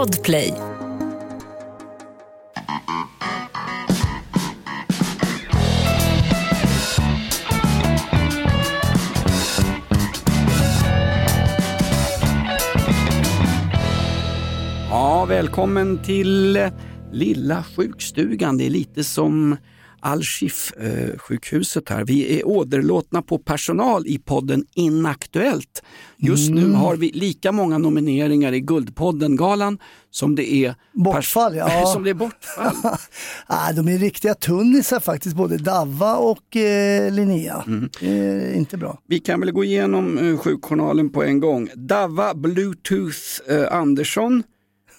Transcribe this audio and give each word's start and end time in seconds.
Podplay. 0.00 0.54
Ja, 14.90 15.24
välkommen 15.24 16.02
till 16.02 16.58
Lilla 17.12 17.64
sjukstugan. 17.76 18.58
Det 18.58 18.66
är 18.66 18.70
lite 18.70 19.04
som 19.04 19.56
Al-Shif-sjukhuset 20.02 21.88
här. 21.88 22.04
Vi 22.04 22.38
är 22.38 22.48
åderlåtna 22.48 23.22
på 23.22 23.38
personal 23.38 24.06
i 24.06 24.18
podden 24.18 24.64
Inaktuellt. 24.74 25.82
Just 26.16 26.50
nu 26.50 26.72
har 26.72 26.96
vi 26.96 27.10
lika 27.10 27.52
många 27.52 27.78
nomineringar 27.78 28.52
i 28.52 28.60
Guldpodden-galan 28.60 29.78
som 30.10 30.34
det 30.34 30.54
är 30.54 30.74
Bortfall, 30.92 31.56
ja. 31.56 31.86
som 31.92 32.04
det 32.04 32.10
är 32.10 32.14
bortfall. 32.14 32.74
Ah, 33.46 33.72
de 33.72 33.88
är 33.88 33.98
riktiga 33.98 34.34
tunnisar 34.34 35.00
faktiskt, 35.00 35.36
både 35.36 35.56
Davva 35.56 36.16
och 36.16 36.56
eh, 36.56 37.12
Linnea. 37.12 37.64
Eh, 38.00 38.58
inte 38.58 38.76
bra. 38.76 38.98
Vi 39.06 39.18
kan 39.18 39.40
väl 39.40 39.52
gå 39.52 39.64
igenom 39.64 40.18
eh, 40.18 40.36
sjukjournalen 40.36 41.10
på 41.10 41.22
en 41.22 41.40
gång. 41.40 41.68
Davva 41.74 42.34
Bluetooth 42.34 43.18
eh, 43.48 43.72
Andersson. 43.72 44.42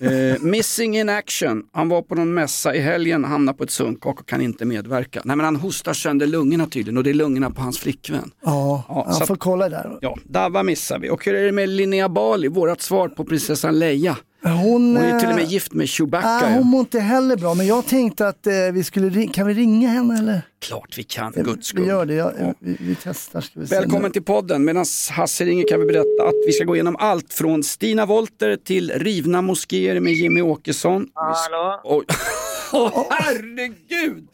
Eh, 0.01 0.39
missing 0.41 0.97
in 0.97 1.09
action. 1.09 1.63
Han 1.73 1.89
var 1.89 2.01
på 2.01 2.15
någon 2.15 2.33
mässa 2.33 2.75
i 2.75 2.79
helgen, 2.79 3.23
hamnade 3.25 3.57
på 3.57 3.63
ett 3.63 3.71
sunkak 3.71 4.19
och 4.19 4.27
kan 4.29 4.41
inte 4.41 4.65
medverka. 4.65 5.21
Nej 5.25 5.35
men 5.35 5.45
han 5.45 5.55
hostar 5.55 5.93
sönder 5.93 6.27
lungorna 6.27 6.65
tydligen 6.67 6.97
och 6.97 7.03
det 7.03 7.09
är 7.09 7.13
lungorna 7.13 7.49
på 7.49 7.61
hans 7.61 7.79
flickvän. 7.79 8.31
Ja, 8.45 8.83
Ja, 8.89 9.11
så 9.13 9.25
får 9.25 9.33
att- 9.33 9.39
kolla 9.39 9.69
där. 9.69 9.97
Ja, 10.01 10.17
Davva 10.23 10.63
missar 10.63 10.99
vi. 10.99 11.09
Och 11.09 11.25
hur 11.25 11.35
är 11.35 11.45
det 11.45 11.51
med 11.51 11.69
Linnea 11.69 12.09
Bali, 12.09 12.47
vårat 12.47 12.81
svar 12.81 13.07
på 13.09 13.25
prinsessan 13.25 13.79
Leia? 13.79 14.17
Hon, 14.43 14.53
Hon 14.61 14.97
är 14.97 15.19
till 15.19 15.29
och 15.29 15.35
med 15.35 15.43
eh, 15.43 15.49
gift 15.51 15.73
med 15.73 15.89
Chewbacca. 15.89 16.27
ja. 16.41 16.49
hon 16.49 16.67
mår 16.67 16.79
inte 16.79 16.99
heller 16.99 17.35
bra, 17.37 17.53
men 17.53 17.65
jag 17.67 17.85
tänkte 17.87 18.27
att 18.27 18.48
eh, 18.48 18.53
vi 18.73 18.83
skulle 18.83 19.09
ring- 19.09 19.31
kan 19.31 19.48
vi 19.48 19.53
ringa 19.53 19.89
henne 19.89 20.20
eller? 20.20 20.41
Klart 20.59 20.98
vi 20.98 21.03
kan, 21.03 21.33
för 21.33 21.43
guds 21.43 21.67
skull. 21.67 21.81
Vi 21.81 21.87
gör 21.89 22.05
det, 22.05 22.13
jag, 22.13 22.33
Ja. 22.39 22.53
vi, 22.59 22.77
vi 22.79 22.95
testar. 23.03 23.41
Ska 23.41 23.59
vi 23.59 23.65
Välkommen 23.65 24.01
nu. 24.03 24.09
till 24.09 24.23
podden. 24.23 24.65
Medan 24.65 24.85
Hasse 25.11 25.45
ringer 25.45 25.67
kan 25.67 25.79
vi 25.79 25.85
berätta 25.85 26.23
att 26.27 26.33
vi 26.48 26.51
ska 26.51 26.63
gå 26.65 26.75
igenom 26.75 26.95
allt 26.99 27.33
från 27.33 27.63
Stina 27.63 28.05
Wolter 28.05 28.55
till 28.55 28.91
rivna 28.91 29.41
moskéer 29.41 29.99
med 29.99 30.13
Jimmy 30.13 30.41
Åkesson. 30.41 31.07
Hallå? 31.13 31.81
Oj. 31.83 32.05
Åh 32.73 33.05
herregud! 33.09 34.27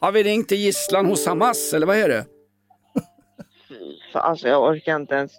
Har 0.00 0.12
vi 0.12 0.22
ringt 0.22 0.48
till 0.48 0.58
gisslan 0.58 1.06
hos 1.06 1.26
Hamas 1.26 1.72
eller 1.72 1.86
vad 1.86 1.96
är 1.96 2.08
det? 2.08 2.24
Alltså 4.14 4.48
jag 4.48 4.62
orkar 4.62 4.96
inte 4.96 5.14
ens. 5.14 5.32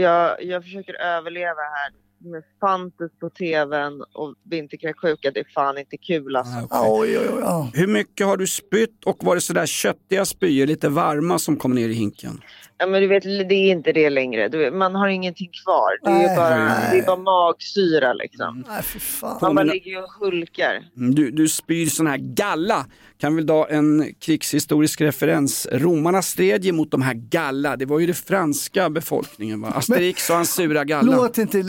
Jag, 0.00 0.42
jag 0.44 0.62
försöker 0.62 0.94
överleva 0.94 1.60
här 1.60 1.92
med 2.20 2.42
Fantus 2.60 3.10
på 3.20 3.30
tvn 3.30 4.02
och 4.12 4.34
vinterkräksjuka. 4.50 5.30
Det 5.30 5.40
är 5.40 5.46
fan 5.54 5.78
inte 5.78 5.96
kul 5.96 6.36
alltså. 6.36 6.66
Ah, 6.70 6.84
Oj, 6.88 7.18
oj, 7.18 7.28
oj, 7.32 7.40
ja. 7.40 7.70
Hur 7.74 7.86
mycket 7.86 8.26
har 8.26 8.36
du 8.36 8.46
spytt 8.46 9.04
och 9.04 9.24
var 9.24 9.34
det 9.34 9.40
sådär 9.40 9.66
köttiga 9.66 10.24
spyor, 10.24 10.66
lite 10.66 10.88
varma 10.88 11.38
som 11.38 11.56
kom 11.56 11.74
ner 11.74 11.88
i 11.88 11.92
hinken? 11.92 12.40
Ja, 12.80 12.86
men 12.86 13.00
du 13.02 13.06
vet, 13.08 13.22
det 13.22 13.54
är 13.54 13.72
inte 13.72 13.92
det 13.92 14.10
längre. 14.10 14.48
Du 14.48 14.58
vet, 14.58 14.74
man 14.74 14.94
har 14.94 15.08
ingenting 15.08 15.50
kvar. 15.64 15.98
Det 16.02 16.10
är, 16.10 16.14
Nej, 16.14 16.30
ju 16.30 16.36
bara, 16.36 16.64
nej. 16.64 16.88
det 16.92 16.98
är 16.98 17.06
bara 17.06 17.16
magsyra 17.16 18.12
liksom. 18.12 18.64
Nej, 18.68 18.82
fy 18.82 18.98
fan. 18.98 19.38
Man 19.42 19.54
bara 19.54 19.62
ligger 19.64 20.02
och 20.02 20.10
hulkar. 20.20 20.82
Mm, 20.96 21.14
Du, 21.14 21.30
du 21.30 21.48
spyr 21.48 21.86
sån 21.86 22.06
här 22.06 22.16
galla. 22.18 22.86
Kan 23.18 23.36
väl 23.36 23.46
dra 23.46 23.68
en 23.68 24.14
krigshistorisk 24.20 25.00
referens. 25.00 25.68
Romarna 25.72 26.22
stred 26.22 26.64
ju 26.64 26.72
mot 26.72 26.90
de 26.90 27.02
här 27.02 27.14
galla. 27.14 27.76
Det 27.76 27.86
var 27.86 27.98
ju 27.98 28.06
det 28.06 28.14
franska 28.14 28.90
befolkningen. 28.90 29.60
Va? 29.60 29.68
Asterix 29.68 30.30
och 30.30 30.36
hans 30.36 30.54
sura 30.54 30.84
galla. 30.84 31.16
Låt 31.16 31.38
inte 31.38 31.62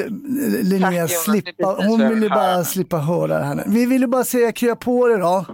Linnea 0.64 1.02
det 1.02 1.08
slippa, 1.08 1.68
hon 1.80 2.00
vad 2.00 2.06
jag 2.06 2.10
vill 2.10 2.18
ju 2.18 2.22
vill 2.22 2.30
bara 2.30 2.64
slippa 2.64 2.98
höra 2.98 3.40
det 3.40 3.46
här 3.46 3.56
nu. 3.56 3.64
Vi 3.68 3.86
ville 3.86 4.08
bara 4.08 4.24
säga 4.24 4.52
krya 4.52 4.76
på 4.76 5.08
dig 5.08 5.18
då. 5.18 5.46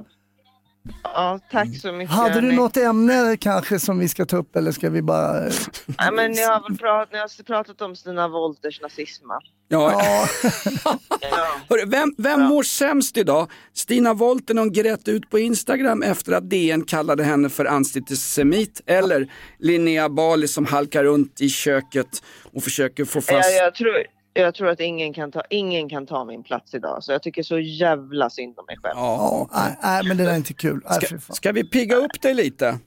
Ja, 1.03 1.39
tack 1.51 1.77
så 1.81 1.91
mycket. 1.91 2.15
Hade 2.15 2.41
du 2.41 2.51
något 2.51 2.77
ämne 2.77 3.37
kanske 3.39 3.79
som 3.79 3.99
vi 3.99 4.09
ska 4.09 4.25
ta 4.25 4.37
upp 4.37 4.55
eller 4.55 4.71
ska 4.71 4.89
vi 4.89 5.01
bara... 5.01 5.49
Ja, 5.97 6.11
men 6.11 6.31
ni 6.31 6.41
har 6.43 6.69
väl 6.69 6.77
pratat, 6.77 7.13
ni 7.13 7.19
har 7.19 7.43
pratat 7.43 7.81
om 7.81 7.95
Stina 7.95 8.27
Wolters 8.27 8.81
nazism? 8.81 9.25
Ja. 9.29 9.41
Ja, 9.69 10.27
Ja. 11.21 11.47
Hörru, 11.69 11.85
vem 11.85 12.15
vem 12.17 12.41
mår 12.41 12.63
sämst 12.63 13.17
idag? 13.17 13.51
Stina 13.73 14.13
Wolter 14.13 14.53
när 14.53 14.61
hon 14.61 14.73
grät 14.73 15.07
ut 15.07 15.29
på 15.29 15.39
Instagram 15.39 16.03
efter 16.03 16.31
att 16.31 16.49
DN 16.49 16.83
kallade 16.83 17.23
henne 17.23 17.49
för 17.49 17.65
antisemit 17.65 18.81
eller 18.85 19.31
Linnea 19.59 20.09
Bali 20.09 20.47
som 20.47 20.65
halkar 20.65 21.03
runt 21.03 21.41
i 21.41 21.49
köket 21.49 22.23
och 22.53 22.63
försöker 22.63 23.05
få 23.05 23.21
fast... 23.21 23.51
Jag, 23.51 23.65
jag, 23.65 23.75
tror, 23.75 23.93
jag 24.41 24.55
tror 24.55 24.67
att 24.67 24.79
ingen 24.79 25.13
kan, 25.13 25.31
ta, 25.31 25.41
ingen 25.49 25.89
kan 25.89 26.05
ta 26.05 26.25
min 26.25 26.43
plats 26.43 26.73
idag. 26.73 27.03
Så 27.03 27.11
jag 27.11 27.23
tycker 27.23 27.43
så 27.43 27.59
jävla 27.59 28.29
synd 28.29 28.59
om 28.59 28.65
mig 28.67 28.77
själv. 28.83 28.93
Ja, 28.97 29.47
Ja. 29.53 29.59
nej, 29.59 29.77
nej, 29.83 30.03
men 30.07 30.17
det 30.17 30.23
där 30.23 30.31
är 30.31 30.35
inte 30.35 30.53
kul. 30.53 30.81
Nej, 30.89 31.01
Ska, 31.01 31.33
ska 31.33 31.51
vi 31.51 31.63
pigga 31.63 31.95
upp 31.95 32.21
dig 32.21 32.33
lite? 32.33 32.79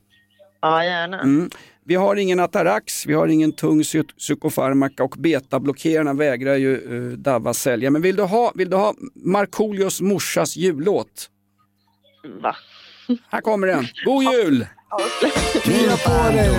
gärna. 0.63 1.21
Mm. 1.21 1.51
Vi 1.85 1.95
har 1.95 2.17
ingen 2.17 2.41
Atarax, 2.41 3.07
vi 3.07 3.15
har 3.15 3.29
ingen 3.29 3.53
tung 3.53 3.83
psy- 3.83 4.15
psykofarmaka 4.19 5.05
och 5.05 5.15
betablockerarna 5.19 6.13
vägrar 6.15 6.55
ju 6.57 6.77
uh, 6.77 7.13
Davva 7.19 7.55
sälja. 7.55 7.91
Men 7.91 8.03
vill 8.03 8.17
du 8.17 8.23
ha, 8.23 8.53
vill 8.55 8.71
du 8.71 8.77
ha 8.77 8.95
Markoolios 9.15 10.01
morsas 10.01 10.57
jullåt? 10.57 11.31
Va? 12.43 12.57
Här 13.31 13.41
kommer 13.41 13.67
den. 13.67 13.87
God 14.05 14.25
jul! 14.25 14.67
Krya 15.63 15.97
på 15.97 16.33
dig. 16.33 16.51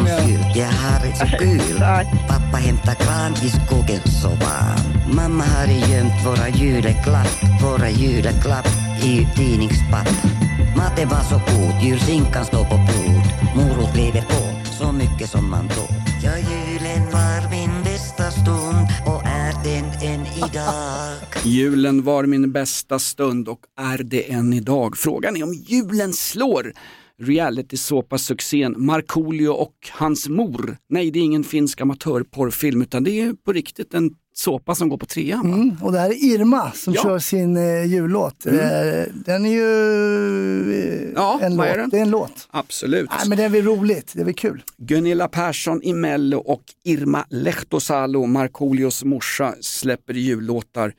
Jag 0.56 0.68
har 0.68 1.00
det 1.06 1.16
så 1.16 1.38
kul. 1.38 1.80
Pappa 2.28 2.58
hämtar 2.58 2.96
gran 3.06 3.34
i 3.34 3.50
skogen 3.50 4.02
så 4.22 4.28
varm. 4.30 5.16
Mamma 5.16 5.44
har 5.44 5.68
gömt 5.68 6.26
våra 6.26 6.50
julklapp, 6.50 7.28
våra 7.64 7.90
julklapp 7.90 8.68
i 9.04 9.28
tidningspapp. 9.36 10.10
Maten 10.78 11.10
var 11.10 11.24
så 11.30 11.36
god, 11.36 11.84
julskinkan 11.84 12.46
står 12.46 12.64
på 12.64 12.78
bord. 12.78 13.28
Morot 13.56 13.96
lever 13.96 14.22
på, 14.22 14.72
så 14.80 14.92
mycket 14.92 15.30
som 15.30 15.50
man 15.52 15.68
tål. 15.68 15.96
Ja, 16.24 16.32
julen 16.38 17.12
var 17.12 17.50
min 17.50 17.84
bästa 17.84 18.32
stund 18.32 18.88
och 19.06 19.21
Julen 21.46 22.04
var 22.04 22.26
min 22.26 22.52
bästa 22.52 23.00
stund 23.00 23.48
och 23.48 23.60
är 23.80 24.04
det 24.04 24.32
än 24.32 24.54
idag. 24.54 24.98
Frågan 24.98 25.38
är 25.38 25.44
om 25.44 25.54
julen 25.54 26.14
slår 26.14 26.74
reality-såpa-succén 27.22 28.76
Markoolio 28.78 29.50
och 29.50 29.76
hans 29.92 30.30
mor. 30.30 30.78
Nej, 30.90 31.12
det 31.12 31.20
är 31.20 31.24
ingen 31.24 31.44
finsk 31.44 31.82
amatörporrfilm 31.82 32.82
utan 32.82 33.04
det 33.04 33.22
är 33.22 33.34
på 33.34 33.54
riktigt 33.54 33.94
en 33.94 34.12
såpa 34.34 34.76
som 34.76 34.90
går 34.90 34.98
på 34.98 35.06
trean. 35.06 35.54
Mm, 35.54 35.78
och 35.82 35.92
det 35.92 36.00
här 36.00 36.10
är 36.10 36.24
Irma 36.24 36.72
som 36.72 36.94
Ja. 36.94 37.04
kör 37.04 37.20
sin 37.20 37.58
eh, 37.58 37.86
jullåt. 37.86 38.46
Eh, 38.46 38.54
den 39.26 39.46
är 39.46 39.50
ju 39.52 40.74
eh, 40.74 41.12
Ja, 41.16 41.40
en 41.42 41.56
låt. 41.56 41.66
är 41.66 41.78
den? 41.78 41.90
Det 41.90 41.98
är 41.98 42.02
en 42.02 42.10
låt. 42.10 42.48
Absolut. 42.52 43.10
Nej, 43.10 43.30
men 43.30 43.38
det 43.38 43.44
är 43.44 43.50
väl 43.50 43.64
roligt, 43.66 44.12
det 44.16 44.22
är 44.22 44.26
väl 44.26 44.34
kul. 44.34 44.64
Gunilla 44.78 45.28
Persson 45.28 45.84
i 45.84 45.94
Mello 45.94 46.38
och 46.38 46.64
Irma 46.86 47.26
Lehtosalo, 47.30 48.26
Markoolios 48.26 49.04
morsa, 49.04 49.56
släpper 49.62 50.14
jullåtar. 50.14 50.94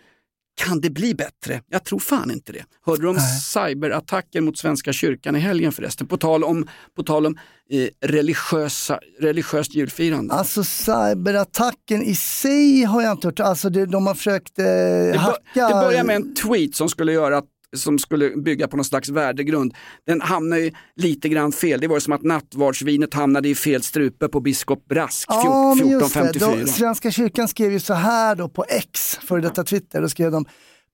Kan 0.55 0.81
det 0.81 0.91
bli 0.91 1.15
bättre? 1.15 1.61
Jag 1.71 1.85
tror 1.85 1.99
fan 1.99 2.31
inte 2.31 2.53
det. 2.53 2.65
Hörde 2.87 3.03
du 3.03 3.09
om 3.09 3.17
cyberattacken 3.53 4.45
mot 4.45 4.59
Svenska 4.59 4.93
kyrkan 4.93 5.37
i 5.37 5.39
helgen 5.39 5.73
förresten? 5.73 6.07
På 6.07 6.17
tal 6.17 6.45
om, 6.45 6.69
på 6.97 7.03
tal 7.03 7.27
om 7.27 7.39
eh, 7.71 8.09
religiösa, 8.09 8.99
religiöst 9.21 9.75
julfirande. 9.75 10.35
Alltså 10.35 10.65
cyberattacken 10.65 12.03
i 12.03 12.15
sig 12.15 12.83
har 12.85 13.03
jag 13.03 13.13
inte 13.13 13.29
hört, 13.29 13.41
alltså 13.41 13.71
det, 13.71 13.87
de 13.87 14.07
har 14.07 14.15
försökt 14.15 14.59
eh, 14.59 14.65
Det, 14.65 15.17
hacka. 15.19 15.69
det 15.69 15.75
börjar 15.75 16.05
med 16.05 16.17
en 16.17 16.35
tweet 16.35 16.75
som 16.75 16.89
skulle 16.89 17.13
göra 17.13 17.39
att 17.39 17.45
som 17.77 17.99
skulle 17.99 18.31
bygga 18.37 18.69
på 18.69 18.77
någon 18.77 18.85
slags 18.85 19.09
värdegrund. 19.09 19.75
Den 20.07 20.21
hamnar 20.21 20.57
ju 20.57 20.73
lite 20.97 21.29
grann 21.29 21.53
fel. 21.53 21.81
Det 21.81 21.89
var 21.89 22.01
som 22.01 22.13
att 22.13 22.23
nattvardsvinet 22.23 23.15
hamnade 23.15 23.49
i 23.49 23.55
fel 23.55 23.83
strupe 23.83 24.29
på 24.29 24.41
biskop 24.41 24.89
Brask 24.89 25.29
Ja, 25.29 25.75
men 25.79 25.89
just 25.89 26.15
det. 26.15 26.21
1454. 26.21 26.61
Då, 26.61 26.73
Svenska 26.73 27.11
kyrkan 27.11 27.49
skrev 27.49 27.73
ju 27.73 27.81
så 27.81 27.95
här 27.95 28.37
då 28.37 28.49
på 28.49 28.65
X, 28.69 29.19
före 29.23 29.41
detta 29.41 29.65
Twitter, 29.65 30.03
då 30.03 30.09
skrev 30.09 30.31
de 30.31 30.45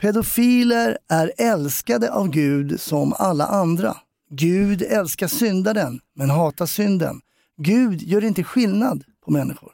Pedofiler 0.00 0.99
är 1.08 1.32
älskade 1.38 2.12
av 2.12 2.31
Gud 2.31 2.81
som 2.81 3.12
alla 3.19 3.47
andra. 3.47 3.97
Gud 4.31 4.82
älskar 4.82 5.26
syndaren, 5.26 6.00
men 6.17 6.31
hatar 6.31 6.67
synden. 6.67 7.20
Gud 7.62 8.02
gör 8.02 8.25
inte 8.25 8.44
skillnad 8.44 9.05
på 9.25 9.31
människor. 9.31 9.73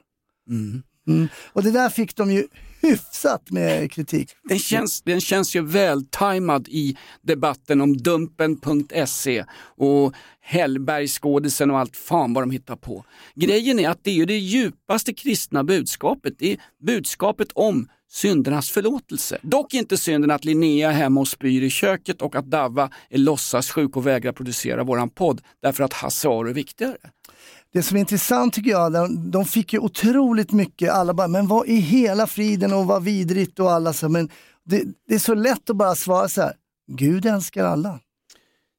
Mm. 1.06 1.28
Och 1.52 1.62
det 1.62 1.70
där 1.70 1.88
fick 1.88 2.16
de 2.16 2.30
ju 2.30 2.44
hyfsat 2.84 3.50
med 3.50 3.92
kritik. 3.92 4.30
Den 4.42 4.58
känns, 4.58 5.02
den 5.02 5.20
känns 5.20 5.56
ju 5.56 5.62
vältajmad 5.62 6.68
i 6.68 6.96
debatten 7.22 7.80
om 7.80 7.96
Dumpen.se 7.96 9.44
och 9.76 10.14
Hellbergskådisen 10.40 11.70
och 11.70 11.78
allt 11.78 11.96
fan 11.96 12.34
vad 12.34 12.42
de 12.42 12.50
hittar 12.50 12.76
på. 12.76 13.04
Grejen 13.34 13.78
är 13.78 13.88
att 13.88 14.04
det 14.04 14.10
är 14.10 14.14
ju 14.14 14.26
det 14.26 14.38
djupaste 14.38 15.14
kristna 15.14 15.64
budskapet. 15.64 16.34
Det 16.38 16.52
är 16.52 16.60
budskapet 16.86 17.48
om 17.52 17.88
syndernas 18.10 18.70
förlåtelse. 18.70 19.38
Dock 19.42 19.74
inte 19.74 19.96
synden 19.96 20.30
att 20.30 20.44
Linnea 20.44 20.90
är 20.90 20.94
hemma 20.94 21.20
och 21.20 21.28
spyr 21.28 21.62
i 21.62 21.70
köket 21.70 22.22
och 22.22 22.36
att 22.36 22.50
Davva 22.50 22.90
är 23.10 23.18
låtsassjuk 23.18 23.96
och 23.96 24.06
vägrar 24.06 24.32
producera 24.32 24.84
våran 24.84 25.10
podd 25.10 25.40
därför 25.62 25.84
att 25.84 25.92
Hasse 25.92 26.28
Aro 26.28 26.48
är 26.48 26.52
viktigare. 26.52 26.96
Det 27.74 27.82
som 27.82 27.96
är 27.96 28.00
intressant 28.00 28.54
tycker 28.54 28.70
jag, 28.70 28.92
de, 28.92 29.30
de 29.30 29.44
fick 29.44 29.72
ju 29.72 29.78
otroligt 29.78 30.52
mycket, 30.52 30.92
alla 30.92 31.14
bara, 31.14 31.28
men 31.28 31.46
vad 31.46 31.66
i 31.66 31.76
hela 31.76 32.26
friden 32.26 32.72
och 32.72 32.86
vad 32.86 33.02
vidrigt 33.02 33.60
och 33.60 33.72
alla 33.72 33.92
så, 33.92 34.08
men 34.08 34.28
det, 34.64 34.82
det 35.08 35.14
är 35.14 35.18
så 35.18 35.34
lätt 35.34 35.70
att 35.70 35.76
bara 35.76 35.94
svara 35.94 36.28
så 36.28 36.42
här, 36.42 36.52
Gud 36.92 37.26
älskar 37.26 37.64
alla. 37.64 38.00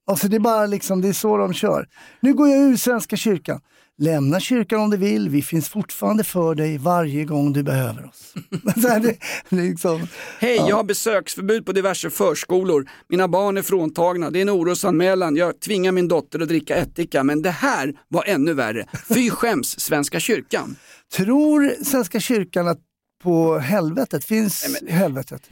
Alltså 0.08 0.28
det 0.28 0.36
är 0.36 0.40
bara 0.40 0.66
liksom, 0.66 1.02
det 1.02 1.08
är 1.08 1.14
så 1.14 1.38
de 1.38 1.54
kör. 1.54 1.88
Nu 2.20 2.34
går 2.34 2.50
jag 2.50 2.60
ur 2.60 2.76
Svenska 2.76 3.16
kyrkan. 3.16 3.62
Lämna 3.98 4.40
kyrkan 4.40 4.82
om 4.82 4.90
du 4.90 4.98
vill, 4.98 5.30
vi 5.30 5.42
finns 5.42 5.70
fortfarande 5.70 6.24
för 6.24 6.56
dig 6.56 6.78
varje 6.78 7.26
gång 7.26 7.54
du 7.54 7.64
behöver 7.64 8.06
oss. 8.06 8.34
det, 9.02 9.18
liksom, 9.50 10.08
Hej, 10.40 10.56
jag 10.56 10.76
har 10.76 10.84
besöksförbud 10.84 11.66
på 11.66 11.72
diverse 11.72 12.10
förskolor. 12.10 12.90
Mina 13.10 13.28
barn 13.28 13.58
är 13.58 13.62
fråntagna. 13.62 14.30
Det 14.30 14.40
är 14.40 14.42
en 14.42 14.50
orosanmälan. 14.50 15.36
Jag 15.36 15.60
tvingar 15.60 15.92
min 15.92 16.08
dotter 16.08 16.40
att 16.40 16.48
dricka 16.48 16.76
ättika. 16.76 17.24
Men 17.24 17.42
det 17.42 17.52
här 17.52 17.94
var 18.08 18.24
ännu 18.26 18.54
värre. 18.54 18.86
Fy 19.14 19.30
skäms, 19.30 19.80
Svenska 19.80 20.20
kyrkan. 20.20 20.76
Tror 21.16 21.84
Svenska 21.84 22.20
kyrkan 22.20 22.68
att 22.68 22.80
på 23.24 23.58
helvetet 23.58 24.26
finns 24.26 24.80
helvetet? 24.90 25.50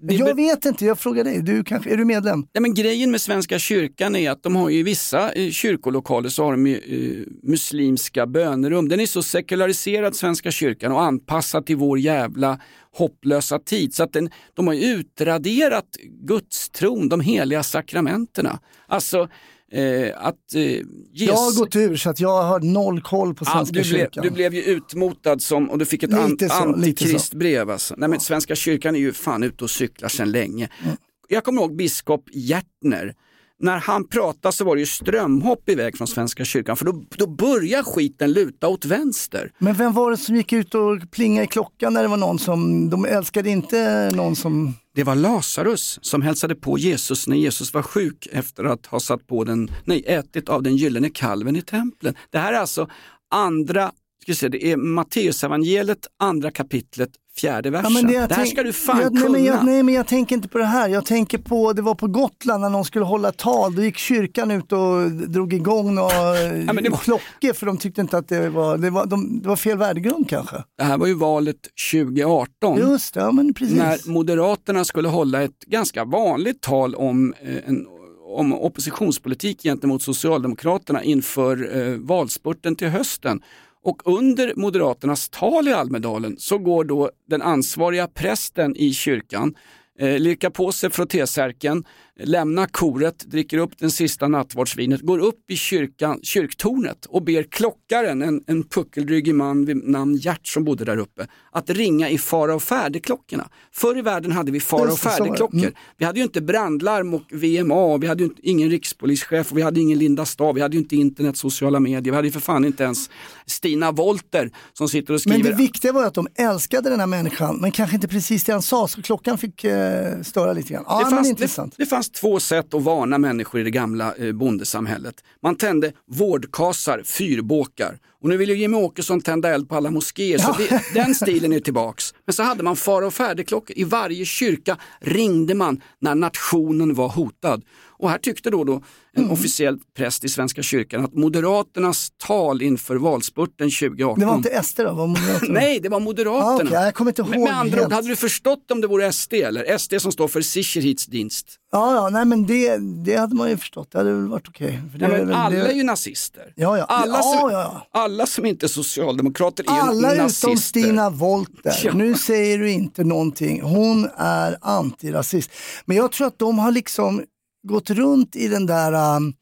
Jag 0.00 0.34
vet 0.34 0.64
inte, 0.64 0.84
jag 0.84 0.98
frågar 0.98 1.24
dig. 1.24 1.42
Du 1.42 1.64
kanske, 1.64 1.92
är 1.92 1.96
du 1.96 2.04
medlem? 2.04 2.46
Nej, 2.54 2.62
men 2.62 2.74
grejen 2.74 3.10
med 3.10 3.20
Svenska 3.20 3.58
kyrkan 3.58 4.16
är 4.16 4.30
att 4.30 4.42
de 4.42 4.56
har 4.56 4.70
ju 4.70 4.78
i 4.78 4.82
vissa 4.82 5.32
eh, 5.32 5.50
kyrkolokaler 5.50 6.28
så 6.28 6.44
har 6.44 6.52
de 6.52 6.66
ju, 6.66 6.76
eh, 6.76 7.32
muslimska 7.42 8.26
bönerum. 8.26 8.88
Den 8.88 9.00
är 9.00 9.06
så 9.06 9.22
sekulariserad 9.22 10.16
Svenska 10.16 10.50
kyrkan 10.50 10.92
och 10.92 11.02
anpassad 11.02 11.66
till 11.66 11.76
vår 11.76 11.98
jävla 11.98 12.60
hopplösa 12.96 13.58
tid 13.58 13.94
så 13.94 14.02
att 14.02 14.12
den, 14.12 14.30
de 14.54 14.66
har 14.66 14.74
ju 14.74 14.84
utraderat 14.84 15.96
gudstron, 16.26 17.08
de 17.08 17.20
heliga 17.20 17.62
sakramenterna. 17.62 18.60
Alltså 18.86 19.28
eh, 19.72 20.12
att 20.16 20.54
eh, 20.54 20.62
Jesus... 20.62 20.86
Jag 21.12 21.34
har 21.34 21.58
gått 21.58 21.76
ur 21.76 21.96
så 21.96 22.10
att 22.10 22.20
jag 22.20 22.42
har 22.42 22.60
noll 22.60 23.00
koll 23.00 23.34
på 23.34 23.44
Svenska 23.44 23.72
du, 23.72 23.80
blev, 23.80 23.98
kyrkan. 23.98 24.24
du 24.24 24.30
blev 24.30 24.54
ju 24.54 24.62
utmotad 24.62 25.42
som, 25.42 25.70
och 25.70 25.78
du 25.78 25.84
fick 25.84 26.02
ett 26.02 26.14
an, 26.14 26.30
Lite 26.30 26.52
antikristbrev. 26.52 27.70
Alltså. 27.70 27.94
Nej, 27.98 28.08
men 28.08 28.20
Svenska 28.20 28.54
kyrkan 28.54 28.94
är 28.96 29.00
ju 29.00 29.12
fan 29.12 29.42
ute 29.42 29.64
och 29.64 29.70
cyklar 29.70 30.08
sedan 30.08 30.30
länge. 30.30 30.68
Mm. 30.84 30.96
Jag 31.28 31.44
kommer 31.44 31.62
ihåg 31.62 31.76
biskop 31.76 32.24
Hjärtner. 32.32 33.14
När 33.58 33.78
han 33.78 34.08
pratade 34.08 34.52
så 34.52 34.64
var 34.64 34.76
det 34.76 34.80
ju 34.80 34.86
strömhopp 34.86 35.68
iväg 35.68 35.96
från 35.96 36.06
Svenska 36.06 36.44
kyrkan 36.44 36.76
för 36.76 36.84
då, 36.84 37.04
då 37.16 37.26
börjar 37.26 37.82
skiten 37.82 38.32
luta 38.32 38.68
åt 38.68 38.84
vänster. 38.84 39.52
Men 39.58 39.74
vem 39.74 39.92
var 39.92 40.10
det 40.10 40.16
som 40.16 40.36
gick 40.36 40.52
ut 40.52 40.74
och 40.74 41.10
plingade 41.10 41.44
i 41.44 41.48
klockan 41.48 41.94
när 41.94 42.02
det 42.02 42.08
var 42.08 42.16
någon 42.16 42.38
som, 42.38 42.90
de 42.90 43.04
älskade 43.04 43.50
inte 43.50 44.10
någon 44.14 44.36
som 44.36 44.74
det 44.96 45.04
var 45.04 45.14
Lazarus 45.14 45.98
som 46.02 46.22
hälsade 46.22 46.54
på 46.54 46.78
Jesus 46.78 47.26
när 47.26 47.36
Jesus 47.36 47.74
var 47.74 47.82
sjuk 47.82 48.28
efter 48.32 48.64
att 48.64 48.86
ha 48.86 49.00
satt 49.00 49.26
på 49.26 49.44
den, 49.44 49.70
nej, 49.84 50.04
ätit 50.06 50.48
av 50.48 50.62
den 50.62 50.76
gyllene 50.76 51.10
kalven 51.10 51.56
i 51.56 51.62
templen. 51.62 52.14
Det 52.30 52.38
här 52.38 52.52
är 52.52 52.58
alltså 52.58 52.88
andra, 53.30 53.92
ska 54.34 54.40
säga, 54.40 54.50
det 54.50 54.72
är 54.72 54.76
Matteusevangeliet, 54.76 56.06
andra 56.18 56.50
kapitlet, 56.50 57.10
fjärde 57.36 57.70
versen. 57.70 57.92
men 57.92 58.06
det, 58.06 58.12
jag 58.12 58.28
här 58.28 58.44
ska 58.44 58.62
du 58.62 58.72
fan 58.72 59.00
jag, 59.00 59.12
nej, 59.12 59.22
kunna. 59.22 59.32
men 59.32 59.44
jag, 59.44 59.64
nej 59.64 59.82
men 59.82 59.94
jag 59.94 60.06
tänker 60.06 60.36
inte 60.36 60.48
på 60.48 60.58
det 60.58 60.64
här. 60.64 60.88
Jag 60.88 61.06
tänker 61.06 61.38
på, 61.38 61.72
det 61.72 61.82
var 61.82 61.94
på 61.94 62.06
Gotland 62.06 62.60
när 62.60 62.70
någon 62.70 62.84
skulle 62.84 63.04
hålla 63.04 63.32
tal. 63.32 63.74
Då 63.74 63.82
gick 63.82 63.96
kyrkan 63.96 64.50
ut 64.50 64.72
och 64.72 65.10
drog 65.10 65.52
igång 65.52 65.94
några 65.94 66.32
det 66.82 66.88
var- 66.90 66.98
klockor 66.98 67.52
för 67.52 67.66
de 67.66 67.76
tyckte 67.78 68.00
inte 68.00 68.18
att 68.18 68.28
det 68.28 68.48
var, 68.48 68.78
det 68.78 68.90
var, 68.90 69.06
de, 69.06 69.40
det 69.42 69.48
var 69.48 69.56
fel 69.56 69.78
värdegrund 69.78 70.28
kanske. 70.30 70.56
Det 70.78 70.84
här 70.84 70.98
var 70.98 71.06
ju 71.06 71.14
valet 71.14 71.56
2018. 71.92 72.78
Just 72.78 73.14
det, 73.14 73.20
ja 73.20 73.32
men 73.32 73.54
precis. 73.54 73.76
när 73.76 74.10
Moderaterna 74.10 74.84
skulle 74.84 75.08
hålla 75.08 75.42
ett 75.42 75.64
ganska 75.66 76.04
vanligt 76.04 76.60
tal 76.60 76.94
om, 76.94 77.34
eh, 77.42 77.68
en, 77.68 77.86
om 78.28 78.52
oppositionspolitik 78.52 79.62
gentemot 79.62 80.02
Socialdemokraterna 80.02 81.02
inför 81.04 81.76
eh, 81.78 81.94
valspurten 81.98 82.76
till 82.76 82.88
hösten. 82.88 83.40
Och 83.86 84.02
under 84.04 84.52
Moderaternas 84.56 85.28
tal 85.28 85.68
i 85.68 85.72
Almedalen 85.72 86.36
så 86.38 86.58
går 86.58 86.84
då 86.84 87.10
den 87.28 87.42
ansvariga 87.42 88.08
prästen 88.08 88.76
i 88.76 88.92
kyrkan, 88.92 89.54
eh, 89.98 90.18
lirkar 90.18 90.50
på 90.50 90.72
sig 90.72 90.90
frottésärken 90.90 91.84
lämnar 92.18 92.66
koret, 92.66 93.18
dricker 93.18 93.58
upp 93.58 93.78
den 93.78 93.90
sista 93.90 94.28
nattvardsvinet, 94.28 95.00
går 95.00 95.18
upp 95.18 95.50
i 95.50 95.56
kyrkan, 95.56 96.20
kyrktornet 96.22 97.06
och 97.06 97.22
ber 97.22 97.42
klockaren, 97.42 98.22
en, 98.22 98.44
en 98.46 98.62
puckeldrygig 98.62 99.34
man 99.34 99.64
vid 99.64 99.76
namn 99.76 100.16
Gert 100.16 100.46
som 100.46 100.64
bodde 100.64 100.84
där 100.84 100.96
uppe, 100.96 101.26
att 101.50 101.70
ringa 101.70 102.10
i 102.10 102.18
fara 102.18 102.54
och 102.54 102.62
färdigklockorna. 102.62 103.48
Förr 103.72 103.98
i 103.98 104.02
världen 104.02 104.32
hade 104.32 104.52
vi 104.52 104.60
fara 104.60 104.80
och 104.80 104.86
det, 104.86 104.92
det. 104.92 104.98
färdigklockor. 104.98 105.58
Mm. 105.58 105.72
Vi 105.96 106.04
hade 106.04 106.18
ju 106.18 106.24
inte 106.24 106.40
brandlarm 106.40 107.14
och 107.14 107.22
VMA, 107.30 107.98
vi 107.98 108.06
hade 108.06 108.22
ju 108.22 108.28
inte, 108.28 108.48
ingen 108.48 108.70
rikspolischef, 108.70 109.50
och 109.50 109.58
vi 109.58 109.62
hade 109.62 109.80
ingen 109.80 109.98
Linda 109.98 110.24
Stav, 110.24 110.54
vi 110.54 110.60
hade 110.60 110.76
ju 110.76 110.82
inte 110.82 110.96
internet, 110.96 111.36
sociala 111.36 111.80
medier, 111.80 112.12
vi 112.12 112.16
hade 112.16 112.28
ju 112.28 112.32
för 112.32 112.40
fan 112.40 112.64
inte 112.64 112.84
ens 112.84 113.10
Stina 113.46 113.92
Wolter 113.92 114.50
som 114.72 114.88
sitter 114.88 115.14
och 115.14 115.20
Men 115.26 115.34
skriver 115.34 115.50
det 115.50 115.56
viktiga 115.56 115.92
var 115.92 116.04
att 116.04 116.14
de 116.14 116.26
älskade 116.34 116.90
den 116.90 117.00
här 117.00 117.06
människan, 117.06 117.56
men 117.56 117.70
kanske 117.70 117.96
inte 117.96 118.08
precis 118.08 118.44
det 118.44 118.52
han 118.52 118.62
sa, 118.62 118.88
så 118.88 119.02
klockan 119.02 119.38
fick 119.38 119.64
eh, 119.64 120.22
störa 120.22 120.52
lite 120.52 120.72
grann. 120.72 120.84
Ja, 120.86 120.98
det, 120.98 121.04
men 121.04 121.10
fanns, 121.10 121.26
det, 121.26 121.30
intressant. 121.30 121.74
det 121.76 121.86
fanns 121.86 122.05
två 122.10 122.40
sätt 122.40 122.74
att 122.74 122.82
varna 122.82 123.18
människor 123.18 123.60
i 123.60 123.64
det 123.64 123.70
gamla 123.70 124.14
eh, 124.14 124.32
bondesamhället. 124.32 125.14
Man 125.42 125.56
tände 125.56 125.92
vårdkasar, 126.06 127.02
fyrbåkar. 127.04 127.98
Och 128.22 128.28
nu 128.28 128.36
vill 128.36 128.48
ju 128.48 128.56
Jimmie 128.56 128.80
Åkesson 128.80 129.20
tända 129.20 129.54
eld 129.54 129.68
på 129.68 129.74
alla 129.74 129.90
moskéer, 129.90 130.38
så 130.38 130.52
det, 130.58 130.82
den 130.94 131.14
stilen 131.14 131.52
är 131.52 131.60
tillbaks. 131.60 132.14
Men 132.24 132.32
så 132.32 132.42
hade 132.42 132.62
man 132.62 132.76
fara 132.76 133.06
och 133.06 133.14
färdigklockor. 133.14 133.78
I 133.78 133.84
varje 133.84 134.24
kyrka 134.24 134.76
ringde 135.00 135.54
man 135.54 135.80
när 136.00 136.14
nationen 136.14 136.94
var 136.94 137.08
hotad. 137.08 137.62
Och 137.98 138.10
här 138.10 138.18
tyckte 138.18 138.50
då, 138.50 138.64
då 138.64 138.72
en 138.72 138.82
Mm. 139.22 139.30
officiell 139.30 139.78
präst 139.96 140.24
i 140.24 140.28
Svenska 140.28 140.62
kyrkan 140.62 141.04
att 141.04 141.14
Moderaternas 141.14 142.08
tal 142.26 142.62
inför 142.62 142.96
valspurten 142.96 143.70
2018 143.70 144.20
Det 144.20 144.26
var 144.26 144.34
inte 144.36 144.62
SD 144.62 144.80
då? 144.80 144.92
Var 144.92 145.06
Moderaterna? 145.06 145.52
Nej, 145.60 145.80
det 145.80 145.88
var 145.88 146.00
Moderaterna. 146.00 146.44
Ah, 146.50 146.54
okej, 146.56 146.68
jag 146.72 146.94
kommer 146.94 147.10
inte 147.10 147.22
ihåg 147.22 147.30
Men 147.30 147.40
med 147.42 147.56
andra 147.58 147.86
ord, 147.86 147.92
hade 147.92 148.08
du 148.08 148.16
förstått 148.16 148.70
om 148.70 148.80
det 148.80 148.86
vore 148.86 149.12
SD 149.12 149.32
eller 149.34 149.78
SD 149.78 149.94
som 150.00 150.12
står 150.12 150.28
för 150.28 150.40
Sicherhetsdienst? 150.40 151.46
Ja, 151.72 151.94
ja, 151.94 152.08
nej 152.08 152.24
men 152.24 152.46
det, 152.46 152.76
det 153.04 153.16
hade 153.16 153.34
man 153.36 153.48
ju 153.50 153.56
förstått, 153.56 153.88
det 153.92 153.98
hade 153.98 154.12
väl 154.12 154.28
varit 154.28 154.48
okej. 154.48 154.80
Nej, 154.98 155.08
men 155.10 155.10
väl- 155.26 155.32
alla 155.36 155.50
det- 155.56 155.66
är 155.72 155.74
ju 155.74 155.82
nazister. 155.82 156.52
Ja, 156.56 156.78
ja. 156.78 156.84
Alla, 156.84 157.16
Ja, 157.16 157.22
som, 157.40 157.50
ja, 157.50 157.86
alla 157.92 158.26
som 158.26 158.46
inte 158.46 158.66
är 158.66 158.68
socialdemokrater 158.68 159.64
är 159.64 159.70
Alla 159.80 160.08
ju 160.08 160.14
utom 160.14 160.24
nazister. 160.24 160.56
Stina 160.56 161.10
Wolter. 161.10 161.80
Ja. 161.84 161.92
Nu 161.94 162.14
säger 162.14 162.58
du 162.58 162.70
inte 162.70 163.04
någonting. 163.04 163.62
Hon 163.62 164.08
är 164.16 164.58
antirasist. 164.60 165.50
Men 165.84 165.96
jag 165.96 166.12
tror 166.12 166.26
att 166.26 166.38
de 166.38 166.58
har 166.58 166.72
liksom 166.72 167.22
gått 167.66 167.90
runt 167.90 168.36
i 168.36 168.48
den 168.48 168.66
där 168.66 169.16
um, 169.16 169.32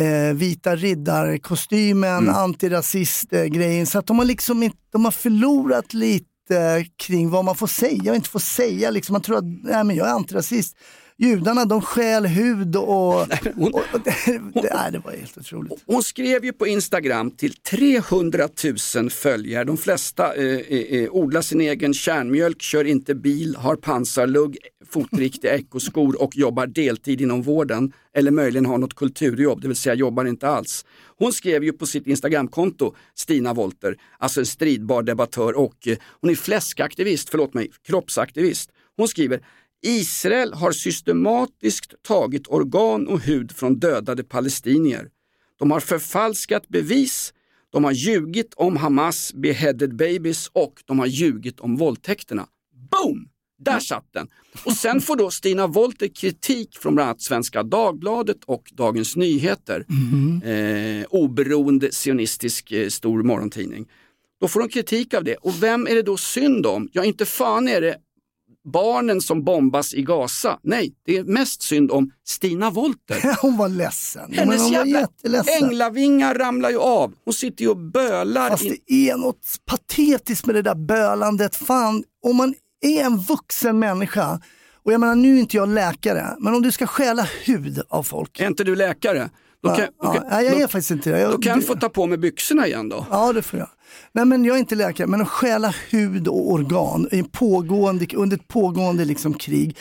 eh, 0.00 0.34
vita 0.34 0.76
riddarkostymen, 0.76 2.18
Mm. 2.18 2.34
antirasist-grejen. 2.34 3.86
Så 3.86 3.98
att 3.98 4.06
de 4.06 4.18
har 4.18 4.24
liksom 4.24 4.62
inte, 4.62 4.78
de 4.92 5.04
har 5.04 5.12
förlorat 5.12 5.94
lite 5.94 6.86
kring 6.96 7.30
vad 7.30 7.44
man 7.44 7.54
får 7.54 7.66
säga 7.66 8.10
och 8.10 8.16
inte 8.16 8.28
får 8.30 8.38
säga. 8.40 8.90
Liksom. 8.90 9.12
Man 9.12 9.22
tror 9.22 9.36
att 9.38 9.44
nej, 9.62 9.84
men 9.84 9.96
jag 9.96 10.08
är 10.08 10.12
antirasist. 10.12 10.76
Judarna 11.16 11.64
de 11.64 11.82
stjäl 11.82 12.26
hud 12.26 12.76
och... 12.76 12.86
hon- 13.54 13.74
och, 13.74 13.82
och 13.92 14.00
det, 14.04 14.14
det, 14.54 14.74
nej, 14.74 14.92
det 14.92 14.98
var 14.98 15.12
helt 15.12 15.38
otroligt. 15.38 15.82
Hon 15.86 16.02
skrev 16.02 16.44
ju 16.44 16.52
på 16.52 16.66
Instagram 16.66 17.30
till 17.30 17.54
300 17.54 18.48
000 18.96 19.10
följare. 19.10 19.64
De 19.64 19.76
flesta 19.76 20.34
eh, 20.34 20.44
eh, 20.44 21.02
eh, 21.02 21.10
odlar 21.10 21.40
sin 21.40 21.60
egen 21.60 21.94
kärnmjölk, 21.94 22.62
kör 22.62 22.84
inte 22.84 23.14
bil, 23.14 23.56
har 23.56 23.76
pansarlugg, 23.76 24.58
fotriktiga 24.90 25.54
ekoskor 25.58 26.22
och 26.22 26.36
jobbar 26.36 26.66
deltid 26.66 27.20
inom 27.20 27.42
vården. 27.42 27.92
Eller 28.16 28.30
möjligen 28.30 28.66
har 28.66 28.78
något 28.78 28.94
kulturjobb, 28.94 29.60
det 29.62 29.68
vill 29.68 29.76
säga 29.76 29.94
jobbar 29.94 30.24
inte 30.24 30.48
alls. 30.48 30.84
Hon 31.18 31.32
skrev 31.32 31.64
ju 31.64 31.72
på 31.72 31.86
sitt 31.86 32.06
Instagramkonto, 32.06 32.94
Stina 33.14 33.54
Wolter, 33.54 33.96
alltså 34.18 34.40
en 34.40 34.46
stridbar 34.46 35.02
debattör 35.02 35.52
och 35.52 35.88
eh, 35.88 35.96
hon 36.20 36.30
är 36.30 36.34
fläskaktivist, 36.34 37.28
förlåt 37.28 37.54
mig, 37.54 37.70
kroppsaktivist. 37.86 38.70
Hon 38.96 39.08
skriver 39.08 39.40
Israel 39.86 40.52
har 40.52 40.72
systematiskt 40.72 42.02
tagit 42.02 42.48
organ 42.48 43.08
och 43.08 43.20
hud 43.20 43.52
från 43.52 43.78
dödade 43.78 44.24
palestinier. 44.24 45.08
De 45.58 45.70
har 45.70 45.80
förfalskat 45.80 46.68
bevis, 46.68 47.34
de 47.72 47.84
har 47.84 47.92
ljugit 47.92 48.54
om 48.54 48.76
Hamas 48.76 49.32
beheaded 49.34 49.96
babies 49.96 50.50
och 50.52 50.82
de 50.84 50.98
har 50.98 51.06
ljugit 51.06 51.60
om 51.60 51.76
våldtäkterna. 51.76 52.46
Boom! 52.90 53.28
Där 53.58 53.78
satt 53.80 54.12
den. 54.12 54.28
Och 54.64 54.72
sen 54.72 55.00
får 55.00 55.16
då 55.16 55.30
Stina 55.30 55.66
Wolter 55.66 56.08
kritik 56.08 56.76
från 56.78 56.94
bland 56.94 57.08
annat 57.08 57.22
Svenska 57.22 57.62
Dagbladet 57.62 58.44
och 58.46 58.70
Dagens 58.72 59.16
Nyheter. 59.16 59.86
Eh, 60.44 61.06
oberoende 61.10 61.92
sionistisk 61.92 62.72
eh, 62.72 62.88
stor 62.88 63.22
morgontidning. 63.22 63.86
Då 64.40 64.48
får 64.48 64.60
de 64.60 64.68
kritik 64.68 65.14
av 65.14 65.24
det. 65.24 65.36
Och 65.36 65.62
vem 65.62 65.86
är 65.86 65.94
det 65.94 66.02
då 66.02 66.16
synd 66.16 66.66
om? 66.66 66.88
Ja, 66.92 67.04
inte 67.04 67.26
fan 67.26 67.68
är 67.68 67.80
det 67.80 67.96
barnen 68.72 69.20
som 69.20 69.44
bombas 69.44 69.94
i 69.94 70.02
Gaza. 70.02 70.58
Nej, 70.62 70.94
det 71.06 71.16
är 71.16 71.24
mest 71.24 71.62
synd 71.62 71.90
om 71.90 72.10
Stina 72.26 72.70
Wolter. 72.70 73.36
Hon 73.42 73.56
var 73.56 73.68
ledsen. 73.68 74.32
Hennes 74.32 74.62
hon 74.62 74.72
jävla 74.72 75.00
jätteledsen. 75.00 75.64
änglavingar 75.64 76.34
ramlar 76.34 76.70
ju 76.70 76.78
av. 76.78 77.12
Hon 77.24 77.34
sitter 77.34 77.64
ju 77.64 77.70
och 77.70 77.76
bölar. 77.76 78.50
Fast 78.50 78.64
in... 78.64 78.76
det 78.86 79.10
är 79.10 79.16
något 79.16 79.46
patetiskt 79.66 80.46
med 80.46 80.54
det 80.54 80.62
där 80.62 80.74
bölandet. 80.74 81.56
Fan, 81.56 82.04
om 82.26 82.36
man 82.36 82.54
är 82.80 83.04
en 83.04 83.18
vuxen 83.18 83.78
människa, 83.78 84.40
och 84.84 84.92
jag 84.92 85.00
menar 85.00 85.14
nu 85.14 85.36
är 85.36 85.40
inte 85.40 85.56
jag 85.56 85.68
läkare, 85.68 86.36
men 86.38 86.54
om 86.54 86.62
du 86.62 86.72
ska 86.72 86.86
stjäla 86.86 87.28
hud 87.44 87.82
av 87.88 88.02
folk. 88.02 88.40
Är 88.40 88.46
inte 88.46 88.64
du 88.64 88.76
läkare? 88.76 89.30
Då 89.64 89.70
kan, 89.70 89.80
ja, 89.80 89.90
då 90.02 90.12
kan, 90.12 90.24
ja, 90.30 90.42
jag 90.42 90.56
är 90.56 90.60
då, 90.60 90.68
faktiskt 90.68 90.90
inte 90.90 91.10
det. 91.10 91.20
Jag, 91.20 91.32
då 91.32 91.38
kan 91.38 91.52
jag 91.52 91.66
få 91.66 91.74
ta 91.74 91.88
på 91.88 92.06
mig 92.06 92.18
byxorna 92.18 92.66
igen 92.66 92.88
då. 92.88 93.06
Ja, 93.10 93.32
det 93.32 93.42
får 93.42 93.58
jag. 93.58 93.68
Nej, 94.12 94.24
men 94.24 94.44
jag 94.44 94.56
är 94.56 94.60
inte 94.60 94.74
läkare, 94.74 95.06
men 95.06 95.20
att 95.20 95.28
stjäla 95.28 95.74
hud 95.90 96.28
och 96.28 96.52
organ 96.52 97.08
i 97.12 97.18
en 97.18 97.24
pågående, 97.24 98.06
under 98.14 98.36
ett 98.36 98.48
pågående 98.48 99.04
liksom, 99.04 99.34
krig. 99.34 99.76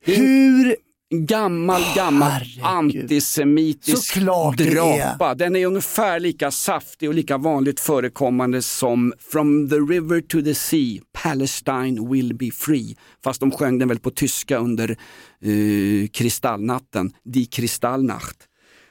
Hur 0.00 0.76
Gammal, 1.10 1.82
gammal 1.96 2.30
herregud. 2.30 2.64
antisemitisk 2.64 4.16
drapa. 4.56 5.34
Den 5.34 5.56
är 5.56 5.66
ungefär 5.66 6.20
lika 6.20 6.50
saftig 6.50 7.08
och 7.08 7.14
lika 7.14 7.38
vanligt 7.38 7.80
förekommande 7.80 8.62
som 8.62 9.12
From 9.32 9.70
the 9.70 9.76
river 9.76 10.20
to 10.20 10.42
the 10.42 10.54
sea, 10.54 11.02
Palestine 11.22 12.10
will 12.10 12.34
be 12.34 12.50
free. 12.50 12.96
Fast 13.24 13.40
de 13.40 13.50
sjöng 13.50 13.78
den 13.78 13.88
väl 13.88 13.98
på 13.98 14.10
tyska 14.10 14.58
under 14.58 14.90
eh, 14.90 16.08
kristallnatten, 16.12 17.12
Die 17.24 17.46
Kristallnacht. 17.46 18.36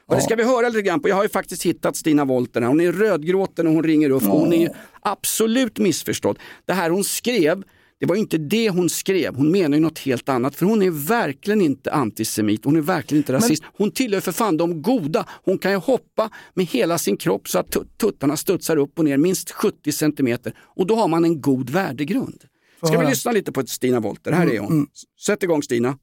Och 0.05 0.15
det 0.15 0.22
ska 0.22 0.36
vi 0.36 0.43
höra 0.43 0.69
lite 0.69 0.81
grann 0.81 1.00
på. 1.00 1.10
Jag 1.10 1.15
har 1.15 1.24
ju 1.24 1.29
faktiskt 1.29 1.63
hittat 1.63 1.95
Stina 1.95 2.25
Wolter 2.25 2.62
här. 2.62 2.67
Hon 2.67 2.81
är 2.81 2.91
rödgråten 2.91 3.67
och 3.67 3.74
hon 3.74 3.83
ringer 3.83 4.10
upp. 4.10 4.24
Hon 4.24 4.53
är 4.53 4.75
absolut 5.01 5.77
missförstådd. 5.79 6.39
Det 6.65 6.74
här 6.74 6.89
hon 6.89 7.03
skrev, 7.03 7.63
det 8.00 8.05
var 8.05 8.15
ju 8.15 8.22
inte 8.22 8.38
det 8.38 8.69
hon 8.69 8.89
skrev. 8.89 9.36
Hon 9.36 9.51
menar 9.51 9.77
ju 9.77 9.81
något 9.83 10.00
helt 10.00 10.29
annat. 10.29 10.55
För 10.55 10.65
hon 10.65 10.81
är 10.81 10.89
verkligen 11.07 11.62
inte 11.62 11.91
antisemit. 11.91 12.65
Hon 12.65 12.75
är 12.75 12.81
verkligen 12.81 13.19
inte 13.22 13.33
rasist. 13.33 13.63
Hon 13.77 13.91
tillhör 13.91 14.22
för 14.22 14.31
fan 14.31 14.57
de 14.57 14.81
goda. 14.81 15.25
Hon 15.45 15.57
kan 15.57 15.72
ju 15.72 15.77
hoppa 15.77 16.29
med 16.53 16.65
hela 16.65 16.98
sin 16.98 17.17
kropp 17.17 17.48
så 17.50 17.60
att 17.60 17.72
tut- 17.72 17.98
tuttarna 17.98 18.38
studsar 18.38 18.77
upp 18.77 19.00
och 19.00 19.05
ner 19.05 19.17
minst 19.17 19.51
70 19.51 19.91
centimeter. 19.91 20.53
Och 20.75 20.88
då 20.88 20.95
har 20.95 21.07
man 21.07 21.24
en 21.25 21.41
god 21.41 21.69
värdegrund. 21.69 22.43
Ska 22.86 23.00
vi 23.00 23.05
lyssna 23.05 23.31
lite 23.31 23.51
på 23.51 23.65
Stina 23.67 24.00
Wolter? 24.00 24.31
Här 24.31 24.48
är 24.53 24.60
hon. 24.60 24.88
Sätt 25.25 25.43
igång 25.43 25.63
Stina. 25.63 25.98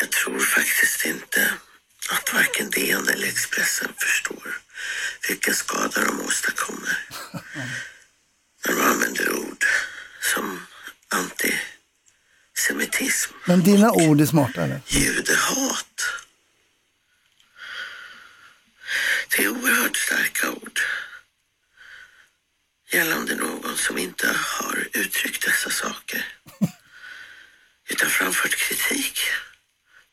Jag 0.00 0.10
tror 0.10 0.40
faktiskt 0.40 1.04
inte 1.04 1.54
att 2.10 2.32
varken 2.32 2.70
DN 2.70 3.08
eller 3.08 3.26
Expressen 3.28 3.92
förstår 3.98 4.58
vilken 5.28 5.54
skada 5.54 6.04
de 6.04 6.20
åstadkommer 6.20 6.98
när 8.66 8.74
de 8.74 8.80
använder 8.80 9.32
ord 9.32 9.64
som 10.34 10.66
antisemitism, 11.08 13.32
Men 13.44 13.62
dina 13.62 13.92
ord 13.92 14.20
är 14.20 14.26
smartare. 14.26 14.80
judehat. 14.86 16.02
Det 19.28 19.44
är 19.44 19.48
oerhört 19.48 19.96
starka 19.96 20.50
ord 20.50 20.80
gällande 22.92 23.34
någon 23.34 23.76
som 23.78 23.98
inte 23.98 24.26
har 24.36 24.88
uttryckt 24.92 25.44
dessa 25.44 25.70
saker 25.70 26.26
utan 27.88 28.10
framfört 28.10 28.56
kritik. 28.56 29.20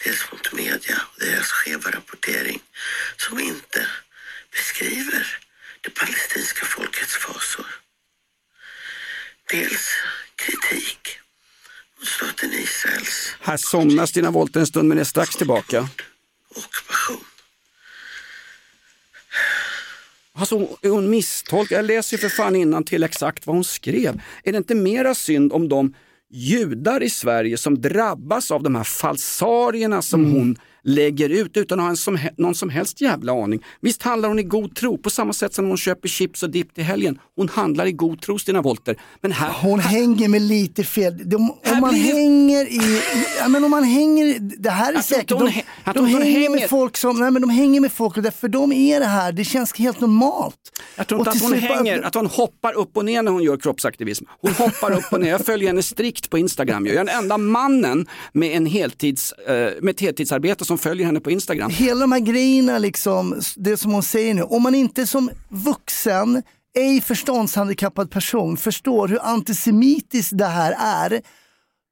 Dels 0.03 0.31
mot 0.31 0.53
media 0.53 1.01
och 1.13 1.19
deras 1.19 1.47
skeva 1.51 1.91
rapportering 1.91 2.59
som 3.27 3.39
inte 3.39 3.87
beskriver 4.51 5.37
det 5.81 5.89
palestinska 5.89 6.65
folkets 6.65 7.15
fasor. 7.17 7.65
Dels 9.51 9.89
kritik 10.35 11.19
mot 11.99 12.07
staten 12.07 12.53
Israels 12.53 13.35
Här 13.41 13.57
somnar 13.57 14.05
Stina 14.05 14.31
Wolter 14.31 14.59
en 14.59 14.67
stund 14.67 14.89
men 14.89 14.97
är 14.99 15.03
strax 15.03 15.35
tillbaka. 15.35 15.89
ockupation. 16.49 17.23
Alltså, 20.33 20.77
hon 20.83 21.09
misstolkad? 21.09 21.77
Jag 21.77 21.85
läser 21.85 22.17
ju 22.17 22.21
för 22.21 22.29
fan 22.29 22.83
till 22.83 23.03
exakt 23.03 23.47
vad 23.47 23.55
hon 23.55 23.63
skrev. 23.63 24.21
Är 24.43 24.51
det 24.51 24.57
inte 24.57 24.75
mera 24.75 25.15
synd 25.15 25.53
om 25.53 25.69
de 25.69 25.93
judar 26.29 27.03
i 27.03 27.09
Sverige 27.09 27.57
som 27.57 27.81
drabbas 27.81 28.51
av 28.51 28.63
de 28.63 28.75
här 28.75 28.83
falsarierna 28.83 30.01
som 30.01 30.21
Mm. 30.25 30.33
hon 30.33 30.57
lägger 30.87 31.29
ut 31.29 31.57
utan 31.57 31.79
att 31.79 31.87
ha 31.87 31.95
som, 31.95 32.19
någon 32.37 32.55
som 32.55 32.69
helst 32.69 33.01
jävla 33.01 33.43
aning. 33.43 33.63
Visst 33.81 34.01
handlar 34.03 34.29
hon 34.29 34.39
i 34.39 34.43
god 34.43 34.75
tro 34.75 34.97
på 34.97 35.09
samma 35.09 35.33
sätt 35.33 35.53
som 35.53 35.67
hon 35.67 35.77
köper 35.77 36.07
chips 36.07 36.43
och 36.43 36.49
dipp 36.49 36.75
till 36.75 36.83
helgen. 36.83 37.19
Hon 37.35 37.49
handlar 37.49 37.85
i 37.85 37.91
god 37.91 38.21
tro 38.21 38.39
Stina 38.39 38.61
Wolter. 38.61 38.95
Men 39.21 39.31
här, 39.31 39.51
Hon 39.61 39.79
hänger 39.79 40.27
med 40.29 40.41
lite 40.41 40.83
fel. 40.83 41.29
De, 41.29 41.53
Här 41.63 41.73
om 41.75 41.79
man 41.81 41.89
blir- 41.89 42.03
hänger 42.13 42.65
i, 42.65 43.01
ja, 43.39 43.47
men 43.47 43.63
om 43.63 43.71
man 43.71 43.83
hänger, 43.83 44.25
i- 44.25 44.39
det 44.39 44.69
här 44.69 44.93
är 44.93 45.01
säkert, 45.01 45.29
de, 45.29 45.51
de 45.93 45.99
hon 45.99 46.21
hänger 46.21 46.49
med 46.49 46.69
folk 46.69 46.97
som, 46.97 47.19
nej 47.19 47.31
men 47.31 47.41
de 47.41 47.49
hänger 47.49 47.81
med 47.81 47.91
folk, 47.91 48.17
och 48.17 48.23
där- 48.23 48.31
för 48.31 48.47
dem 48.47 48.71
är 48.71 48.99
det 48.99 49.05
här, 49.05 49.31
det 49.31 49.43
känns 49.43 49.73
helt 49.75 49.99
normalt. 49.99 50.55
Jag 50.95 51.07
tror 51.07 51.19
inte 51.19 51.29
att 51.31 51.41
hon 51.41 51.53
hänger, 51.53 52.01
att 52.01 52.15
hon 52.15 52.25
hoppar 52.25 52.73
upp 52.77 52.97
och 52.97 53.05
ner 53.05 53.21
när 53.23 53.31
hon 53.31 53.43
gör 53.43 53.57
kroppsaktivism. 53.57 54.25
Hon 54.41 54.51
hoppar 54.51 54.91
upp 54.97 55.05
och 55.13 55.19
ner, 55.21 55.29
jag 55.29 55.45
följer 55.45 55.67
henne 55.67 55.83
strikt 55.83 56.29
på 56.29 56.37
Instagram. 56.37 56.85
Jag 56.85 56.95
är 56.95 57.05
den 57.05 57.15
enda 57.23 57.37
mannen 57.37 58.07
med, 58.33 58.57
en 58.57 58.65
heltids, 58.65 59.31
eh, 59.31 59.71
med 59.81 59.89
ett 59.89 60.01
heltidsarbete 60.01 60.65
som 60.65 60.76
följer 60.77 61.05
henne 61.05 61.19
på 61.19 61.31
Instagram. 61.31 61.71
Hela 61.71 61.99
de 61.99 62.11
här 62.11 62.19
grejerna, 62.19 62.77
liksom, 62.77 63.41
det 63.55 63.77
som 63.77 63.91
hon 63.91 64.03
säger 64.03 64.33
nu, 64.33 64.41
om 64.41 64.63
man 64.63 64.75
inte 64.75 65.07
som 65.07 65.29
vuxen, 65.49 66.43
ej 66.77 67.01
förståndshandikappad 67.01 68.11
person 68.11 68.57
förstår 68.57 69.07
hur 69.07 69.19
antisemitiskt 69.25 70.37
det 70.37 70.45
här 70.45 70.75
är, 70.79 71.21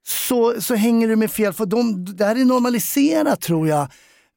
så, 0.06 0.60
så 0.60 0.74
hänger 0.74 1.08
du 1.08 1.16
med 1.16 1.30
fel. 1.30 1.52
För 1.52 1.66
de, 1.66 2.04
det 2.04 2.24
här 2.24 2.36
är 2.36 2.44
normaliserat 2.44 3.40
tror 3.40 3.68
jag. 3.68 3.88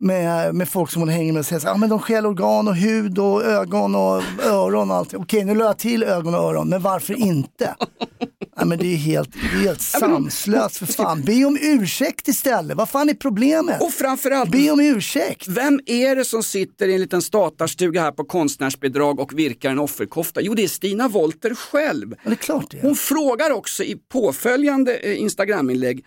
Med, 0.02 0.56
med 0.56 0.70
folk 0.70 0.92
som 0.92 1.02
hon 1.02 1.10
hänger 1.10 1.34
med 1.34 1.40
och 1.40 1.46
säger 1.46 1.68
att 1.68 1.76
ah, 1.76 1.78
men 1.78 1.90
de 1.90 2.00
stjäl 2.00 2.26
organ 2.26 2.68
och 2.68 2.76
hud 2.76 3.20
och 3.20 3.44
ögon 3.46 3.96
och 3.96 4.24
öron 4.46 4.92
och 4.92 4.98
allt. 4.98 5.14
Okej, 5.14 5.46
nu 5.46 5.56
la 5.56 5.66
jag 5.66 5.78
till 5.78 6.04
ögon 6.04 6.36
och 6.36 6.42
öron, 6.42 6.70
men 6.70 6.82
varför 6.82 7.14
inte? 7.14 7.76
ja, 8.56 8.66
men 8.66 8.78
det 8.80 8.94
är 8.94 8.98
helt, 8.98 9.34
det 9.34 9.58
är 9.58 9.62
helt 9.62 9.82
sanslöst 9.82 10.78
för 10.78 10.86
fan. 10.86 11.22
Be 11.22 11.46
om 11.46 11.58
ursäkt 11.62 12.28
istället. 12.28 12.78
Vad 12.78 12.90
fan 12.90 13.10
är 13.10 13.14
problemet? 13.14 13.82
Och 13.82 13.92
framförallt, 13.92 14.52
Be 14.52 14.72
om 14.72 14.80
ursäkt. 14.80 15.48
vem 15.48 15.80
är 15.86 16.16
det 16.16 16.26
som 16.26 16.44
sitter 16.44 16.88
i 16.88 16.94
en 16.94 17.02
liten 17.02 17.22
statarstuga 17.22 18.02
här 18.02 18.12
på 18.12 18.24
konstnärsbidrag 18.24 19.20
och 19.20 19.40
virkar 19.40 19.72
en 19.72 19.80
offerkofta? 19.80 20.42
Jo, 20.42 20.54
det 20.54 20.64
är 20.64 20.68
Stina 20.68 21.08
Wolter 21.08 21.56
själv. 21.56 22.16
Ja, 22.24 22.30
det 22.30 22.34
är 22.34 22.36
klart 22.36 22.72
det. 22.72 22.82
Hon 22.82 22.96
frågar 22.96 23.52
också 23.52 23.84
i 23.84 23.96
påföljande 24.12 24.96
eh, 24.96 25.22
Instagraminlägg 25.22 26.06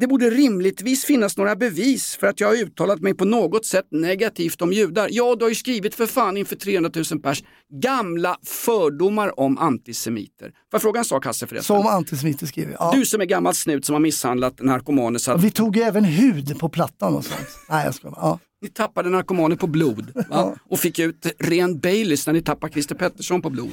det 0.00 0.06
borde 0.06 0.30
rimligtvis 0.30 1.04
finnas 1.04 1.36
några 1.36 1.56
bevis 1.56 2.16
för 2.16 2.26
att 2.26 2.40
jag 2.40 2.48
har 2.48 2.54
uttalat 2.54 3.00
mig 3.00 3.14
på 3.14 3.24
något 3.24 3.66
sätt 3.66 3.86
negativt 3.90 4.62
om 4.62 4.72
judar. 4.72 5.08
Ja, 5.10 5.36
du 5.38 5.44
har 5.44 5.48
ju 5.48 5.54
skrivit 5.54 5.94
för 5.94 6.06
fan 6.06 6.36
inför 6.36 6.56
300 6.56 6.90
000 7.10 7.20
pers 7.20 7.42
gamla 7.82 8.36
fördomar 8.44 9.40
om 9.40 9.58
antisemiter. 9.58 10.46
Får 10.46 10.54
jag 10.70 10.82
fråga 10.82 10.98
en 10.98 11.04
sak 11.04 11.24
Hasse 11.26 11.46
förresten? 11.46 11.76
Som 11.76 11.86
antisemiter 11.86 12.46
skriver. 12.46 12.76
Ja. 12.78 12.92
Du 12.94 13.06
som 13.06 13.20
är 13.20 13.24
gammal 13.24 13.54
snut 13.54 13.84
som 13.84 13.92
har 13.92 14.00
misshandlat 14.00 14.60
narkomaner 14.62 15.18
så 15.18 15.32
att 15.32 15.44
Vi 15.44 15.50
tog 15.50 15.76
ju 15.76 15.82
även 15.82 16.04
hud 16.04 16.58
på 16.58 16.68
plattan 16.68 17.14
och 17.14 17.24
sånt. 17.24 17.48
Nej, 17.68 17.84
jag 17.84 17.94
skojar. 17.94 18.18
Ja. 18.20 18.38
ni 18.62 18.68
tappade 18.68 19.10
narkomaner 19.10 19.56
på 19.56 19.66
blod 19.66 20.24
va? 20.28 20.54
och 20.70 20.78
fick 20.78 20.98
ut 20.98 21.26
ren 21.38 21.78
Baileys 21.78 22.26
när 22.26 22.34
ni 22.34 22.42
tappade 22.42 22.72
Christer 22.72 22.94
Pettersson 22.94 23.42
på 23.42 23.50
blod. 23.50 23.72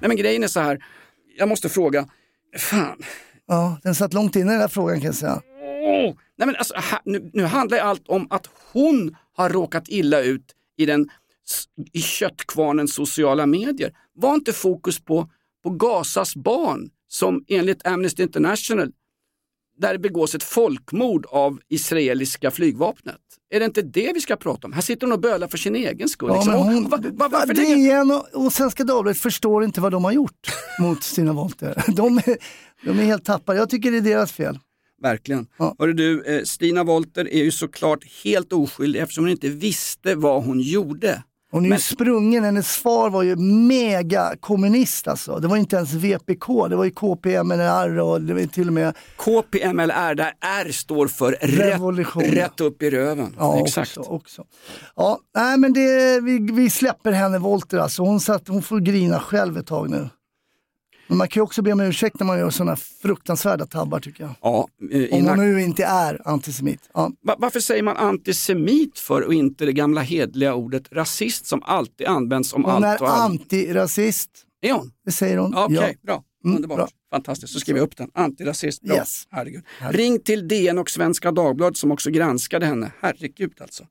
Nej 0.00 0.08
men 0.08 0.16
grejen 0.16 0.42
är 0.42 0.48
så 0.48 0.60
här, 0.60 0.84
jag 1.36 1.48
måste 1.48 1.68
fråga, 1.68 2.08
fan, 2.58 3.02
ja, 3.46 3.78
den 3.82 3.94
satt 3.94 4.14
långt 4.14 4.36
inne 4.36 4.50
den 4.50 4.60
där 4.60 4.68
frågan 4.68 5.00
kan 5.00 5.06
jag 5.06 5.14
säga. 5.14 5.42
Åh! 5.82 6.14
Nej 6.38 6.46
men 6.46 6.56
alltså, 6.56 6.74
ha, 6.74 7.00
nu, 7.04 7.30
nu 7.32 7.42
handlar 7.44 7.78
allt 7.78 8.08
om 8.08 8.26
att 8.30 8.48
hon 8.72 9.16
har 9.32 9.50
råkat 9.50 9.88
illa 9.88 10.20
ut 10.20 10.54
i, 10.76 10.86
den, 10.86 11.08
i 11.92 12.00
köttkvarnens 12.00 12.94
sociala 12.94 13.46
medier. 13.46 13.92
Var 14.14 14.34
inte 14.34 14.52
fokus 14.52 15.04
på, 15.04 15.28
på 15.62 15.70
Gazas 15.70 16.36
barn 16.36 16.90
som 17.08 17.44
enligt 17.48 17.86
Amnesty 17.86 18.22
International 18.22 18.92
där 19.80 19.92
det 19.92 19.98
begås 19.98 20.34
ett 20.34 20.42
folkmord 20.42 21.26
av 21.28 21.58
israeliska 21.68 22.50
flygvapnet. 22.50 23.16
Är 23.50 23.60
det 23.60 23.66
inte 23.66 23.82
det 23.82 24.10
vi 24.14 24.20
ska 24.20 24.36
prata 24.36 24.66
om? 24.66 24.72
Här 24.72 24.80
sitter 24.82 25.06
hon 25.06 25.12
och 25.12 25.20
bölar 25.20 25.48
för 25.48 25.58
sin 25.58 25.76
egen 25.76 26.08
skull. 26.08 26.28
Ja, 26.28 26.34
liksom. 26.36 26.52
men 26.52 26.60
Och 26.60 26.66
hon, 26.72 26.88
va- 26.88 27.00
va- 27.12 27.28
varför 27.32 27.54
DN 27.54 28.10
och, 28.10 28.44
och 28.46 28.52
Svenska 28.52 28.84
Dagbladet 28.84 29.18
förstår 29.18 29.64
inte 29.64 29.80
vad 29.80 29.92
de 29.92 30.04
har 30.04 30.12
gjort 30.12 30.48
mot 30.80 31.02
Stina 31.02 31.32
Wolter. 31.32 31.84
De, 31.96 32.18
är- 32.18 32.36
de 32.84 32.90
är 32.98 33.02
helt 33.04 33.24
tappade. 33.24 33.58
Jag 33.58 33.70
tycker 33.70 33.90
det 33.90 33.96
är 33.96 34.00
deras 34.00 34.32
fel. 34.32 34.58
Verkligen. 35.02 35.46
Ja. 35.58 35.74
Hörru 35.78 35.92
du, 35.92 36.22
eh, 36.24 36.42
Stina 36.44 36.84
Wolter 36.84 37.28
är 37.28 37.42
ju 37.44 37.50
såklart 37.50 38.04
helt 38.24 38.52
oskyldig 38.52 39.00
eftersom 39.00 39.24
hon 39.24 39.30
inte 39.30 39.48
visste 39.48 40.14
vad 40.14 40.44
hon 40.44 40.60
gjorde. 40.60 41.22
Hon 41.52 41.62
är 41.62 41.66
ju 41.66 41.70
Men- 41.70 41.80
sprungen, 41.80 42.44
hennes 42.44 42.76
far 42.76 43.10
var 43.10 43.22
ju 43.22 43.36
mega 43.36 44.34
kommunist 44.40 45.08
alltså. 45.08 45.36
Det 45.38 45.48
var 45.48 45.56
inte 45.56 45.76
ens 45.76 45.92
VPK, 45.92 46.68
det 46.68 46.76
var 46.76 46.84
ju 46.84 46.90
KPMNR 46.90 47.98
och 47.98 48.20
det 48.20 48.34
var 48.34 48.46
till 48.46 48.66
och 48.66 48.72
med 48.72 48.94
KPMLR, 49.16 50.14
där 50.14 50.32
R 50.66 50.72
står 50.72 51.06
för 51.08 51.32
Revolution. 51.40 52.22
rätt, 52.22 52.32
rätt 52.34 52.60
upp 52.60 52.82
i 52.82 52.90
röven. 52.90 53.34
Ja, 53.38 53.60
Exakt. 53.60 53.96
Också, 53.96 54.10
också. 54.10 54.44
Ja, 54.96 55.18
nej 55.36 55.58
men 55.58 55.72
det, 55.72 56.20
vi, 56.20 56.38
vi 56.52 56.70
släpper 56.70 57.12
henne 57.12 57.38
Volter 57.38 57.78
alltså. 57.78 58.02
Hon, 58.02 58.20
satt, 58.20 58.48
hon 58.48 58.62
får 58.62 58.80
grina 58.80 59.20
själv 59.20 59.58
ett 59.58 59.66
tag 59.66 59.90
nu. 59.90 60.08
Men 61.10 61.18
man 61.18 61.28
kan 61.28 61.40
ju 61.40 61.44
också 61.44 61.62
be 61.62 61.72
om 61.72 61.80
ursäkt 61.80 62.20
när 62.20 62.26
man 62.26 62.38
gör 62.38 62.50
sådana 62.50 62.76
fruktansvärda 62.76 63.66
tabbar 63.66 64.00
tycker 64.00 64.24
jag. 64.24 64.32
Ja, 64.42 64.68
eh, 64.92 65.00
Om 65.00 65.06
hon 65.10 65.22
nack- 65.24 65.36
nu 65.36 65.62
inte 65.62 65.84
är 65.84 66.28
antisemit. 66.28 66.80
Ja. 66.94 67.10
Va- 67.22 67.36
Varför 67.38 67.60
säger 67.60 67.82
man 67.82 67.96
antisemit 67.96 68.98
för 68.98 69.22
och 69.22 69.34
inte 69.34 69.64
det 69.64 69.72
gamla 69.72 70.00
hedliga 70.00 70.54
ordet 70.54 70.92
rasist 70.92 71.46
som 71.46 71.62
alltid 71.62 72.06
används 72.06 72.52
om 72.52 72.64
Hon 72.64 72.84
är 72.84 72.88
allt 72.92 73.00
och 73.00 73.10
alla? 73.10 73.24
antirasist, 73.24 74.30
Är 74.62 74.72
hon? 74.72 74.92
det 75.04 75.12
säger 75.12 75.36
hon. 75.38 75.54
Okej, 75.56 75.76
Ja. 75.76 75.92
bra. 76.02 76.24
Mm, 76.44 76.56
Underbart. 76.56 76.76
bra. 76.78 76.88
Fantastiskt, 77.12 77.52
så 77.52 77.60
skriver 77.60 77.80
jag 77.80 77.86
upp 77.86 77.96
den. 77.96 78.10
Antirasist, 78.14 78.82
bra. 78.82 78.96
Yes. 78.96 79.24
Herregud. 79.30 79.62
Ring 79.90 80.20
till 80.20 80.48
DN 80.48 80.78
och 80.78 80.90
Svenska 80.90 81.32
Dagbladet 81.32 81.76
som 81.76 81.90
också 81.92 82.10
granskade 82.10 82.66
henne. 82.66 82.92
Herregud 83.00 83.52
alltså. 83.60 83.84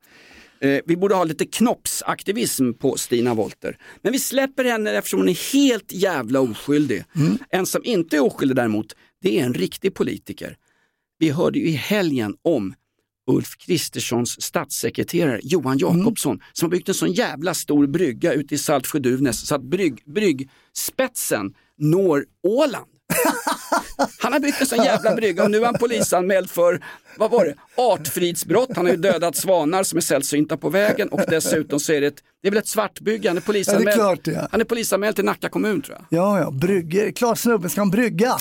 Eh, 0.62 0.80
vi 0.86 0.96
borde 0.96 1.14
ha 1.14 1.24
lite 1.24 1.46
knoppsaktivism 1.46 2.72
på 2.72 2.96
Stina 2.96 3.34
Wolter. 3.34 3.78
Men 4.02 4.12
vi 4.12 4.18
släpper 4.18 4.64
henne 4.64 4.90
eftersom 4.90 5.20
hon 5.20 5.28
är 5.28 5.52
helt 5.52 5.92
jävla 5.92 6.40
oskyldig. 6.40 7.04
Mm. 7.16 7.38
En 7.50 7.66
som 7.66 7.84
inte 7.84 8.16
är 8.16 8.20
oskyldig 8.20 8.56
däremot, 8.56 8.96
det 9.22 9.40
är 9.40 9.44
en 9.44 9.54
riktig 9.54 9.94
politiker. 9.94 10.56
Vi 11.18 11.30
hörde 11.30 11.58
ju 11.58 11.68
i 11.68 11.72
helgen 11.72 12.34
om 12.42 12.74
Ulf 13.30 13.56
Kristerssons 13.58 14.42
statssekreterare 14.42 15.40
Johan 15.42 15.78
Jakobsson 15.78 16.40
som 16.52 16.66
har 16.66 16.70
byggt 16.70 16.88
en 16.88 16.94
sån 16.94 17.12
jävla 17.12 17.54
stor 17.54 17.86
brygga 17.86 18.32
ute 18.32 18.54
i 18.54 18.58
Saltsjö-Duvnäs 18.58 19.46
så 19.46 19.54
att 19.54 19.62
brygg, 19.62 20.02
bryggspetsen 20.04 21.54
når 21.78 22.24
Åland. 22.42 22.86
Han 24.18 24.32
har 24.32 24.40
byggt 24.40 24.60
en 24.60 24.66
sån 24.66 24.84
jävla 24.84 25.14
brygga 25.14 25.44
och 25.44 25.50
nu 25.50 25.58
är 25.60 25.64
han 25.64 25.74
polisanmäld 25.78 26.50
för, 26.50 26.80
vad 27.16 27.30
var 27.30 27.44
det, 27.44 27.54
artfridsbrott. 27.82 28.76
Han 28.76 28.84
har 28.84 28.92
ju 28.92 28.98
dödat 28.98 29.36
svanar 29.36 29.82
som 29.82 29.96
är 29.96 30.00
sällsynta 30.00 30.56
på 30.56 30.68
vägen 30.70 31.08
och 31.08 31.20
dessutom 31.28 31.80
så 31.80 31.92
är 31.92 32.00
det 32.00 32.06
ett, 32.06 32.22
det 32.42 32.48
är 32.48 32.52
väl 32.52 32.58
ett 32.58 32.68
svartbygge. 32.68 33.28
Han 33.28 33.36
är 33.36 33.40
polisanmäld, 33.40 33.94
klart 33.94 34.20
det 34.24 34.34
är. 34.34 34.48
han 34.50 34.60
är 34.60 34.64
polisanmäld 34.64 35.16
till 35.16 35.24
Nacka 35.24 35.48
kommun 35.48 35.82
tror 35.82 35.96
jag. 35.98 36.20
Ja, 36.20 36.40
ja, 36.40 36.50
brygger. 36.50 37.12
Klart 37.12 37.38
snubben 37.38 37.70
ska 37.70 37.80
ha 37.80 37.84
en 37.86 37.90
brygga. 37.90 38.36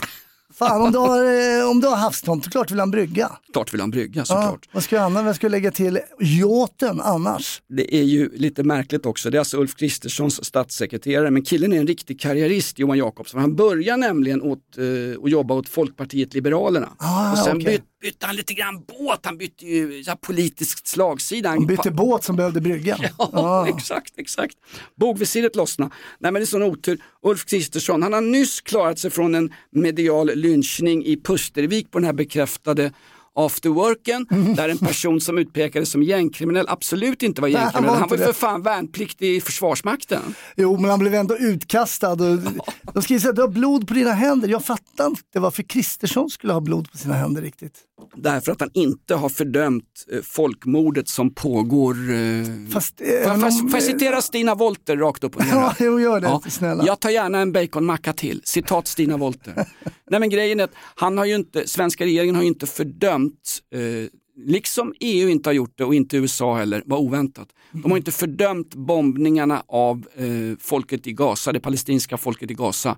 Fan, 0.60 0.82
om 0.82 0.92
du 0.92 0.98
har, 0.98 1.24
eh, 1.60 1.70
om 1.70 1.80
du 1.82 1.88
har 1.88 1.96
havstomt, 1.96 2.51
klart 2.51 2.72
vill 2.72 2.80
han 2.80 2.92
brygga. 2.92 3.32
Klart 3.54 3.74
vill 3.74 3.82
han 3.82 3.92
brygga 3.92 4.20
Ja, 4.22 4.25
såklart. 4.25 4.70
vad 4.72 4.84
ska 4.84 4.96
jag 4.96 5.06
annars? 5.06 5.36
Ska 5.36 5.46
jag 5.46 5.51
lägga 5.51 5.72
till? 5.72 6.00
Yachten 6.20 7.01
annars? 7.01 7.62
Det 7.70 7.96
är 7.96 8.04
ju 8.04 8.30
lite 8.38 8.63
märkligt 8.63 9.06
också. 9.06 9.30
Det 9.30 9.38
är 9.38 9.39
alltså 9.39 9.58
Ulf 9.58 9.75
Kristerssons 9.75 10.46
statssekreterare, 10.46 11.32
men 11.32 11.42
killen 11.42 11.74
är 11.74 11.78
en 11.80 11.88
riktig 11.88 12.20
karriärist, 12.22 12.80
Johan 12.80 12.98
Jakobsson. 12.98 13.42
Han 13.42 13.56
börjar 13.56 13.98
nämligen 13.98 14.42
åt, 14.42 14.78
eh, 14.78 15.24
att 15.24 15.32
jobba 15.32 15.54
åt 15.54 15.70
Folkpartiet 15.70 16.34
Liberalerna. 16.34 16.89
Ah, 16.98 17.32
och 17.32 17.38
sen 17.38 17.58
okej. 17.58 17.66
byt, 17.66 17.84
bytte 18.01 18.25
han 18.25 18.36
lite 18.36 18.53
grann 18.53 18.84
båt, 18.84 19.20
han 19.24 19.38
bytte 19.38 19.65
ju 19.65 20.03
så 20.03 20.12
här, 20.12 20.15
politisk 20.18 20.88
slagsida. 20.88 21.50
Han 21.50 21.65
bytte 21.65 21.91
båt 21.91 22.24
som 22.24 22.36
behövde 22.36 22.62
brygga. 22.62 22.98
Ja, 23.18 23.29
Ah. 23.34 23.68
exakt, 23.68 24.13
exakt. 24.18 24.56
Bogvisiret 24.96 25.56
lossnade. 25.56 25.91
Nej 26.20 26.32
men 26.32 26.39
det 26.39 26.44
är 26.44 26.46
sån 26.46 26.63
otur. 26.63 27.01
Ulf 27.24 27.46
Kristersson, 27.46 28.03
han 28.03 28.13
har 28.13 28.22
nyss 28.22 28.62
klarat 28.62 29.00
sig 29.00 29.12
från 29.12 29.36
en 29.36 29.53
medial 29.72 30.32
lynchning 30.36 31.06
i 31.06 31.18
Pustervik 31.22 31.91
på 31.91 32.00
den 32.00 32.06
här 32.06 32.13
bekräftade 32.13 32.91
afterworken, 33.36 34.26
Mm. 34.32 34.56
där 34.56 34.70
en 34.70 34.78
person 34.78 35.22
som 35.22 35.38
utpekades 35.38 35.92
som 35.92 36.04
gängkriminell 36.04 36.66
absolut 36.70 37.24
inte 37.24 37.42
var 37.42 37.48
Nej, 37.50 37.56
han 37.58 37.64
gängkriminell. 37.66 37.90
var 37.94 38.00
Han 38.00 38.10
var 38.10 38.16
inte 38.16 38.24
ju 38.28 38.34
för 38.34 38.40
fan 38.40 38.62
värnpliktig 38.62 39.36
i 39.36 39.42
Försvarsmakten. 39.42 40.22
Jo, 40.56 40.78
men 40.78 40.90
han 40.90 41.00
blev 41.00 41.14
ändå 41.14 41.38
utkastad. 41.38 42.12
Och, 42.12 42.18
de 42.94 43.02
skriver 43.04 43.22
här, 43.24 43.34
du 43.34 43.42
har 43.42 43.50
blod 43.50 43.88
på 43.88 43.94
dina 43.94 44.12
händer. 44.12 44.48
Jag 44.50 44.66
fattar 44.66 45.06
inte 45.08 45.40
varför 45.40 45.64
Kristersson 45.64 46.30
skulle 46.30 46.54
ha 46.54 46.62
blod 46.62 46.92
på 46.92 46.98
sina 46.98 47.14
händer 47.14 47.42
riktigt. 47.42 47.74
Därför 48.16 48.52
att 48.52 48.60
han 48.60 48.70
inte 48.74 49.16
har 49.16 49.30
fördömt 49.30 49.84
eh, 50.12 50.20
folkmordet 50.24 51.08
som 51.10 51.34
pågår. 51.34 51.94
Eh... 52.14 52.46
Fast, 52.72 53.02
eh, 53.02 53.34
får 53.34 53.74
jag 53.74 53.84
citera 53.84 54.22
Stina 54.22 54.56
Wolter 54.56 54.98
rakt 54.98 55.24
upp 55.24 55.36
och 55.36 55.46
ner? 55.46 55.52
Ja, 55.60 55.76
jo, 55.80 56.00
gör 56.00 56.20
det. 56.22 56.28
Ja, 56.28 56.42
Snälla. 56.50 56.84
Jag 56.86 57.00
tar 57.00 57.10
gärna 57.10 57.40
en 57.40 57.52
baconmacka 57.52 58.14
till. 58.14 58.42
Citat 58.44 58.88
Stina 58.88 59.18
Wolter. 59.18 59.54
Nej 60.12 60.20
men 60.20 60.30
grejen 60.30 60.60
är 60.60 60.63
att 60.63 60.74
han 60.96 61.18
har 61.18 61.26
ju 61.26 61.36
inte, 61.36 61.68
svenska 61.68 62.06
regeringen 62.06 62.36
har 62.36 62.42
ju 62.42 62.48
inte 62.48 62.68
fördömt, 62.68 63.29
eh, 63.74 64.10
liksom 64.46 64.94
EU 65.00 65.30
inte 65.30 65.50
har 65.50 65.54
gjort 65.54 65.78
det 65.78 65.84
och 65.84 65.96
inte 65.96 66.18
USA 66.18 66.58
heller, 66.58 66.84
var 66.86 66.98
oväntat. 66.98 67.48
De 67.72 67.92
har 67.92 67.98
inte 67.98 68.12
fördömt 68.12 68.76
bombningarna 68.76 69.63
av 69.68 70.08
eh, 70.15 70.26
folket 70.60 71.08
i 71.08 71.13
Gaza, 71.13 71.52
det 71.52 71.60
palestinska 71.60 72.18
folket 72.18 72.52
i 72.52 72.54
Gaza. 72.54 72.98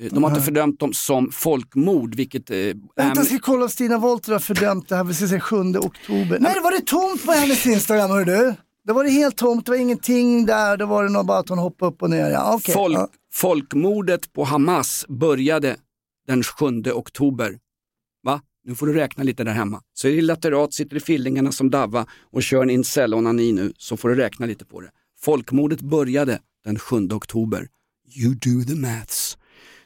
Eh, 0.00 0.12
De 0.12 0.22
har 0.22 0.30
inte 0.30 0.42
fördömt 0.42 0.80
dem 0.80 0.92
som 0.92 1.30
folkmord, 1.32 2.14
vilket 2.14 2.50
eh, 2.50 2.56
Vänta, 2.56 3.20
jag 3.20 3.26
ska 3.26 3.38
kolla 3.38 3.62
om 3.64 3.68
Stina 3.70 3.98
Wolter 3.98 4.32
har 4.32 4.38
fördömt 4.38 4.88
det 4.88 4.96
här, 4.96 5.04
vi 5.04 5.14
ska 5.14 5.26
se 5.28 5.40
7 5.40 5.56
oktober. 5.56 6.38
Nej, 6.40 6.54
det 6.54 6.60
var 6.60 6.72
det 6.72 6.86
tomt 6.86 7.26
på 7.26 7.32
hennes 7.32 7.66
Instagram, 7.66 8.10
hör 8.10 8.24
du. 8.24 8.54
Det 8.86 8.92
var 8.92 9.04
det 9.04 9.10
helt 9.10 9.36
tomt, 9.36 9.66
det 9.66 9.72
var 9.72 9.78
ingenting 9.78 10.46
där, 10.46 10.76
det 10.76 10.84
var 10.84 11.04
det 11.04 11.10
nog 11.10 11.26
bara 11.26 11.38
att 11.38 11.48
hon 11.48 11.58
hoppade 11.58 11.92
upp 11.92 12.02
och 12.02 12.10
ner. 12.10 12.30
Ja, 12.30 12.54
okej. 12.54 12.74
Folk, 12.74 12.98
ja. 12.98 13.08
Folkmordet 13.32 14.32
på 14.32 14.44
Hamas 14.44 15.04
började 15.08 15.76
den 16.26 16.42
7 16.42 16.82
oktober. 16.94 17.58
Nu 18.66 18.74
får 18.74 18.86
du 18.86 18.92
räkna 18.92 19.24
lite 19.24 19.44
där 19.44 19.52
hemma. 19.52 19.82
Så 19.94 20.08
är 20.08 20.16
det 20.16 20.22
laterat, 20.22 20.72
sitter 20.72 20.96
i 20.96 21.00
fillingarna 21.00 21.52
som 21.52 21.70
Davva 21.70 22.06
och 22.32 22.42
kör 22.42 22.62
en 22.62 22.70
incel-onani 22.70 23.52
nu, 23.52 23.72
så 23.78 23.96
får 23.96 24.08
du 24.08 24.14
räkna 24.14 24.46
lite 24.46 24.64
på 24.64 24.80
det. 24.80 24.90
Folkmordet 25.20 25.80
började 25.80 26.38
den 26.64 26.78
7 26.78 27.08
oktober. 27.12 27.68
You 28.16 28.34
do 28.34 28.64
the 28.68 28.74
maths. 28.74 29.38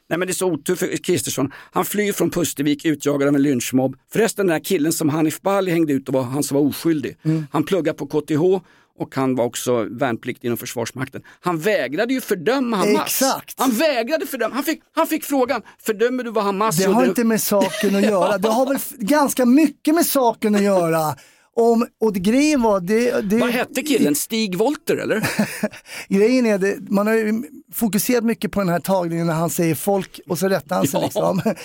Nej 0.09 0.19
men 0.19 0.27
det 0.27 0.31
är 0.31 0.35
så 0.35 0.51
otur 0.51 0.75
för 0.75 0.97
Kristersson. 0.97 1.51
Han 1.71 1.85
flyr 1.85 2.13
från 2.13 2.29
Pustervik 2.29 2.85
utjagad 2.85 3.27
av 3.27 3.35
en 3.35 3.41
lynchmobb. 3.41 3.95
Förresten 4.11 4.47
den 4.47 4.53
där 4.53 4.63
killen 4.63 4.93
som 4.93 5.09
Hanif 5.09 5.41
Bali 5.41 5.71
hängde 5.71 5.93
ut 5.93 6.07
och 6.07 6.13
var 6.13 6.23
han 6.23 6.43
som 6.43 6.55
var 6.55 6.61
oskyldig. 6.61 7.17
Han 7.51 7.63
pluggar 7.63 7.93
på 7.93 8.07
KTH 8.07 8.65
och 8.99 9.15
han 9.15 9.35
var 9.35 9.45
också 9.45 9.87
värnpliktig 9.91 10.47
inom 10.47 10.57
Försvarsmakten. 10.57 11.21
Han 11.41 11.59
vägrade 11.59 12.13
ju 12.13 12.21
fördöma 12.21 12.77
Hamas. 12.77 13.01
Exakt. 13.01 13.59
Han 13.59 13.71
vägrade 13.71 14.25
fördöma. 14.27 14.55
Han 14.55 14.63
fick, 14.63 14.81
han 14.95 15.07
fick 15.07 15.23
frågan, 15.23 15.61
fördömer 15.85 16.23
du 16.23 16.31
vad 16.31 16.43
Hamas 16.43 16.77
Det 16.77 16.83
gjorde? 16.83 16.95
har 16.95 17.05
inte 17.05 17.23
med 17.23 17.41
saken 17.41 17.95
att 17.95 18.01
göra. 18.03 18.37
Det 18.37 18.49
har 18.49 18.65
väl 18.65 18.77
ganska 18.97 19.45
mycket 19.45 19.95
med 19.95 20.05
saken 20.05 20.55
att 20.55 20.61
göra. 20.61 21.15
Om, 21.59 21.87
och 21.99 22.13
det, 22.13 22.19
grejen 22.19 22.61
var, 22.61 22.79
det, 22.79 23.21
det, 23.21 23.37
Vad 23.37 23.49
hette 23.49 23.81
killen? 23.81 24.15
Stig 24.15 24.55
Wolter 24.57 24.97
eller? 24.97 25.29
grejen 26.09 26.45
är, 26.45 26.57
det, 26.57 26.77
man 26.89 27.07
har 27.07 27.13
ju 27.13 27.43
fokuserat 27.73 28.23
mycket 28.23 28.51
på 28.51 28.59
den 28.59 28.69
här 28.69 28.79
tagningen 28.79 29.27
när 29.27 29.33
han 29.33 29.49
säger 29.49 29.75
folk 29.75 30.19
och 30.27 30.39
så 30.39 30.47
rättar 30.49 30.75
han 30.75 30.87
sig 30.87 30.99
Ja. 30.99 31.03
liksom. 31.05 31.41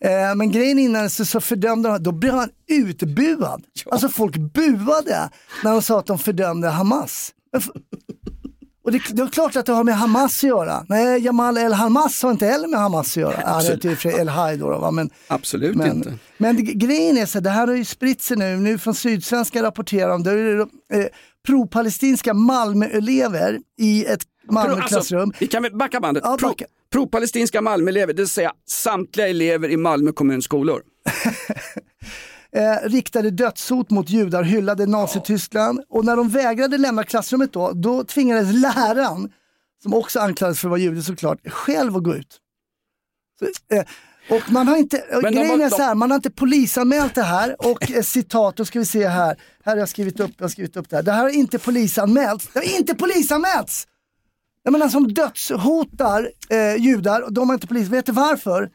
Eh, 0.00 0.34
Men 0.36 0.50
grejen 0.52 0.78
innan 0.78 1.10
så, 1.10 1.24
så 1.24 1.40
fördömde 1.40 1.88
han, 1.88 2.02
då 2.02 2.12
blev 2.12 2.34
han 2.34 2.48
utbuad. 2.68 3.62
Alltså 3.90 4.08
folk 4.08 4.36
buade 4.36 5.30
när 5.64 5.72
de 5.72 5.82
sa 5.82 5.98
att 5.98 6.06
de 6.06 6.18
fördömde 6.18 6.68
Hamas. 6.68 7.32
Och 8.84 8.92
det, 8.92 9.02
det 9.10 9.22
är 9.22 9.26
klart 9.26 9.56
att 9.56 9.66
det 9.66 9.72
har 9.72 9.84
med 9.84 9.96
Hamas 9.96 10.44
att 10.44 10.48
göra. 10.48 10.84
Nej, 10.88 11.24
Jamal 11.24 11.58
El 11.58 11.72
Hamas 11.72 12.22
har 12.22 12.30
inte 12.30 12.46
heller 12.46 12.68
med 12.68 12.80
Hamas 12.80 13.10
att 13.10 13.16
göra. 13.16 13.62
Det 13.62 13.68
heter 13.68 13.88
ju 13.88 13.96
för 13.96 14.20
El 14.20 14.58
då, 14.58 14.78
va? 14.78 14.90
men 14.90 15.10
Absolut 15.28 15.76
men, 15.76 15.96
inte. 15.96 16.18
men 16.38 16.56
det, 16.56 16.62
grejen 16.62 17.16
är 17.18 17.26
så 17.26 17.40
det 17.40 17.50
här 17.50 17.66
har 17.66 17.74
ju 17.74 17.84
spritt 17.84 18.22
sig 18.22 18.36
nu, 18.36 18.56
nu 18.56 18.78
från 18.78 18.94
Sydsvenska 18.94 19.62
rapporterar 19.62 20.14
om 20.14 20.22
det, 20.22 20.30
är 20.30 20.36
det 20.36 21.02
eh, 21.02 21.06
pro-palestinska 21.46 22.34
Malmöelever 22.34 23.60
i 23.78 24.04
ett 24.04 24.22
Malmöklassrum. 24.50 25.20
Alltså, 25.20 25.38
vi 25.40 25.46
kan 25.46 25.78
backa 25.78 26.00
bandet. 26.00 26.22
Ja, 26.26 26.36
Pro- 26.40 26.48
backa. 26.48 26.64
Pro-palestinska 26.92 27.60
Malmöelever, 27.60 28.12
det 28.12 28.22
vill 28.22 28.28
säga 28.28 28.52
samtliga 28.68 29.28
elever 29.28 29.68
i 29.68 29.76
Malmö 29.76 30.12
kommuns 30.12 30.44
skolor. 30.44 30.82
eh, 32.54 32.88
riktade 32.88 33.30
dödshot 33.30 33.90
mot 33.90 34.10
judar, 34.10 34.42
hyllade 34.42 34.86
Nazityskland 34.86 35.80
och 35.88 36.04
när 36.04 36.16
de 36.16 36.28
vägrade 36.28 36.78
lämna 36.78 37.04
klassrummet 37.04 37.52
då, 37.52 37.72
då 37.72 38.04
tvingades 38.04 38.54
läraren, 38.54 39.32
som 39.82 39.94
också 39.94 40.20
anklagades 40.20 40.60
för 40.60 40.68
att 40.68 40.70
vara 40.70 40.80
jude 40.80 41.02
såklart, 41.02 41.48
själv 41.48 41.96
att 41.96 42.02
gå 42.02 42.14
ut. 42.14 42.40
Så, 43.38 43.74
eh, 43.74 43.84
och 44.30 44.52
man 44.52 44.68
har 44.68 44.76
inte, 44.76 45.04
Men 45.22 45.34
grejen 45.34 45.60
är 45.60 45.68
så 45.68 45.82
här, 45.82 45.94
man 45.94 46.10
har 46.10 46.16
inte 46.16 46.30
polisanmält 46.30 47.14
det 47.14 47.22
här 47.22 47.56
och 47.58 47.90
eh, 47.90 48.02
citat, 48.02 48.56
då 48.56 48.64
ska 48.64 48.78
vi 48.78 48.84
se 48.84 49.08
här, 49.08 49.36
här 49.64 49.72
har 49.72 49.76
jag 49.76 49.88
skrivit 49.88 50.20
upp, 50.20 50.30
jag 50.36 50.44
har 50.44 50.48
skrivit 50.50 50.76
upp 50.76 50.90
det 50.90 50.96
här. 50.96 51.02
Det 51.02 51.12
här 51.12 51.22
har 51.22 51.28
inte 51.28 51.58
polisanmälts, 51.58 52.48
det 52.52 52.58
har 52.58 52.78
inte 52.78 52.94
polisanmälts! 52.94 53.86
Jag 54.62 54.72
menar 54.72 54.88
som 54.88 55.14
dödshotar 55.14 56.30
eh, 56.48 56.76
judar, 56.76 57.30
de 57.30 57.48
har 57.48 57.54
inte 57.54 57.66
polis, 57.66 57.88
vet 57.88 58.06
du 58.06 58.12
varför? 58.12 58.70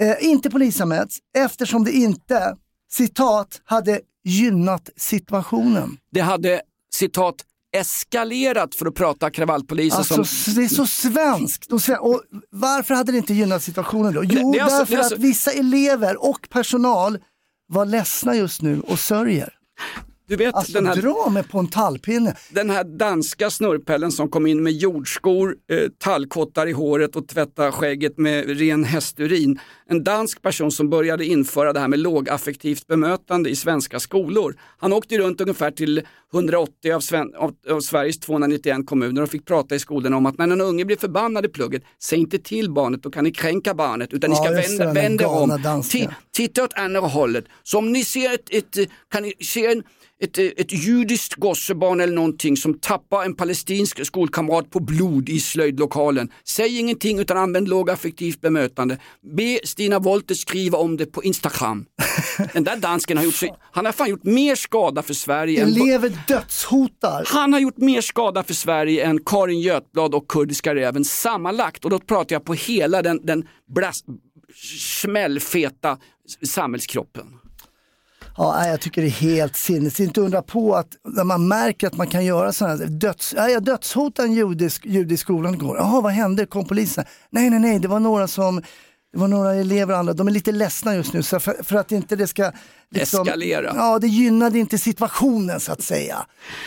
Eh, 0.00 0.16
inte 0.20 0.50
polisanmälts 0.50 1.18
eftersom 1.36 1.84
det 1.84 1.92
inte, 1.92 2.56
citat, 2.90 3.60
hade 3.64 4.00
gynnat 4.24 4.90
situationen. 4.96 5.96
Det 6.10 6.20
hade, 6.20 6.60
citat, 6.94 7.34
eskalerat 7.76 8.74
för 8.74 8.86
att 8.86 8.94
prata 8.94 9.30
kravallpoliser 9.30 9.98
Alltså 9.98 10.24
som... 10.24 10.54
det 10.54 10.64
är 10.64 10.68
så 10.68 10.86
svenskt. 10.86 11.72
Och, 11.72 11.80
varför 12.50 12.94
hade 12.94 13.12
det 13.12 13.18
inte 13.18 13.34
gynnat 13.34 13.62
situationen 13.62 14.14
då? 14.14 14.24
Jo, 14.24 14.52
det 14.52 14.58
är 14.58 14.62
alltså- 14.62 14.78
därför 14.78 14.92
det 14.92 14.98
är 14.98 15.02
alltså- 15.02 15.14
att 15.14 15.20
vissa 15.20 15.52
elever 15.52 16.24
och 16.24 16.48
personal 16.50 17.18
var 17.66 17.86
ledsna 17.86 18.34
just 18.34 18.62
nu 18.62 18.80
och 18.80 18.98
sörjer. 18.98 19.54
Du 20.28 20.36
vet 20.36 20.54
Alltså 20.54 20.72
den 20.72 20.86
här 20.86 20.96
dra 20.96 21.28
mig 21.30 21.42
på 21.42 21.58
en 21.58 21.66
tallpinne. 21.68 22.34
den 22.50 22.70
här 22.70 22.84
danska 22.84 23.50
snurrpellen 23.50 24.12
som 24.12 24.28
kom 24.28 24.46
in 24.46 24.62
med 24.62 24.72
jordskor, 24.72 25.54
eh, 25.70 25.78
tallkottar 25.98 26.66
i 26.66 26.72
håret 26.72 27.16
och 27.16 27.28
tvätta 27.28 27.72
skägget 27.72 28.18
med 28.18 28.58
ren 28.58 28.84
hästurin. 28.84 29.60
En 29.86 30.04
dansk 30.04 30.42
person 30.42 30.70
som 30.72 30.90
började 30.90 31.26
införa 31.26 31.72
det 31.72 31.80
här 31.80 31.88
med 31.88 31.98
lågaffektivt 31.98 32.86
bemötande 32.86 33.50
i 33.50 33.56
svenska 33.56 34.00
skolor. 34.00 34.54
Han 34.78 34.92
åkte 34.92 35.18
runt 35.18 35.40
ungefär 35.40 35.70
till 35.70 36.02
180 36.32 36.92
av, 36.92 37.00
Sven- 37.00 37.34
av, 37.36 37.54
av 37.70 37.80
Sveriges 37.80 38.18
291 38.18 38.86
kommuner 38.86 39.22
och 39.22 39.28
fick 39.30 39.44
prata 39.44 39.74
i 39.74 39.78
skolorna 39.78 40.16
om 40.16 40.26
att 40.26 40.38
när 40.38 40.48
en 40.48 40.60
unge 40.60 40.84
blir 40.84 40.96
förbannad 40.96 41.44
i 41.44 41.48
plugget, 41.48 41.82
säg 42.02 42.18
inte 42.18 42.38
till 42.38 42.70
barnet, 42.70 43.02
då 43.02 43.10
kan 43.10 43.24
ni 43.24 43.30
kränka 43.30 43.74
barnet, 43.74 44.12
utan 44.12 44.32
Ja, 44.32 44.50
ni 44.50 44.62
ska 44.62 44.76
vända, 44.78 44.92
vända 45.02 45.28
om. 45.28 45.50
titta 46.32 46.64
åt 46.64 46.72
andra 46.74 47.00
hållet. 47.00 47.44
Så 47.62 47.78
om 47.78 47.92
ni 47.92 48.04
ser 48.04 48.34
ett, 48.34 48.54
ett, 48.54 48.88
kan 49.10 49.22
ni 49.22 49.32
se 49.44 49.66
en, 49.66 49.82
ett, 50.20 50.38
ett 50.38 50.72
judiskt 50.72 51.34
gossebarn 51.34 52.00
eller 52.00 52.12
någonting 52.12 52.56
som 52.56 52.78
tappar 52.78 53.24
en 53.24 53.34
palestinsk 53.34 54.06
skolkamrat 54.06 54.70
på 54.70 54.80
blod 54.80 55.28
i 55.28 55.40
slöjdlokalen. 55.40 56.30
Säg 56.44 56.78
ingenting 56.78 57.18
utan 57.18 57.36
använd 57.36 57.68
lågaffektivt 57.68 58.40
bemötande. 58.40 58.98
Be 59.36 59.58
Stina 59.64 59.98
Wollter 59.98 60.34
skriva 60.34 60.78
om 60.78 60.96
det 60.96 61.06
på 61.06 61.24
Instagram. 61.24 61.86
Den 62.52 62.64
där 62.64 62.76
dansken 62.76 63.16
har 63.16 63.24
gjort, 63.24 63.34
sig, 63.34 63.54
han 63.72 63.84
har 63.84 63.92
fan 63.92 64.10
gjort 64.10 64.24
mer 64.24 64.54
skada 64.54 65.02
för 65.02 65.14
Sverige 65.14 65.62
än, 65.62 65.68
Elever 65.68 66.12
dödshotar. 66.28 67.24
han 67.26 67.52
har 67.52 67.60
gjort 67.60 67.76
mer 67.76 68.00
skada 68.00 68.42
för 68.42 68.54
Sverige 68.54 69.04
än 69.04 69.24
Karin 69.24 69.60
Götblad 69.60 70.14
och 70.14 70.28
Kurdiska 70.28 70.74
räven 70.74 71.04
sammanlagt. 71.04 71.84
Och 71.84 71.90
då 71.90 71.98
pratar 71.98 72.34
jag 72.34 72.44
på 72.44 72.54
hela 72.54 73.02
den, 73.02 73.26
den 73.26 73.48
blas, 73.74 74.04
smällfeta 74.78 75.98
samhällskroppen. 76.46 77.26
Ja, 78.40 78.66
jag 78.66 78.80
tycker 78.80 79.02
det 79.02 79.08
är 79.08 79.10
helt 79.10 79.56
sinnes. 79.56 80.00
Inte 80.00 80.20
undra 80.20 80.42
på 80.42 80.74
att 80.74 80.88
när 81.04 81.24
man 81.24 81.48
märker 81.48 81.86
att 81.86 81.96
man 81.96 82.06
kan 82.06 82.24
göra 82.24 82.52
sådana 82.52 82.76
här 82.76 82.86
döds... 82.86 83.34
Ja, 83.36 83.48
jag 83.48 83.64
dödshotade 83.64 84.28
en 84.28 84.34
judisk, 84.34 84.86
judisk 84.86 85.22
i 85.22 85.24
skolan 85.24 85.54
igår. 85.54 85.76
Jaha, 85.76 86.00
vad 86.00 86.12
hände? 86.12 86.46
Kom 86.46 86.64
polisen? 86.64 87.04
Nej, 87.30 87.50
nej, 87.50 87.58
nej, 87.58 87.78
det 87.78 87.88
var 87.88 88.00
några 88.00 88.28
som 88.28 88.62
det 89.12 89.18
var 89.18 89.28
några 89.28 89.54
elever 89.54 89.92
och 89.92 89.98
andra, 89.98 90.12
de 90.12 90.26
är 90.28 90.32
lite 90.32 90.52
ledsna 90.52 90.94
just 90.94 91.12
nu 91.12 91.22
så 91.22 91.40
för, 91.40 91.62
för 91.62 91.76
att 91.76 91.92
inte 91.92 92.16
det 92.16 92.26
ska 92.26 92.52
liksom- 92.90 93.22
Eskalera. 93.22 93.72
Ja, 93.76 93.98
det 93.98 94.06
gynnade 94.06 94.58
inte 94.58 94.78
situationen 94.78 95.60
så 95.60 95.72
att 95.72 95.82
säga. 95.82 96.26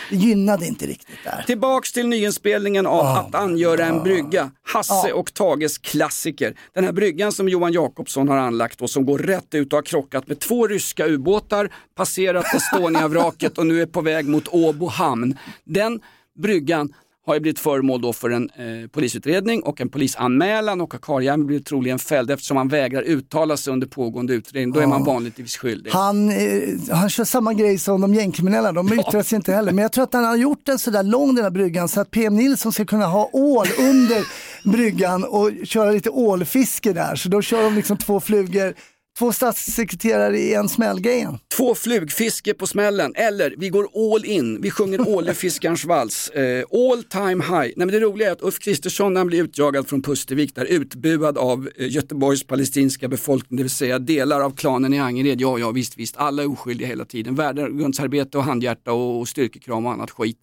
Det 0.10 0.16
gynnade 0.16 0.66
inte 0.68 0.86
riktigt 0.86 1.16
där. 1.24 1.44
Tillbaks 1.48 1.92
till 1.94 2.08
nyinspelningen 2.08 2.88
av 2.88 3.06
Att 3.06 3.36
angöra 3.36 3.86
en 3.86 4.04
brygga. 4.04 4.52
Hasse 4.74 5.14
och 5.14 5.34
Tages 5.34 5.78
klassiker. 5.78 6.56
Den 6.74 6.84
här 6.84 6.92
bryggan 6.92 7.32
som 7.32 7.50
Johan 7.50 7.74
Jakobsson 7.74 8.28
har 8.30 8.38
anlagt 8.38 8.82
och 8.82 8.90
som 8.90 9.06
går 9.06 9.20
rätt 9.20 9.54
ut 9.54 9.74
och 9.74 9.78
har 9.78 9.84
krockat 9.84 10.28
med 10.28 10.40
två 10.40 10.68
ryska 10.68 11.06
ubåtar, 11.08 11.70
passerat 11.96 12.46
Estonia-vraket 12.56 13.58
och 13.58 13.66
nu 13.66 13.82
är 13.82 13.86
på 13.86 14.02
väg 14.02 14.28
mot 14.28 14.48
Åbo 14.48 14.88
hamn. 14.88 15.38
Den 15.64 16.00
bryggan 16.40 16.94
har 17.26 17.34
ju 17.34 17.40
blivit 17.40 17.60
föremål 17.60 18.02
då 18.02 18.14
för 18.14 18.30
en 18.30 18.50
eh, 18.50 18.88
polisutredning 18.88 19.64
och 19.64 19.82
en 19.82 19.90
polisanmälan 19.90 20.82
och 20.82 20.94
Karjärn 21.02 21.46
blir 21.46 21.60
troligen 21.60 22.00
fälld 22.00 22.32
eftersom 22.32 22.58
han 22.58 22.68
vägrar 22.68 23.02
uttala 23.02 23.58
sig 23.58 23.74
under 23.74 23.88
pågående 23.88 24.34
utredning. 24.34 24.74
Då 24.74 24.80
är 24.80 24.88
man 24.88 25.04
vanligtvis 25.04 25.58
skyldig. 25.58 25.92
Han, 25.92 26.30
eh, 26.30 26.62
han 26.92 27.10
kör 27.10 27.24
samma 27.24 27.54
grej 27.54 27.78
som 27.78 28.02
de 28.02 28.14
gängkriminella, 28.14 28.72
de 28.72 28.94
yttrar 28.94 29.24
sig 29.24 29.36
inte 29.36 29.54
heller. 29.54 29.72
Men 29.72 29.82
jag 29.82 29.92
tror 29.92 30.04
att 30.04 30.14
han 30.14 30.24
har 30.24 30.38
gjort 30.38 30.66
den 30.66 30.80
sådär 30.80 31.04
lång 31.04 31.36
den 31.36 31.44
här 31.44 31.52
bryggan 31.52 31.88
så 31.88 32.02
att 32.02 32.12
PM 32.12 32.36
Nilsson 32.36 32.72
ska 32.72 32.86
kunna 32.86 33.06
ha 33.06 33.30
ål 33.34 33.68
under 33.80 34.26
bryggan 34.72 35.24
och 35.24 35.52
köra 35.64 35.92
lite 35.92 36.10
ålfiske 36.10 36.94
där. 36.94 37.16
Så 37.16 37.30
då 37.30 37.42
kör 37.42 37.64
de 37.64 37.76
liksom 37.76 37.98
två 37.98 38.20
flugor, 38.20 38.74
två 39.20 39.32
statssekreterare 39.32 40.40
i 40.40 40.54
en 40.54 40.70
smällgrejen. 40.70 41.40
Två 41.58 41.76
flugfiske 41.76 42.54
på 42.54 42.68
smällen 42.68 43.16
eller 43.16 43.56
vi 43.58 43.70
går 43.70 43.88
all 44.14 44.26
in, 44.26 44.62
vi 44.62 44.72
sjunger 44.72 45.10
ålefiskarens 45.10 45.86
vals. 45.86 46.30
Eh, 46.30 46.64
all 46.72 47.04
time 47.04 47.44
high. 47.44 47.60
Nej, 47.60 47.74
men 47.76 47.88
det 47.88 48.00
roliga 48.00 48.28
är 48.28 48.32
att 48.32 48.42
Ulf 48.42 48.60
Kristersson 48.60 49.14
när 49.14 49.20
han 49.20 49.28
blir 49.28 49.44
utjagad 49.44 49.88
från 49.88 50.02
Pustervik 50.02 50.56
där 50.56 50.66
utbuad 50.66 51.38
av 51.38 51.70
eh, 51.76 51.92
Göteborgs 51.92 52.44
palestinska 52.44 53.08
befolkning, 53.08 53.58
det 53.58 53.64
vill 53.64 53.70
säga 53.70 54.00
delar 54.00 54.42
av 54.42 54.56
klanen 54.56 54.94
i 54.94 55.00
Angered. 55.00 55.42
Ja, 55.42 55.60
ja 55.60 55.72
visst, 55.72 55.98
visst, 55.98 56.18
alla 56.18 56.44
är 56.44 56.52
oskyldiga 56.52 56.88
hela 56.88 57.06
tiden. 57.06 57.36
Värdegrundsarbete 57.36 58.38
och 58.38 58.44
handhjärta 58.44 58.94
och, 58.94 59.20
och 59.20 59.28
styrkekram 59.28 59.86
och 59.86 59.92
annat 59.92 60.12
skit. 60.12 60.38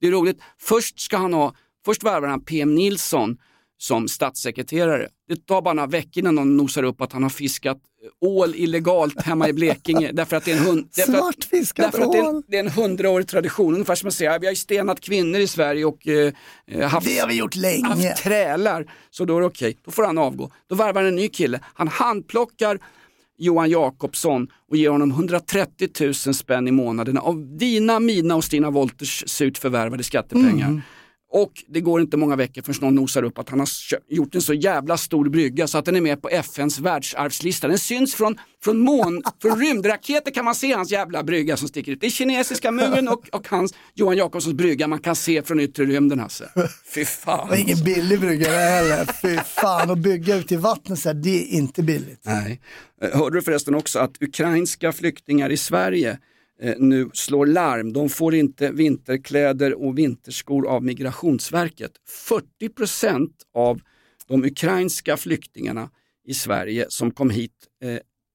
Det 0.00 0.06
är 0.06 0.10
roligt. 0.10 0.38
Först 0.60 1.00
ska 1.00 1.16
han 1.16 1.34
ha, 1.34 1.54
först 1.84 2.02
värvar 2.02 2.28
han 2.28 2.44
PM 2.44 2.74
Nilsson 2.74 3.36
som 3.78 4.08
statssekreterare. 4.08 5.08
Det 5.34 5.46
tar 5.46 5.62
bara 5.62 5.74
några 5.74 5.86
veckor 5.86 6.18
innan 6.18 6.34
någon 6.34 6.56
nosar 6.56 6.82
upp 6.82 7.00
att 7.00 7.12
han 7.12 7.22
har 7.22 7.30
fiskat 7.30 7.78
ål 8.20 8.54
illegalt 8.54 9.22
hemma 9.22 9.48
i 9.48 9.52
Blekinge. 9.52 10.12
därför 10.12 10.36
att 10.36 10.44
det 10.44 10.52
är 10.52 10.56
en 10.56 10.62
hund... 10.64 10.88
därför 10.96 11.12
att- 11.12 11.18
Därför 11.92 12.06
att 12.06 12.12
det 12.12 12.18
är, 12.18 12.28
en, 12.28 12.42
det 12.48 12.56
är 12.56 12.60
en 12.60 12.68
hundraårig 12.70 13.28
tradition, 13.28 13.72
ungefär 13.74 13.94
som 13.94 14.08
att 14.08 14.14
säga 14.14 14.38
vi 14.38 14.46
har 14.46 14.52
ju 14.52 14.56
stenat 14.56 15.00
kvinnor 15.00 15.40
i 15.40 15.46
Sverige 15.46 15.84
och 15.84 16.08
eh, 16.08 16.32
eh, 16.66 16.88
haft, 16.88 17.06
Det 17.06 17.18
har 17.18 17.28
vi 17.28 17.34
gjort 17.34 17.56
länge. 17.56 17.86
haft 17.86 18.16
trälar. 18.22 18.92
Så 19.10 19.24
då 19.24 19.36
är 19.36 19.40
det 19.40 19.46
okej, 19.46 19.76
då 19.84 19.90
får 19.90 20.02
han 20.04 20.18
avgå. 20.18 20.50
Då 20.68 20.74
varvar 20.74 21.00
han 21.00 21.08
en 21.08 21.16
ny 21.16 21.28
kille. 21.28 21.60
Han 21.74 21.88
handplockar 21.88 22.78
Johan 23.38 23.70
Jakobsson 23.70 24.48
och 24.70 24.76
ger 24.76 24.90
honom 24.90 25.10
130 25.10 25.88
000 26.00 26.14
spänn 26.14 26.68
i 26.68 26.70
månaden 26.70 27.18
av 27.18 27.56
dina, 27.58 28.00
mina 28.00 28.36
och 28.36 28.44
Stina 28.44 28.70
Wolters 28.70 29.24
surt 29.26 29.58
förvärvade 29.58 30.02
skattepengar. 30.04 30.68
Mm. 30.68 30.80
Och 31.34 31.52
det 31.68 31.80
går 31.80 32.00
inte 32.00 32.16
många 32.16 32.36
veckor 32.36 32.62
förrän 32.62 32.76
någon 32.80 32.94
nosar 32.94 33.22
upp 33.22 33.38
att 33.38 33.48
han 33.48 33.58
har 33.58 33.68
gjort 34.08 34.34
en 34.34 34.42
så 34.42 34.54
jävla 34.54 34.96
stor 34.96 35.28
brygga 35.28 35.66
så 35.66 35.78
att 35.78 35.84
den 35.84 35.96
är 35.96 36.00
med 36.00 36.22
på 36.22 36.28
FNs 36.28 36.78
världsarvslista. 36.78 37.68
Den 37.68 37.78
syns 37.78 38.14
från, 38.14 38.38
från, 38.64 38.78
mån, 38.78 39.22
från 39.42 39.60
rymdraketer 39.60 40.30
kan 40.30 40.44
man 40.44 40.54
se 40.54 40.72
hans 40.72 40.92
jävla 40.92 41.22
brygga 41.22 41.56
som 41.56 41.68
sticker 41.68 41.92
ut. 41.92 42.00
Det 42.00 42.06
är 42.06 42.10
kinesiska 42.10 42.70
muren 42.70 43.08
och, 43.08 43.28
och 43.32 43.48
hans 43.48 43.74
Johan 43.94 44.16
Jakobssons 44.16 44.56
brygga 44.56 44.88
man 44.88 44.98
kan 44.98 45.16
se 45.16 45.42
från 45.42 45.60
yttre 45.60 45.84
rymden 45.84 46.18
Hasse. 46.18 46.50
Fy 46.94 47.04
fan. 47.04 47.46
Det 47.46 47.50
var 47.50 47.60
ingen 47.60 47.84
billig 47.84 48.20
brygga 48.20 48.50
heller. 48.50 49.08
Fy 49.22 49.36
fan, 49.36 49.90
att 49.90 49.98
bygga 49.98 50.36
ute 50.36 50.54
i 50.54 50.56
vattnet 50.56 50.98
så 50.98 51.08
här, 51.08 51.14
det 51.14 51.42
är 51.42 51.46
inte 51.46 51.82
billigt. 51.82 52.20
Nej. 52.22 52.60
Eh, 53.02 53.18
Hörde 53.18 53.38
du 53.38 53.42
förresten 53.42 53.74
också 53.74 53.98
att 53.98 54.22
ukrainska 54.22 54.92
flyktingar 54.92 55.50
i 55.50 55.56
Sverige 55.56 56.18
nu 56.78 57.10
slår 57.12 57.46
larm. 57.46 57.92
De 57.92 58.08
får 58.08 58.34
inte 58.34 58.70
vinterkläder 58.70 59.82
och 59.84 59.98
vinterskor 59.98 60.68
av 60.68 60.84
Migrationsverket. 60.84 61.92
40% 62.60 63.30
av 63.54 63.80
de 64.26 64.44
ukrainska 64.44 65.16
flyktingarna 65.16 65.90
i 66.26 66.34
Sverige 66.34 66.86
som 66.88 67.10
kom 67.10 67.30
hit, 67.30 67.52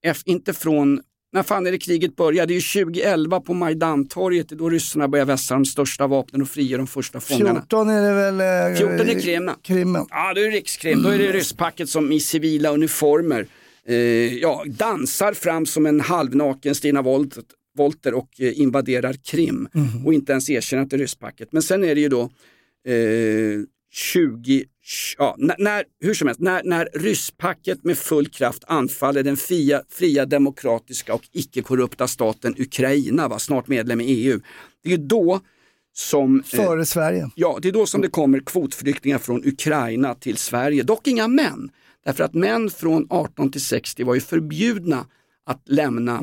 eh, 0.06 0.16
inte 0.26 0.54
från 0.54 1.02
när 1.34 1.44
fan 1.44 1.68
är 1.68 1.72
det 1.72 1.78
kriget 1.78 2.16
började? 2.16 2.48
Det 2.48 2.54
är 2.54 2.76
ju 2.78 2.86
2011 2.86 3.42
på 3.42 3.54
Majdantorget, 3.54 4.50
det 4.50 4.56
är 4.56 4.58
då 4.58 4.70
ryssarna 4.70 5.08
börjar 5.08 5.26
vässa 5.26 5.54
de 5.54 5.66
största 5.66 6.08
vapnen 6.08 6.42
och 6.42 6.50
frigör 6.50 6.78
de 6.78 6.88
första 6.88 7.20
fångarna. 7.20 7.54
14 7.54 7.90
är 7.90 8.02
det 8.02 8.14
väl? 8.14 8.72
eh, 8.72 8.78
14 8.78 9.10
är 9.10 9.20
Krim. 9.22 9.52
Krimmen. 9.62 10.06
Ja, 10.10 10.34
det 10.34 10.48
är 10.48 10.52
rikskrim. 10.52 11.04
Då 11.04 11.10
är 11.10 11.18
det 11.18 11.32
rysspacket 11.32 11.90
som 11.90 12.12
i 12.12 12.20
civila 12.20 12.70
uniformer 12.70 13.48
eh, 13.88 13.96
ja, 14.34 14.64
dansar 14.68 15.34
fram 15.34 15.66
som 15.66 15.86
en 15.86 16.02
halvnaken 16.02 16.76
Stina 16.76 17.02
Wolt, 17.02 17.38
Wolter 17.78 18.14
och 18.14 18.30
eh, 18.42 18.60
invaderar 18.60 19.14
Krim 19.14 19.70
och 20.06 20.14
inte 20.14 20.32
ens 20.32 20.50
erkänner 20.50 20.84
att 20.84 20.90
det 20.90 20.96
är 20.96 21.00
rysspacket. 21.00 21.52
Men 21.52 21.62
sen 21.62 21.84
är 21.84 21.96
det 21.96 22.02
ju 22.02 22.10
då 22.10 22.22
eh, 22.88 23.62
20, 23.92 24.66
ja, 25.18 25.36
när, 25.38 25.84
hur 26.02 26.14
som 26.14 26.28
helst, 26.28 26.42
när, 26.42 26.64
när 26.64 26.90
rysspacket 26.94 27.84
med 27.84 27.98
full 27.98 28.28
kraft 28.28 28.64
anfaller 28.68 29.24
den 29.24 29.38
fria, 29.38 29.82
fria 29.90 30.26
demokratiska 30.26 31.14
och 31.14 31.28
icke-korrupta 31.32 32.08
staten 32.08 32.56
Ukraina, 32.58 33.28
va, 33.28 33.40
snart 33.40 33.68
medlem 33.68 34.02
i 34.02 34.06
EU. 34.06 34.40
Det 34.84 34.94
är 34.94 34.98
då 34.98 35.40
som... 35.94 36.40
eh, 36.40 36.44
Före 36.66 36.86
Sverige. 36.86 37.30
Ja, 37.36 37.60
det 37.62 37.68
är 37.68 37.72
då 37.72 37.86
som 37.86 38.02
det 38.02 38.08
kommer 38.08 38.40
kvotflyktingar 38.40 39.18
från 39.18 39.46
Ukraina 39.46 40.16
till 40.16 40.38
Sverige. 40.38 40.84
Dock 40.84 41.08
inga 41.08 41.28
män. 41.28 41.70
Därför 42.06 42.24
att 42.24 42.34
män 42.34 42.70
från 42.70 43.08
18 43.10 43.52
till 43.52 43.62
60 43.62 44.04
var 44.04 44.16
ju 44.16 44.22
förbjudna 44.22 45.06
att 45.46 45.62
lämna. 45.66 46.20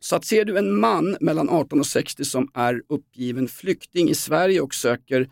Så 0.00 0.16
att 0.16 0.24
ser 0.24 0.44
du 0.44 0.58
en 0.58 0.80
man 0.80 1.16
mellan 1.20 1.48
18 1.48 1.80
och 1.80 1.86
60 1.86 2.24
som 2.24 2.50
är 2.54 2.82
uppgiven 2.88 3.48
flykting 3.48 4.10
i 4.10 4.14
Sverige 4.14 4.60
och 4.60 4.74
söker 4.74 5.30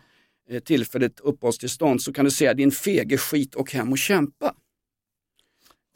eh, 0.49 0.59
tillfälligt 0.59 1.19
uppehållstillstånd 1.19 2.01
så 2.01 2.13
kan 2.13 2.25
du 2.25 2.31
säga 2.31 2.53
din 2.53 2.71
fege 2.71 3.17
skit 3.17 3.55
och 3.55 3.71
hem 3.73 3.91
och 3.91 3.97
kämpa. 3.97 4.53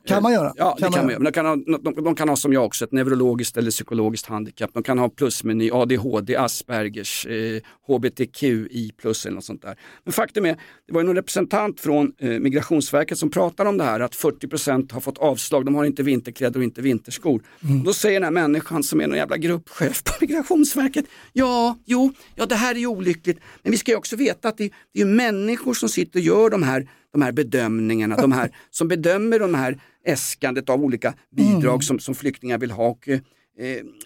Kan 0.05 0.23
man 0.23 0.33
göra. 0.33 0.53
Ja, 0.55 0.75
det 0.79 0.83
kan 0.83 1.05
man 1.05 1.09
göra. 1.09 1.23
De 1.23 1.31
kan, 1.31 1.45
ha, 1.45 1.55
de, 1.55 2.03
de 2.03 2.15
kan 2.15 2.29
ha 2.29 2.35
som 2.35 2.53
jag 2.53 2.65
också 2.65 2.85
ett 2.85 2.91
neurologiskt 2.91 3.57
eller 3.57 3.71
psykologiskt 3.71 4.25
handikapp. 4.25 4.73
De 4.73 4.83
kan 4.83 4.99
ha 4.99 5.09
plusmeny, 5.09 5.71
ADHD, 5.71 6.35
Aspergers, 6.35 7.25
eh, 7.25 7.61
HBTQI 7.87 8.91
plus 8.97 9.25
eller 9.25 9.35
något 9.35 9.45
sånt 9.45 9.61
där. 9.61 9.77
Men 10.03 10.13
faktum 10.13 10.45
är, 10.45 10.57
det 10.87 10.93
var 10.93 11.03
någon 11.03 11.15
representant 11.15 11.79
från 11.79 12.13
eh, 12.19 12.29
Migrationsverket 12.29 13.17
som 13.17 13.29
pratade 13.29 13.69
om 13.69 13.77
det 13.77 13.83
här 13.83 13.99
att 13.99 14.15
40% 14.15 14.93
har 14.93 15.01
fått 15.01 15.17
avslag, 15.17 15.65
de 15.65 15.75
har 15.75 15.85
inte 15.85 16.03
vinterkläder 16.03 16.59
och 16.59 16.63
inte 16.63 16.81
vinterskor. 16.81 17.43
Och 17.61 17.85
då 17.85 17.93
säger 17.93 18.19
den 18.19 18.23
här 18.23 18.47
människan 18.47 18.83
som 18.83 19.01
är 19.01 19.07
någon 19.07 19.17
jävla 19.17 19.37
gruppchef 19.37 20.03
på 20.03 20.11
Migrationsverket, 20.21 21.05
ja, 21.33 21.77
jo, 21.85 22.13
ja 22.35 22.45
det 22.45 22.55
här 22.55 22.75
är 22.75 22.79
ju 22.79 22.87
olyckligt, 22.87 23.39
men 23.61 23.71
vi 23.71 23.77
ska 23.77 23.91
ju 23.91 23.97
också 23.97 24.15
veta 24.15 24.47
att 24.47 24.57
det, 24.57 24.71
det 24.93 25.01
är 25.01 25.05
människor 25.05 25.73
som 25.73 25.89
sitter 25.89 26.19
och 26.19 26.25
gör 26.25 26.49
de 26.49 26.63
här, 26.63 26.87
de 27.13 27.21
här 27.21 27.31
bedömningarna, 27.31 28.15
de 28.15 28.31
här 28.31 28.51
som 28.69 28.87
bedömer 28.87 29.39
de 29.39 29.53
här 29.53 29.79
äskandet 30.05 30.69
av 30.69 30.83
olika 30.83 31.13
bidrag 31.35 31.83
som, 31.83 31.99
som 31.99 32.15
flyktingar 32.15 32.57
vill 32.57 32.71
ha. 32.71 32.87
Och, 32.87 33.07
eh, 33.07 33.19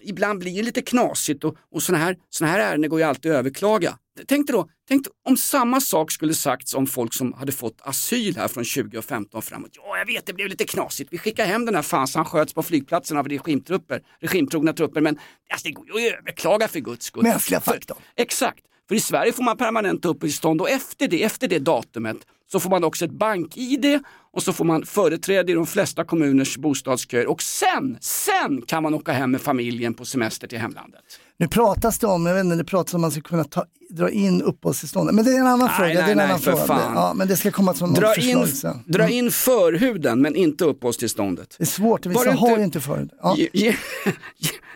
ibland 0.02 0.38
blir 0.38 0.56
det 0.56 0.62
lite 0.62 0.82
knasigt 0.82 1.44
och, 1.44 1.56
och 1.72 1.82
sådana 1.82 2.04
här, 2.04 2.16
såna 2.28 2.50
här 2.50 2.60
ärenden 2.60 2.90
går 2.90 3.00
ju 3.00 3.06
alltid 3.06 3.32
att 3.32 3.38
överklaga. 3.38 3.98
Tänk 4.26 4.46
dig 4.46 4.52
då, 4.52 4.68
tänk 4.88 5.04
dig 5.04 5.12
om 5.28 5.36
samma 5.36 5.80
sak 5.80 6.12
skulle 6.12 6.34
sagts 6.34 6.74
om 6.74 6.86
folk 6.86 7.14
som 7.14 7.32
hade 7.32 7.52
fått 7.52 7.80
asyl 7.80 8.36
här 8.36 8.48
från 8.48 8.64
2015 8.64 9.42
framåt. 9.42 9.70
Ja, 9.74 9.98
jag 9.98 10.06
vet, 10.06 10.26
det 10.26 10.32
blev 10.32 10.48
lite 10.48 10.64
knasigt. 10.64 11.12
Vi 11.12 11.18
skickar 11.18 11.46
hem 11.46 11.64
den 11.64 11.74
här 11.74 11.82
fan 11.82 12.08
så 12.08 12.18
han 12.18 12.26
sköts 12.26 12.54
på 12.54 12.62
flygplatsen 12.62 13.16
av 13.16 13.28
regimtrupper, 13.28 14.02
regimtrogna 14.20 14.72
trupper. 14.72 15.00
Men 15.00 15.18
alltså, 15.50 15.68
det 15.68 15.72
går 15.72 16.00
ju 16.00 16.08
att 16.08 16.18
överklaga 16.18 16.68
för 16.68 16.80
guds 16.80 17.06
skull. 17.06 17.22
Mänskliga 17.22 17.60
faktorn. 17.60 17.98
Exakt. 18.16 18.64
För 18.88 18.94
i 18.94 19.00
Sverige 19.00 19.32
får 19.32 19.42
man 19.42 19.56
permanent 19.56 20.04
uppehållstillstånd 20.04 20.60
och 20.60 20.70
efter 20.70 21.08
det, 21.08 21.22
efter 21.22 21.48
det 21.48 21.58
datumet 21.58 22.16
så 22.52 22.60
får 22.60 22.70
man 22.70 22.84
också 22.84 23.04
ett 23.04 23.10
bank-id 23.10 24.00
och 24.32 24.42
så 24.42 24.52
får 24.52 24.64
man 24.64 24.86
företräde 24.86 25.52
i 25.52 25.54
de 25.54 25.66
flesta 25.66 26.04
kommuners 26.04 26.56
bostadsköer 26.58 27.26
och 27.26 27.42
sen, 27.42 27.98
sen 28.00 28.62
kan 28.62 28.82
man 28.82 28.94
åka 28.94 29.12
hem 29.12 29.30
med 29.30 29.40
familjen 29.40 29.94
på 29.94 30.04
semester 30.04 30.46
till 30.48 30.58
hemlandet. 30.58 31.00
Nu 31.36 31.48
pratas 31.48 31.98
det 31.98 32.06
om, 32.06 32.26
jag 32.26 32.34
vet 32.34 32.44
inte, 32.44 32.56
det 32.56 32.64
pratas 32.64 32.94
om 32.94 32.98
att 32.98 33.02
man 33.02 33.10
ska 33.10 33.20
kunna 33.20 33.44
ta, 33.44 33.64
dra 33.90 34.10
in 34.10 34.42
uppehållstillståndet. 34.42 35.14
Men 35.14 35.24
det 35.24 35.30
är 35.30 35.40
en 35.40 35.46
annan 35.46 35.58
Nej, 35.66 35.76
fråga. 35.76 35.88
nej, 35.88 35.96
det 35.96 36.02
är 36.02 36.10
en 36.10 36.16
nej, 36.16 36.26
annan 36.26 36.38
för 36.40 36.50
fråga. 36.52 36.64
fan. 36.66 36.92
Ja, 36.94 37.14
men 37.16 37.28
det 37.28 37.36
ska 37.36 37.50
komma 37.50 37.74
som 37.74 37.94
Dra 37.94 38.14
förslag 38.14 38.40
in, 38.42 38.46
sen. 38.48 38.82
dra 38.86 39.08
in 39.08 39.30
förhuden 39.30 40.22
men 40.22 40.34
inte 40.36 40.64
uppehållstillståndet. 40.64 41.54
Det 41.58 41.64
är 41.64 41.66
svårt, 41.66 42.06
vissa 42.06 42.32
har 42.32 42.58
ju 42.58 42.64
inte 42.64 42.80
förut. 42.80 43.10
Ja. 43.22 43.36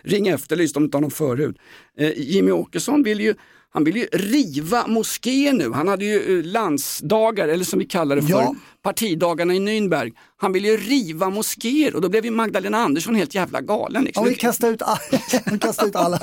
Ring 0.03 0.27
Efterlyst 0.27 0.77
om 0.77 0.83
du 0.83 0.85
inte 0.85 0.97
har 0.97 1.01
någon 1.01 1.11
förhud. 1.11 1.57
Eh, 1.97 2.11
Jimmy 2.17 2.51
Åkesson 2.51 3.03
vill 3.03 3.19
ju 3.19 3.35
han 3.73 3.83
vill 3.83 3.95
ju 3.95 4.05
riva 4.11 4.87
moskéer 4.87 5.53
nu. 5.53 5.71
Han 5.71 5.87
hade 5.87 6.05
ju 6.05 6.39
eh, 6.39 6.45
landsdagar, 6.45 7.47
eller 7.47 7.65
som 7.65 7.79
vi 7.79 7.85
kallar 7.85 8.15
det 8.15 8.21
för, 8.21 8.29
Ja. 8.29 8.55
partidagarna 8.83 9.53
i 9.53 9.59
Nürnberg. 9.59 10.11
Han 10.37 10.53
vill 10.53 10.65
ju 10.65 10.77
riva 10.77 11.29
moskéer 11.29 11.95
och 11.95 12.01
då 12.01 12.09
blev 12.09 12.25
ju 12.25 12.31
Magdalena 12.31 12.77
Andersson 12.77 13.15
helt 13.15 13.35
jävla 13.35 13.61
galen. 13.61 14.03
Liksom. 14.03 14.25
Ja, 14.25 14.29
vi 14.29 14.35
kastar 14.35 14.69
ut, 14.71 14.81
all, 14.81 14.97
vi 15.51 15.59
kastar 15.59 15.87
ut 15.87 15.95
alla. 15.95 16.19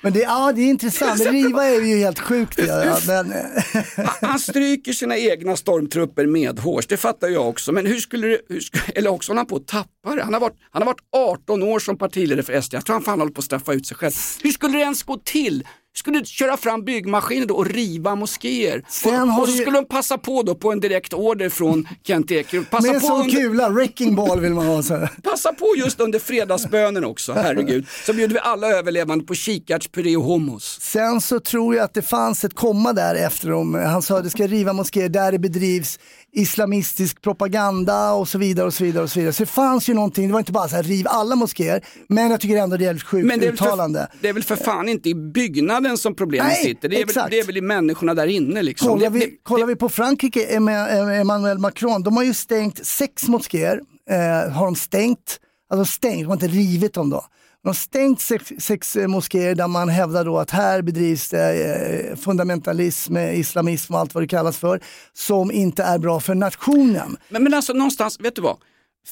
Men 0.00 0.12
det, 0.12 0.20
ja, 0.20 0.52
det 0.52 0.60
är 0.62 0.66
intressant, 0.68 1.20
riva 1.26 1.64
är 1.64 1.80
ju 1.80 1.96
helt 1.98 2.18
sjukt. 2.18 2.58
Ja, 2.68 2.98
men, 3.06 3.32
Han, 3.96 4.06
han 4.30 4.38
stryker 4.38 4.92
sina 4.92 5.16
egna 5.18 5.56
stormtrupper 5.56 6.26
medhårs, 6.26 6.86
det 6.86 6.96
fattar 6.96 7.28
jag 7.28 7.48
också. 7.48 7.72
Men 7.72 7.86
hur 7.86 7.98
skulle 8.00 8.26
det, 8.26 8.40
hur, 8.48 8.60
sk- 8.60 8.90
eller 8.94 9.10
också 9.10 9.30
håller 9.32 9.38
han 9.40 9.46
på 9.46 9.56
att 9.56 9.66
tappa 9.66 10.14
det. 10.16 10.22
Han 10.22 10.32
har, 10.34 10.40
varit, 10.40 10.56
han 10.70 10.82
har 10.82 10.86
varit 10.86 11.00
18 11.16 11.62
år 11.62 11.78
som 11.78 11.98
partiledare 11.98 12.42
för 12.42 12.60
SD, 12.60 12.74
jag 12.74 12.86
tror 12.86 12.94
han 12.94 13.02
fan 13.02 13.20
håller 13.20 13.32
på 13.32 13.38
att 13.38 13.44
straffa 13.44 13.72
ut 13.72 13.86
sig 13.86 13.96
själv. 13.96 14.12
Hur 14.42 14.50
skulle 14.50 14.72
det 14.78 14.82
ens 14.82 15.02
gå 15.02 15.16
till? 15.24 15.64
Skulle 15.96 16.18
du 16.20 16.26
köra 16.26 16.56
fram 16.56 16.84
byggmaskiner 16.84 17.46
då 17.46 17.54
och 17.54 17.66
riva 17.66 18.14
moskéer? 18.14 18.84
Och, 19.04 19.40
och 19.40 19.48
så 19.48 19.56
skulle 19.56 19.76
de 19.76 19.86
passa 19.86 20.18
på 20.18 20.42
då 20.42 20.54
på 20.54 20.72
en 20.72 20.80
direkt 20.80 21.14
order 21.14 21.48
från 21.48 21.88
Kent 22.06 22.30
Ekeroth. 22.30 22.70
Passa, 22.70 22.86
med 22.86 22.94
en 22.94 23.00
på 23.00 23.06
sån 23.06 23.20
under, 23.20 23.32
kula, 23.32 23.68
wrecking 23.68 24.14
ball 24.14 24.40
vill 24.40 24.54
man 24.54 24.66
ha. 24.66 24.82
Så 24.82 25.08
passa 25.22 25.52
på 25.52 25.74
just 25.76 26.00
under 26.00 26.18
fredagsbönen 26.18 27.04
också, 27.04 27.32
herregud. 27.32 27.86
Så 28.06 28.12
bjuder 28.12 28.34
vi 28.34 28.40
alla 28.40 28.68
överlevande 28.68 29.24
på 29.24 29.34
kikärtspuré 29.34 30.16
och 30.16 30.24
hummus. 30.24 30.80
Sen 30.80 31.20
så 31.20 31.40
tror 31.40 31.74
jag 31.74 31.84
att 31.84 31.94
det 31.94 32.02
fanns 32.02 32.44
ett 32.44 32.54
komma 32.54 32.92
där 32.92 33.14
efter 33.14 33.48
dem. 33.48 33.74
Han 33.74 34.02
sa 34.02 34.18
att 34.18 34.24
det 34.24 34.30
ska 34.30 34.46
riva 34.46 34.72
moskéer 34.72 35.08
där 35.08 35.32
det 35.32 35.38
bedrivs 35.38 35.98
islamistisk 36.34 37.20
propaganda 37.22 38.12
och 38.12 38.28
så 38.28 38.38
vidare 38.38 38.66
och 38.66 38.74
så 38.74 38.84
vidare. 38.84 39.04
och 39.04 39.10
Så 39.10 39.18
vidare. 39.18 39.32
Så 39.32 39.42
det 39.42 39.46
fanns 39.50 39.88
ju 39.88 39.94
någonting, 39.94 40.26
det 40.26 40.32
var 40.32 40.40
inte 40.40 40.52
bara 40.52 40.68
så 40.68 40.76
här 40.76 40.82
riv 40.82 41.06
alla 41.08 41.36
moskéer, 41.36 41.84
men 42.08 42.30
jag 42.30 42.40
tycker 42.40 42.56
ändå 42.56 42.76
det 42.76 42.84
är 42.86 42.94
ett 42.94 43.02
sjukt 43.02 43.26
Men 43.26 43.38
det 43.40 43.46
är, 43.46 43.50
väl 43.50 43.54
uttalande. 43.54 44.08
för, 44.12 44.18
det 44.22 44.28
är 44.28 44.32
väl 44.32 44.42
för 44.44 44.56
fan 44.56 44.88
inte 44.88 45.08
i 45.08 45.14
byggnaden 45.14 45.98
som 45.98 46.14
problemet 46.14 46.46
Nej, 46.48 46.64
sitter. 46.64 46.88
Det 46.88 46.94
är, 46.96 46.98
väl, 46.98 47.08
exakt. 47.08 47.30
det 47.30 47.38
är 47.40 47.44
väl 47.44 47.56
i 47.56 47.60
människorna 47.60 48.14
där 48.14 48.26
inne 48.26 48.62
liksom. 48.62 48.88
Kollar 48.88 49.10
det, 49.10 49.18
vi, 49.18 49.20
det, 49.26 49.30
kollar 49.42 49.66
vi 49.66 49.76
på 49.76 49.88
Frankrike, 49.88 50.40
Emma- 50.58 51.20
Emmanuel 51.20 51.58
Macron, 51.58 52.02
de 52.02 52.16
har 52.16 52.24
ju 52.24 52.34
stängt 52.34 52.86
sex 52.86 53.28
moskéer. 53.28 53.80
Eh, 54.10 54.52
har 54.52 54.64
de 54.64 54.74
stängt, 54.76 55.38
alltså 55.70 55.92
stängt, 55.92 56.20
de 56.20 56.24
har 56.26 56.32
inte 56.34 56.46
rivit 56.48 56.94
dem 56.94 57.10
då. 57.10 57.24
De 57.64 57.68
har 57.68 57.74
stängt 57.74 58.20
sex, 58.20 58.52
sex 58.58 58.96
moskéer 58.96 59.54
där 59.54 59.68
man 59.68 59.88
hävdar 59.88 60.24
då 60.24 60.38
att 60.38 60.50
här 60.50 60.82
bedrivs 60.82 61.28
det 61.28 62.10
eh, 62.10 62.16
fundamentalism, 62.16 63.16
eh, 63.16 63.40
islamism 63.40 63.94
och 63.94 64.00
allt 64.00 64.14
vad 64.14 64.22
det 64.22 64.28
kallas 64.28 64.58
för, 64.58 64.80
som 65.12 65.52
inte 65.52 65.82
är 65.82 65.98
bra 65.98 66.20
för 66.20 66.34
nationen. 66.34 67.16
men, 67.28 67.42
men 67.42 67.54
alltså 67.54 67.72
någonstans, 67.72 68.20
vet 68.20 68.36
du 68.36 68.42
vad? 68.42 68.56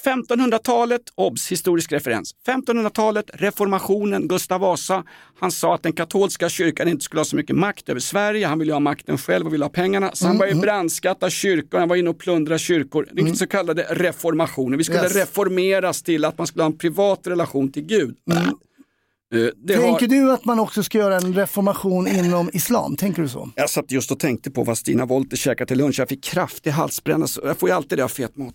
1500-talet, 0.05 1.01
obs, 1.15 1.53
historisk 1.53 1.93
referens. 1.93 2.35
1500-talet, 2.47 3.31
reformationen, 3.35 4.29
Gustav 4.29 4.61
Vasa. 4.61 5.05
Han 5.41 5.53
sa 5.53 5.75
att 5.75 5.83
den 5.83 5.93
katolska 5.93 6.49
kyrkan 6.49 6.89
inte 6.89 7.05
skulle 7.05 7.21
ha 7.21 7.25
så 7.25 7.37
mycket 7.37 7.57
makt 7.57 7.89
över 7.89 8.01
Sverige. 8.01 8.47
Han 8.47 8.59
ville 8.59 8.73
ha 8.73 8.81
makten 8.81 9.19
själv 9.19 9.47
och 9.47 9.53
ville 9.55 9.65
ha 9.65 9.71
pengarna. 9.71 10.11
Så 10.15 10.27
han 10.27 10.39
började 10.39 10.61
brandskatta 10.61 11.31
kyrkor, 11.31 11.79
han 11.79 11.89
var 11.89 11.97
inne 11.97 12.11
och 12.11 12.19
plundrade 12.19 12.59
kyrkor. 12.59 13.09
Den 13.13 13.37
så 13.37 13.47
kallade 13.47 13.87
reformationen. 13.91 14.79
Vi 14.79 14.85
skulle 14.85 15.03
Yes. 15.03 15.17
reformeras 15.17 16.03
till 16.03 16.25
att 16.25 16.39
man 16.39 16.47
skulle 16.47 16.63
ha 16.63 16.71
en 16.71 16.79
privat 16.79 17.27
relation 17.27 17.73
till 17.73 17.83
Gud. 17.83 18.17
Eh, 18.31 18.43
Det 19.57 19.75
har... 19.75 19.83
Tänker 19.83 20.07
du 20.07 20.33
att 20.33 20.45
man 20.45 20.61
också 20.61 20.83
ska 20.83 20.99
göra 20.99 21.17
en 21.17 21.35
reformation 21.35 22.07
inom 22.09 22.51
islam? 22.53 22.97
Tänker 22.97 23.23
du 23.23 23.29
så? 23.29 23.51
Jag 23.55 23.71
satt 23.71 23.91
just 23.91 24.11
och 24.11 24.19
tänkte 24.19 24.51
på 24.51 24.65
vad 24.65 24.79
Stina 24.79 25.07
Wollter 25.07 25.37
käkade 25.37 25.69
till 25.69 25.79
lunch. 25.79 25.99
Jag 25.99 26.09
fick 26.09 26.25
kraftig 26.25 26.71
halsbränna. 26.71 27.27
Jag 27.43 27.59
får 27.59 27.69
ju 27.69 27.75
alltid 27.75 27.99
det 27.99 28.05
av 28.05 28.09
fet 28.09 28.37
mat. 28.37 28.55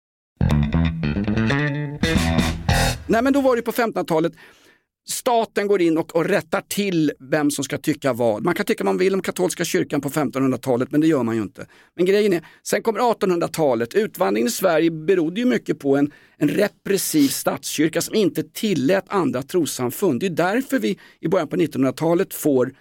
Nej 3.11 3.21
men 3.21 3.33
då 3.33 3.41
var 3.41 3.55
det 3.55 3.61
på 3.61 3.71
1500-talet. 3.71 4.33
staten 5.07 5.67
går 5.67 5.81
in 5.81 5.97
och, 5.97 6.15
och 6.15 6.25
rättar 6.25 6.61
till 6.61 7.11
vem 7.19 7.51
som 7.51 7.63
ska 7.63 7.77
tycka 7.77 8.13
vad. 8.13 8.43
Man 8.43 8.53
kan 8.53 8.65
tycka 8.65 8.83
man 8.83 8.97
vill 8.97 9.13
om 9.13 9.21
katolska 9.21 9.65
kyrkan 9.65 10.01
på 10.01 10.09
1500-talet 10.09 10.91
men 10.91 11.01
det 11.01 11.07
gör 11.07 11.23
man 11.23 11.35
ju 11.35 11.41
inte. 11.41 11.65
Men 11.95 12.05
grejen 12.05 12.33
är, 12.33 12.45
sen 12.63 12.81
kommer 12.81 12.99
1800-talet, 12.99 13.93
utvandringen 13.93 14.47
i 14.47 14.51
Sverige 14.51 14.91
berodde 14.91 15.39
ju 15.39 15.45
mycket 15.45 15.79
på 15.79 15.97
en, 15.97 16.11
en 16.37 16.49
repressiv 16.49 17.27
statskyrka 17.27 18.01
som 18.01 18.15
inte 18.15 18.43
tillät 18.43 19.05
andra 19.07 19.43
trossamfund. 19.43 20.19
Det 20.19 20.25
är 20.25 20.29
därför 20.29 20.79
vi 20.79 20.99
i 21.19 21.27
början 21.27 21.47
på 21.47 21.55
1900-talet 21.55 22.33
får 22.33 22.73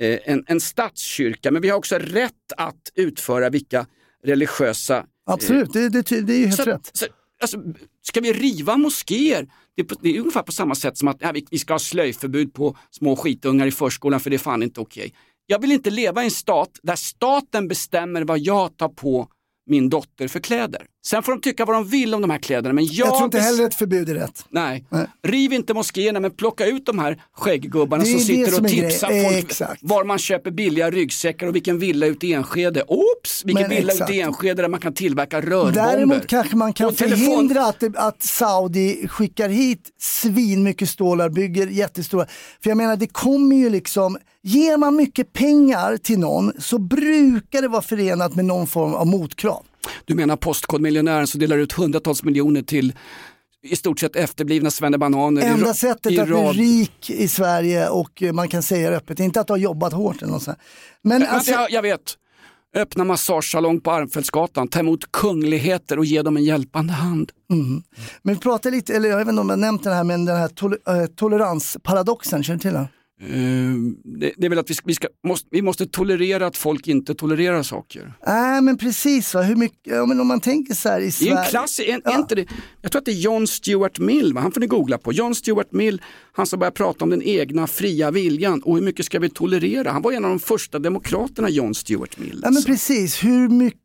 eh, 0.00 0.18
en, 0.24 0.44
en 0.46 0.60
statskyrka 0.60 1.50
men 1.50 1.62
vi 1.62 1.68
har 1.68 1.78
också 1.78 1.98
rätt 1.98 2.52
att 2.56 2.92
utföra 2.94 3.50
vilka 3.50 3.86
religiösa 4.24 5.06
Absolut, 5.26 5.72
det, 5.72 5.88
det, 5.88 6.02
det 6.02 6.32
är 6.32 6.38
ju 6.38 6.46
helt 6.46 6.56
så, 6.56 6.64
rätt. 6.64 6.90
Så, 6.92 7.06
alltså, 7.40 7.58
ska 8.02 8.20
vi 8.20 8.32
riva 8.32 8.76
moskéer? 8.76 9.46
Det, 9.76 9.82
är 9.82 9.86
på- 9.86 9.96
det 10.02 10.16
är 10.16 10.20
ungefär 10.20 10.42
på 10.42 10.52
samma 10.52 10.74
sätt 10.74 10.98
som 10.98 11.08
att 11.08 11.16
ja, 11.20 11.32
vi, 11.32 11.46
vi 11.50 11.58
ska 11.58 11.74
ha 11.74 11.78
slöjförbud 11.78 12.54
på 12.54 12.76
små 12.90 13.16
skitungar 13.16 13.66
i 13.66 13.70
förskolan 13.70 14.20
för 14.20 14.30
det 14.30 14.36
är 14.36 14.38
fan 14.38 14.62
inte 14.62 14.80
okej. 14.80 15.14
Jag 15.46 15.60
vill 15.60 15.72
inte 15.72 15.90
leva 15.90 16.22
i 16.22 16.24
en 16.24 16.30
stat 16.30 16.70
där 16.82 16.96
staten 16.96 17.68
bestämmer 17.68 18.24
vad 18.24 18.38
jag 18.38 18.76
tar 18.76 18.88
på 18.88 19.28
min 19.70 19.88
dotter 19.88 20.28
för 20.28 20.40
kläder. 20.40 20.82
Sen 21.06 21.22
får 21.22 21.32
de 21.32 21.40
tycka 21.40 21.64
vad 21.64 21.76
de 21.76 21.88
vill 21.88 22.14
om 22.14 22.20
de 22.20 22.30
här 22.30 22.38
kläderna 22.38 22.72
men 22.72 22.84
jag, 22.86 23.06
Jag 23.06 23.14
tror 23.14 23.24
inte 23.24 23.40
heller 23.40 23.64
ett 23.66 23.74
förbud 23.74 24.08
är 24.08 24.14
rätt. 24.14 24.44
Nej. 24.50 24.84
riv 25.26 25.52
inte 25.52 25.74
moskéerna 25.74 26.20
men 26.20 26.30
plocka 26.30 26.66
ut 26.66 26.86
de 26.86 26.98
här 26.98 27.22
skägggubbarna 27.32 28.04
som 28.04 28.18
sitter 28.20 28.50
som 28.50 28.64
och 28.64 28.70
tipsar 28.70 29.08
folk 29.24 29.44
Exakt. 29.44 29.80
var 29.82 30.04
man 30.04 30.18
köper 30.18 30.50
billiga 30.50 30.90
ryggsäckar 30.90 31.46
och 31.46 31.54
vilken 31.54 31.78
villa 31.78 32.06
ute 32.06 32.26
i 32.26 32.32
Enskede. 32.32 32.82
Oops, 32.88 33.44
vilken 33.44 33.62
Men 33.68 33.70
villa 33.76 33.92
exakt. 33.92 34.10
ute 34.10 34.18
i 34.18 34.20
Enskede 34.22 34.62
där 34.62 34.68
man 34.68 34.80
kan 34.80 34.94
tillverka 34.94 35.40
rörbomber. 35.40 35.72
Däremot 35.72 36.26
kanske 36.26 36.56
man 36.56 36.72
kan 36.72 36.86
Och 36.86 36.96
förhindra 36.96 37.64
att, 37.66 37.80
det- 37.80 37.92
att 37.98 38.22
Saudi 38.22 39.08
skickar 39.08 39.48
hit 39.48 39.88
svin 40.00 40.62
mycket 40.62 40.88
stålar, 40.90 41.28
bygger 41.28 41.66
jättestora. 41.66 42.26
För 42.62 42.70
jag 42.70 42.76
menar 42.76 42.96
det 42.96 43.06
kommer 43.06 43.56
ju 43.56 43.70
liksom, 43.70 44.18
ger 44.42 44.76
man 44.76 44.96
mycket 44.96 45.32
pengar 45.32 45.96
till 45.96 46.18
någon 46.18 46.52
så 46.58 46.78
brukar 46.78 47.62
det 47.62 47.68
vara 47.68 47.82
förenat 47.82 48.34
med 48.34 48.44
någon 48.44 48.66
form 48.66 48.94
av 48.94 49.06
motkrav. 49.06 49.62
Du 50.04 50.14
menar 50.14 50.36
postkodmiljonären 50.36 51.26
som 51.26 51.40
delar 51.40 51.58
ut 51.58 51.72
hundratals 51.72 52.22
miljoner 52.22 52.62
till 52.62 52.92
i 53.62 53.76
stort 53.76 54.00
sett 54.00 54.16
efterblivna 54.16 54.70
svennebananer. 54.70 55.42
Enda 55.42 55.74
sättet 55.74 56.18
att 56.18 56.28
bli 56.28 56.62
rik 56.62 57.10
i 57.10 57.28
Sverige 57.28 57.88
och 57.88 58.22
eh, 58.22 58.32
man 58.32 58.48
kan 58.48 58.62
säga 58.62 58.90
det 58.90 58.96
öppet, 58.96 59.20
inte 59.20 59.40
att 59.40 59.48
har 59.48 59.56
jobbat 59.56 59.92
hårt 59.92 60.22
eller 60.22 60.32
något 60.32 60.42
sånt. 60.42 60.58
Men 61.02 61.20
Vänta, 61.20 61.34
alltså, 61.34 61.50
jag, 61.50 61.70
jag 61.70 61.82
vet. 61.82 62.16
Öppna 62.76 63.04
massagesalong 63.04 63.80
på 63.80 63.90
Armfältsgatan, 63.90 64.68
ta 64.68 64.80
emot 64.80 65.12
kungligheter 65.12 65.98
och 65.98 66.04
ge 66.04 66.22
dem 66.22 66.36
en 66.36 66.44
hjälpande 66.44 66.92
hand. 66.92 67.32
mm. 67.50 67.82
men 68.22 68.34
vi 68.34 68.40
pratar 68.40 68.70
lite, 68.70 68.96
eller 68.96 69.08
jag 69.08 69.18
vet 69.18 69.28
inte 69.28 69.40
om 69.40 69.50
jag 69.50 69.58
nämnt 69.58 69.84
den 69.84 69.92
här, 69.92 70.04
men 70.04 70.24
den 70.24 70.36
här 70.36 70.48
tol- 70.48 71.02
eh, 71.02 71.06
toleransparadoxen, 71.06 72.42
känner 72.42 72.58
du 72.58 72.62
till 72.62 72.72
den? 72.72 72.86
Eh, 73.22 73.74
det, 74.04 74.32
det 74.36 74.46
är 74.46 74.48
väl 74.48 74.58
att 74.58 74.70
vi, 74.70 74.74
vi, 74.84 74.94
ska, 74.94 75.08
måste, 75.26 75.48
vi 75.50 75.62
måste 75.62 75.86
tolerera 75.86 76.46
att 76.46 76.56
folk 76.56 76.88
inte 76.88 77.14
tolererar 77.14 77.62
saker. 77.62 78.12
Nej 78.26 78.60
men 78.62 78.78
precis, 78.78 79.34
va? 79.34 79.42
Hur 79.42 79.56
mycket, 79.56 79.78
ja, 79.82 80.06
men 80.06 80.20
om 80.20 80.26
man 80.26 80.40
tänker 80.40 80.74
så 80.74 80.88
här 80.88 81.00
i 81.00 81.02
Det 81.02 81.06
är 81.08 81.10
Sverige. 81.10 81.38
en 81.38 81.44
klass, 81.50 81.78
är, 81.80 82.00
är 82.04 82.18
inte 82.18 82.34
det, 82.34 82.46
jag 82.82 82.92
tror 82.92 83.00
att 83.00 83.04
det 83.06 83.12
är 83.12 83.20
John 83.20 83.46
Stuart 83.46 83.98
Mill, 83.98 84.32
va? 84.34 84.40
han 84.40 84.52
får 84.52 84.60
ni 84.60 84.66
googla 84.66 84.98
på. 84.98 85.12
John 85.12 85.34
Stuart 85.34 85.72
Mill, 85.72 86.02
han 86.32 86.46
som 86.46 86.58
börjar 86.58 86.70
prata 86.72 87.04
om 87.04 87.10
den 87.10 87.22
egna 87.22 87.66
fria 87.66 88.10
viljan 88.10 88.62
och 88.62 88.74
hur 88.76 88.82
mycket 88.84 89.06
ska 89.06 89.18
vi 89.18 89.30
tolerera? 89.30 89.90
Han 89.90 90.02
var 90.02 90.12
en 90.12 90.24
av 90.24 90.30
de 90.30 90.38
första 90.38 90.78
demokraterna, 90.78 91.48
John 91.50 91.74
Stuart 91.74 92.18
Mill. 92.18 92.40
Ja 92.44 92.50
men 92.50 92.62
precis, 92.64 93.24
hur 93.24 93.48
mycket 93.48 93.80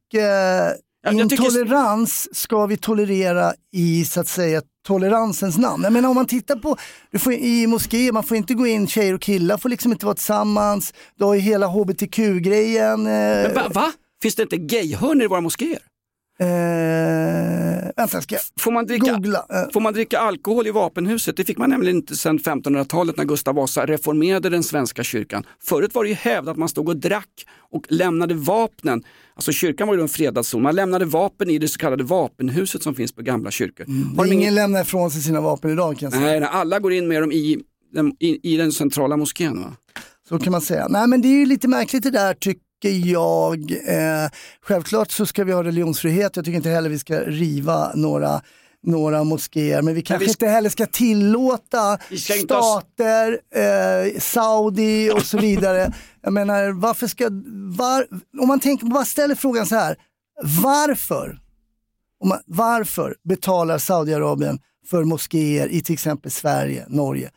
tycker- 1.29 1.43
intolerans 1.43 2.27
ska 2.37 2.65
vi 2.65 2.77
tolerera 2.77 3.53
i 3.73 4.05
så 4.05 4.19
att 4.19 4.27
säga 4.27 4.61
toleransens 4.87 5.57
namn? 5.57 5.83
Jag 5.83 5.93
menar 5.93 6.09
om 6.09 6.15
man 6.15 6.25
tittar 6.27 6.55
på, 6.55 6.77
du 7.11 7.19
får, 7.19 7.33
i 7.33 7.67
moskéer, 7.67 8.11
man 8.11 8.23
får 8.23 8.37
inte 8.37 8.53
gå 8.53 8.67
in, 8.67 8.87
tjejer 8.87 9.13
och 9.13 9.21
killar 9.21 9.57
får 9.57 9.69
liksom 9.69 9.91
inte 9.91 10.05
vara 10.05 10.15
tillsammans. 10.15 10.93
Du 11.17 11.25
har 11.25 11.33
ju 11.33 11.39
hela 11.41 11.67
hbtq-grejen. 11.67 13.03
Men 13.03 13.45
Eh, 13.45 13.53
va, 13.55 13.61
va? 13.73 13.91
Finns 14.21 14.35
det 14.35 14.43
inte 14.43 14.57
gayhörnor 14.57 15.23
i 15.23 15.27
våra 15.27 15.41
moskéer? 15.41 15.79
Eh, 16.39 17.91
vänta, 17.95 18.21
ska 18.21 18.35
jag 18.35 18.41
Får 18.59 18.71
man, 18.71 18.85
dricka, 18.85 19.11
googla? 19.11 19.45
Eh, 19.49 19.71
får 19.73 19.81
man 19.81 19.93
dricka 19.93 20.19
alkohol 20.19 20.67
i 20.67 20.71
vapenhuset? 20.71 21.37
Det 21.37 21.43
fick 21.43 21.57
man 21.57 21.69
nämligen 21.69 21.95
inte 21.95 22.15
sedan 22.15 22.39
1500-talet 22.39 23.17
när 23.17 23.25
Gustav 23.25 23.55
Vasa 23.55 23.85
reformerade 23.85 24.49
den 24.49 24.63
svenska 24.63 25.03
kyrkan. 25.03 25.43
Förut 25.63 25.95
var 25.95 26.03
det 26.03 26.09
ju 26.09 26.15
hävdat 26.15 26.51
att 26.51 26.57
man 26.57 26.69
stod 26.69 26.89
och 26.89 26.97
drack 26.97 27.45
och 27.71 27.85
lämnade 27.89 28.33
vapnen. 28.33 29.03
Alltså 29.35 29.51
kyrkan 29.51 29.87
var 29.87 29.95
ju 29.95 30.01
en 30.01 30.07
fredad 30.07 30.45
zon. 30.45 30.61
Man 30.61 30.75
lämnade 30.75 31.05
vapen 31.05 31.49
i 31.49 31.57
det 31.57 31.67
så 31.67 31.79
kallade 31.79 32.03
vapenhuset 32.03 32.83
som 32.83 32.95
finns 32.95 33.11
på 33.11 33.21
gamla 33.21 33.51
kyrkor. 33.51 33.85
Har 34.17 34.25
de 34.25 34.31
ingen 34.31 34.41
ingen... 34.41 34.55
lämnar 34.55 34.81
ifrån 34.81 35.11
sig 35.11 35.21
sina 35.21 35.41
vapen 35.41 35.71
idag 35.71 35.97
kan 35.97 36.05
jag 36.05 36.13
säga. 36.13 36.25
Nej, 36.25 36.39
nej, 36.39 36.49
alla 36.51 36.79
går 36.79 36.93
in 36.93 37.07
med 37.07 37.21
dem 37.21 37.31
i 37.31 37.57
den, 37.93 38.15
i, 38.19 38.53
i 38.53 38.57
den 38.57 38.71
centrala 38.71 39.17
moskén. 39.17 39.61
Va? 39.61 39.73
Så 40.29 40.39
kan 40.39 40.51
man 40.51 40.61
säga. 40.61 40.87
Nej 40.87 41.07
men 41.07 41.21
det 41.21 41.27
är 41.27 41.39
ju 41.39 41.45
lite 41.45 41.67
märkligt 41.67 42.03
det 42.03 42.11
där 42.11 42.33
tycker 42.33 42.64
jag. 42.89 43.71
Eh, 43.71 44.29
självklart 44.61 45.11
så 45.11 45.25
ska 45.25 45.43
vi 45.43 45.51
ha 45.51 45.63
religionsfrihet. 45.63 46.35
Jag 46.35 46.45
tycker 46.45 46.57
inte 46.57 46.69
heller 46.69 46.89
vi 46.89 46.99
ska 46.99 47.19
riva 47.19 47.91
några 47.95 48.41
några 48.85 49.23
moskéer, 49.23 49.81
men 49.81 49.93
vi 49.95 50.01
kanske 50.01 50.25
vi 50.25 50.31
inte 50.31 50.47
heller 50.47 50.69
ska 50.69 50.85
tillåta 50.85 51.97
ska 51.97 52.33
stater, 52.33 53.39
eh, 53.55 54.19
Saudi 54.19 55.11
och 55.11 55.21
så 55.21 55.37
vidare. 55.37 55.93
Jag 56.21 56.33
menar, 56.33 56.69
varför 56.69 57.07
ska, 57.07 57.27
var, 57.77 58.07
om 58.41 58.47
man 58.47 58.59
tänker, 58.59 58.85
bara 58.85 59.05
ställer 59.05 59.35
frågan 59.35 59.65
så 59.65 59.75
här, 59.75 59.97
varför, 60.63 61.39
om 62.19 62.29
man, 62.29 62.39
varför 62.45 63.15
betalar 63.23 63.77
Saudiarabien 63.77 64.59
för 64.89 65.03
moskéer 65.03 65.67
i 65.67 65.81
till 65.81 65.93
exempel 65.93 66.31
Sverige, 66.31 66.85
Norge? 66.87 67.31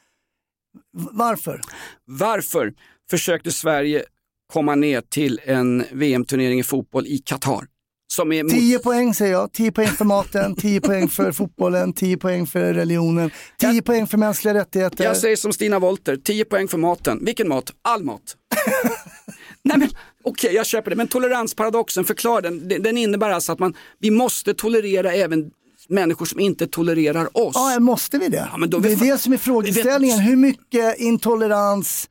Varför? 0.92 1.60
Varför 2.04 2.72
försökte 3.10 3.50
Sverige 3.50 4.04
komma 4.52 4.74
ner 4.74 5.00
till 5.00 5.40
en 5.44 5.84
VM-turnering 5.92 6.60
i 6.60 6.62
fotboll 6.62 7.06
i 7.06 7.18
Qatar? 7.18 7.66
Som 8.12 8.32
är 8.32 8.42
mot... 8.42 8.52
10 8.52 8.78
poäng 8.78 9.14
säger 9.14 9.32
jag. 9.32 9.52
10 9.52 9.72
poäng 9.72 9.88
för 9.88 10.04
maten, 10.04 10.54
10 10.60 10.80
poäng 10.80 11.08
för 11.08 11.32
fotbollen, 11.32 11.92
10 11.92 12.16
poäng 12.16 12.46
för 12.46 12.74
religionen, 12.74 13.30
10 13.60 13.82
poäng 13.82 14.06
för 14.06 14.18
mänskliga 14.18 14.54
rättigheter. 14.54 15.04
Jag 15.04 15.16
säger 15.16 15.36
som 15.36 15.52
Stina 15.52 15.78
Wolter, 15.78 16.16
10 16.16 16.44
poäng 16.44 16.68
för 16.68 16.78
maten. 16.78 17.24
Vilken 17.24 17.48
mat? 17.48 17.72
All 17.82 18.04
mat. 18.04 18.22
Nej 19.62 19.78
men 19.78 19.88
okej, 20.24 20.54
jag 20.54 20.66
köper 20.66 20.90
det. 20.90 20.96
Men 20.96 21.08
toleransparadoxen, 21.08 22.04
förklara 22.04 22.40
den. 22.40 22.68
Den- 22.68 22.98
innebär 22.98 23.30
alltså 23.30 23.52
att 23.52 23.58
man, 23.58 23.74
vi 24.00 24.10
måste 24.10 24.54
tolerera 24.54 25.12
även 25.12 25.50
människor 25.88 26.26
som 26.26 26.40
inte 26.40 26.66
tolererar 26.66 27.38
oss. 27.38 27.52
Ja, 27.54 27.80
måste 27.80 28.18
vi 28.18 28.28
det? 28.28 28.48
men 28.58 28.70
då- 28.70 28.78
det 28.78 28.92
är 28.92 28.96
det 28.96 29.18
som 29.18 29.32
är 29.32 29.36
frågeställningen. 29.36 30.18
Hur 30.18 30.36
mycket 30.36 30.98
intolerans 30.98 32.08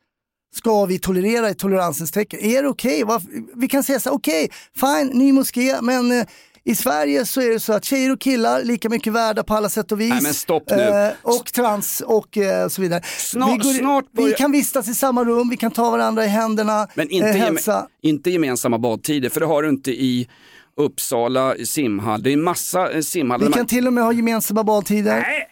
ska 0.54 0.84
vi 0.84 0.98
tolerera 0.98 1.50
i 1.50 1.54
toleransens 1.54 2.10
tecken? 2.12 2.40
Är 2.40 2.62
det 2.62 2.68
okej? 2.68 3.04
Varför- 3.04 3.28
Vi 3.60 3.68
kan 3.68 3.82
säga 3.82 4.00
så 4.00 4.08
här, 4.08 4.16
okej, 4.16 4.50
fine, 4.76 5.06
ny 5.18 5.32
moské, 5.32 5.78
men 5.82 6.12
eh, 6.20 6.26
i 6.64 6.74
Sverige 6.74 7.26
så 7.26 7.40
är 7.40 7.50
det 7.50 7.60
så 7.60 7.72
att 7.72 7.84
tjejer 7.84 8.12
och 8.12 8.20
killar 8.20 8.62
lika 8.64 8.88
mycket 8.88 9.12
värda 9.12 9.42
på 9.44 9.54
alla 9.54 9.68
sätt 9.68 9.92
och 9.92 10.00
vis. 10.00 10.10
Nej, 10.10 10.22
men 10.22 10.34
stopp 10.34 10.70
nu. 10.70 10.82
Eh, 10.82 11.10
och 11.22 11.52
trans 11.52 12.00
och 12.00 12.38
eh, 12.38 12.68
så 12.68 12.82
vidare. 12.82 13.02
Snart- 13.18 13.50
vi, 13.52 13.56
går, 13.56 13.72
snart 13.72 14.04
vi 14.12 14.22
börjar- 14.22 14.36
kan 14.36 14.52
vistas 14.52 14.88
i 14.88 14.94
samma 14.94 15.24
rum, 15.24 15.48
vi 15.48 15.56
kan 15.56 15.70
ta 15.70 15.90
varandra 15.90 16.24
i 16.24 16.28
händerna, 16.28 16.88
Men 16.94 17.10
inte, 17.10 17.28
eh, 17.28 17.34
geme- 17.34 17.38
hälsa. 17.44 17.88
inte 18.02 18.30
gemensamma 18.30 18.78
badtider, 18.78 19.28
för 19.30 19.40
det 19.40 19.46
har 19.46 19.62
du 19.62 19.68
inte 19.68 19.90
i 19.90 20.28
Uppsala 20.76 21.54
simhall. 21.64 22.22
Det 22.22 22.30
är 22.30 22.32
en 22.32 22.42
massa 22.42 22.90
eh, 22.92 23.00
simhallar. 23.00 23.46
Vi 23.46 23.52
kan 23.52 23.66
till 23.66 23.86
och 23.86 23.92
med 23.92 24.04
ha 24.04 24.12
gemensamma 24.12 24.64
badtider. 24.64 25.16
Nej! 25.20 25.48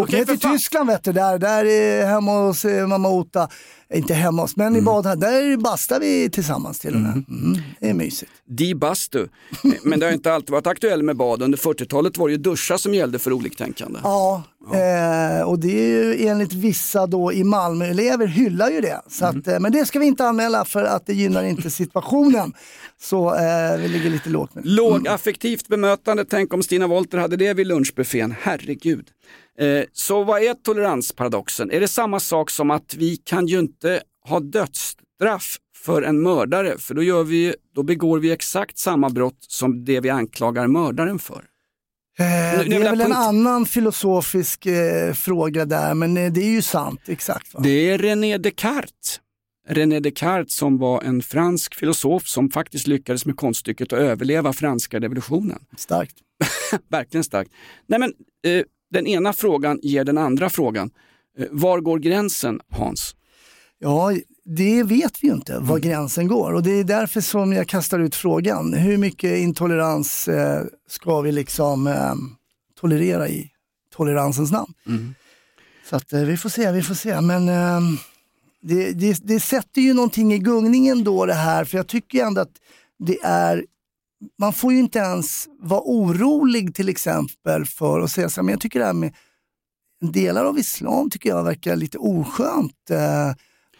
Och 0.00 0.06
Okej, 0.06 0.18
ner 0.18 0.26
till 0.26 0.40
fan. 0.40 0.52
Tyskland 0.52 0.90
vet 0.90 1.04
du, 1.04 1.12
där, 1.12 1.38
där 1.38 1.64
är 1.64 2.06
hemma 2.06 2.32
hos 2.32 2.64
eh, 2.64 2.86
mamma 2.86 3.08
Ota, 3.08 3.48
inte 3.94 4.14
hemma 4.14 4.42
hos, 4.42 4.56
men 4.56 4.76
i 4.76 4.80
badhallen, 4.80 5.20
där 5.20 5.56
bastar 5.56 6.00
vi 6.00 6.30
tillsammans 6.30 6.78
till 6.78 6.94
och 6.94 7.00
med. 7.00 7.12
Mm, 7.12 7.58
det 7.80 7.90
är 7.90 7.94
mysigt. 7.94 8.32
Di 8.48 8.74
bastu. 8.74 9.28
Men 9.82 10.00
det 10.00 10.06
har 10.06 10.12
inte 10.12 10.32
alltid 10.32 10.50
varit 10.50 10.66
aktuellt 10.66 11.04
med 11.04 11.16
bad. 11.16 11.42
Under 11.42 11.58
40-talet 11.58 12.18
var 12.18 12.28
det 12.28 12.32
ju 12.32 12.38
duschar 12.38 12.76
som 12.76 12.94
gällde 12.94 13.18
för 13.18 13.32
oliktänkande. 13.32 14.00
Ja, 14.02 14.42
Eh, 14.66 15.42
och 15.42 15.58
det 15.58 15.80
är 15.80 16.04
ju 16.04 16.26
enligt 16.26 16.52
vissa 16.52 17.06
då 17.06 17.32
i 17.32 17.44
Malmö-elever 17.44 18.26
hyllar 18.26 18.70
ju 18.70 18.80
det. 18.80 19.00
Så 19.08 19.26
att, 19.26 19.46
eh, 19.46 19.60
men 19.60 19.72
det 19.72 19.86
ska 19.86 19.98
vi 19.98 20.06
inte 20.06 20.26
anmäla 20.26 20.64
för 20.64 20.84
att 20.84 21.06
det 21.06 21.14
gynnar 21.14 21.44
inte 21.44 21.70
situationen. 21.70 22.52
Så 23.00 23.34
eh, 23.34 23.78
vi 23.78 23.88
ligger 23.88 24.10
lite 24.10 24.28
lågt 24.28 24.50
det. 24.54 24.60
Lågaffektivt 24.64 25.68
bemötande, 25.68 26.24
tänk 26.24 26.54
om 26.54 26.62
Stina 26.62 26.86
Wolter 26.86 27.18
hade 27.18 27.36
det 27.36 27.54
vid 27.54 27.66
lunchbuffén, 27.66 28.34
herregud. 28.40 29.06
Eh, 29.58 29.84
så 29.92 30.24
vad 30.24 30.42
är 30.42 30.54
toleransparadoxen? 30.54 31.70
Är 31.70 31.80
det 31.80 31.88
samma 31.88 32.20
sak 32.20 32.50
som 32.50 32.70
att 32.70 32.94
vi 32.98 33.16
kan 33.16 33.46
ju 33.46 33.58
inte 33.58 33.79
ha 34.28 34.40
dödsstraff 34.40 35.56
för 35.76 36.02
en 36.02 36.22
mördare, 36.22 36.78
för 36.78 36.94
då, 36.94 37.02
gör 37.02 37.24
vi, 37.24 37.54
då 37.74 37.82
begår 37.82 38.18
vi 38.18 38.30
exakt 38.32 38.78
samma 38.78 39.10
brott 39.10 39.38
som 39.40 39.84
det 39.84 40.00
vi 40.00 40.10
anklagar 40.10 40.66
mördaren 40.66 41.18
för. 41.18 41.44
Eh, 42.18 42.58
Nu- 42.58 42.64
det 42.64 42.76
är 42.76 42.80
väl 42.90 43.00
en 43.00 43.12
annan 43.12 43.66
filosofisk 43.66 44.66
eh, 44.66 45.12
fråga 45.12 45.64
där, 45.64 45.94
men 45.94 46.16
eh, 46.16 46.32
det 46.32 46.40
är 46.40 46.50
ju 46.50 46.62
sant. 46.62 47.00
Exakt. 47.06 47.54
Va? 47.54 47.60
Det 47.60 47.90
är 47.90 47.98
René 47.98 48.38
Descartes. 48.38 49.20
René 49.68 50.00
Descartes 50.00 50.54
som 50.54 50.78
var 50.78 51.02
en 51.02 51.22
fransk 51.22 51.74
filosof 51.74 52.26
som 52.26 52.50
faktiskt 52.50 52.86
lyckades 52.86 53.26
med 53.26 53.36
konststycket 53.36 53.92
att 53.92 53.98
överleva 53.98 54.52
franska 54.52 55.00
revolutionen. 55.00 55.58
Starkt. 55.76 56.16
Verkligen 56.88 57.24
starkt. 57.24 57.50
Nej, 57.86 57.98
men, 58.00 58.12
den 58.90 59.06
ena 59.06 59.32
frågan 59.32 59.78
ger 59.82 60.04
den 60.04 60.18
andra 60.18 60.50
frågan. 60.50 60.90
Var 61.50 61.80
går 61.80 61.98
gränsen 61.98 62.60
Hans? 62.70 63.16
Ja, 63.82 64.12
det 64.44 64.82
vet 64.82 65.22
vi 65.22 65.26
ju 65.26 65.34
inte 65.34 65.58
var 65.58 65.78
gränsen 65.78 66.28
går 66.28 66.52
och 66.52 66.62
det 66.62 66.70
är 66.70 66.84
därför 66.84 67.20
som 67.20 67.52
jag 67.52 67.68
kastar 67.68 67.98
ut 67.98 68.14
frågan. 68.14 68.74
Hur 68.74 68.96
mycket 68.96 69.38
intolerans 69.38 70.28
eh, 70.28 70.64
ska 70.88 71.20
vi 71.20 71.32
liksom 71.32 71.86
eh, 71.86 72.14
tolerera 72.80 73.28
i 73.28 73.50
toleransens 73.94 74.52
namn? 74.52 74.74
Så 75.90 75.96
att 75.96 76.12
eh, 76.12 76.20
vi 76.20 76.36
får 76.36 76.48
se, 76.48 76.72
vi 76.72 76.82
får 76.82 76.94
se. 76.94 77.20
Men 77.20 77.48
eh, 77.48 77.80
det, 78.62 78.92
det, 78.92 79.18
det 79.22 79.40
sätter 79.40 79.80
ju 79.80 79.94
någonting 79.94 80.32
i 80.32 80.38
gungningen 80.38 81.04
då 81.04 81.26
det 81.26 81.34
här, 81.34 81.64
för 81.64 81.76
jag 81.76 81.86
tycker 81.86 82.24
ändå 82.24 82.40
att 82.40 82.56
det 82.98 83.18
är 83.22 83.64
man 84.38 84.52
får 84.52 84.72
ju 84.72 84.78
inte 84.78 84.98
ens 84.98 85.48
vara 85.60 85.80
orolig 85.84 86.74
till 86.74 86.88
exempel 86.88 87.66
för 87.66 88.00
att 88.00 88.10
säga 88.10 88.28
så 88.28 88.40
här, 88.40 88.44
men 88.44 88.52
jag 88.52 88.60
tycker 88.60 88.78
det 88.78 88.86
här 88.86 88.92
med 88.92 89.14
delar 90.00 90.44
av 90.44 90.58
islam 90.58 91.10
tycker 91.10 91.28
jag 91.28 91.44
verkar 91.44 91.76
lite 91.76 91.98
oskönt. 91.98 92.90
Eh, 92.90 93.32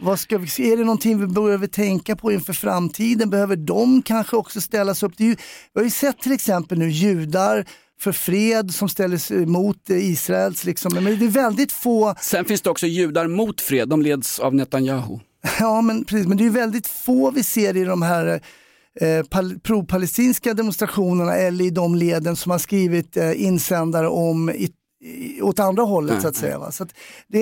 vad 0.02 0.20
ska 0.20 0.38
vi, 0.38 0.72
är 0.72 0.76
det 0.76 0.84
någonting 0.84 1.20
vi 1.20 1.26
behöver 1.26 1.66
tänka 1.66 2.16
på 2.16 2.32
inför 2.32 2.52
framtiden? 2.52 3.30
Behöver 3.30 3.56
de 3.56 4.02
kanske 4.02 4.36
också 4.36 4.60
ställas 4.60 5.02
upp? 5.02 5.12
Det 5.16 5.24
ju, 5.24 5.36
vi 5.74 5.80
har 5.80 5.84
ju 5.84 5.90
sett 5.90 6.18
till 6.18 6.32
exempel 6.32 6.78
nu 6.78 6.90
judar 6.90 7.66
för 8.00 8.12
fred 8.12 8.74
som 8.74 8.88
ställer 8.88 9.16
sig 9.16 9.46
mot 9.46 9.90
Israels, 9.90 10.64
liksom. 10.64 10.94
men 10.94 11.04
det 11.04 11.24
är 11.24 11.28
väldigt 11.28 11.72
få 11.72 12.14
Sen 12.20 12.44
finns 12.44 12.60
det 12.60 12.70
också 12.70 12.86
judar 12.86 13.26
mot 13.26 13.60
fred, 13.60 13.88
de 13.88 14.02
leds 14.02 14.38
av 14.38 14.54
Netanyahu. 14.54 15.18
Ja, 15.60 15.82
men 15.82 16.04
precis. 16.04 16.26
Men 16.26 16.36
det 16.38 16.46
är 16.46 16.50
väldigt 16.50 16.86
få 16.86 17.30
vi 17.30 17.42
ser 17.42 17.76
i 17.76 17.84
de 17.84 18.02
här 18.02 18.40
eh, 19.00 19.06
pal- 19.06 19.60
pro-palestinska 19.60 20.54
demonstrationerna 20.54 21.34
eller 21.34 21.64
i 21.64 21.70
de 21.70 21.94
leden 21.94 22.36
som 22.36 22.50
har 22.50 22.58
skrivit 22.58 23.16
eh, 23.16 23.42
insändare 23.42 24.08
om 24.08 24.48
i, 25.00 25.42
åt 25.42 25.58
andra 25.58 25.82
hållet 25.82 26.12
Nej, 26.12 26.22
så 26.22 26.28
att 26.28 26.36
säga. 26.36 26.58
Va? 26.58 26.72
Så 26.72 26.86
det, 27.28 27.40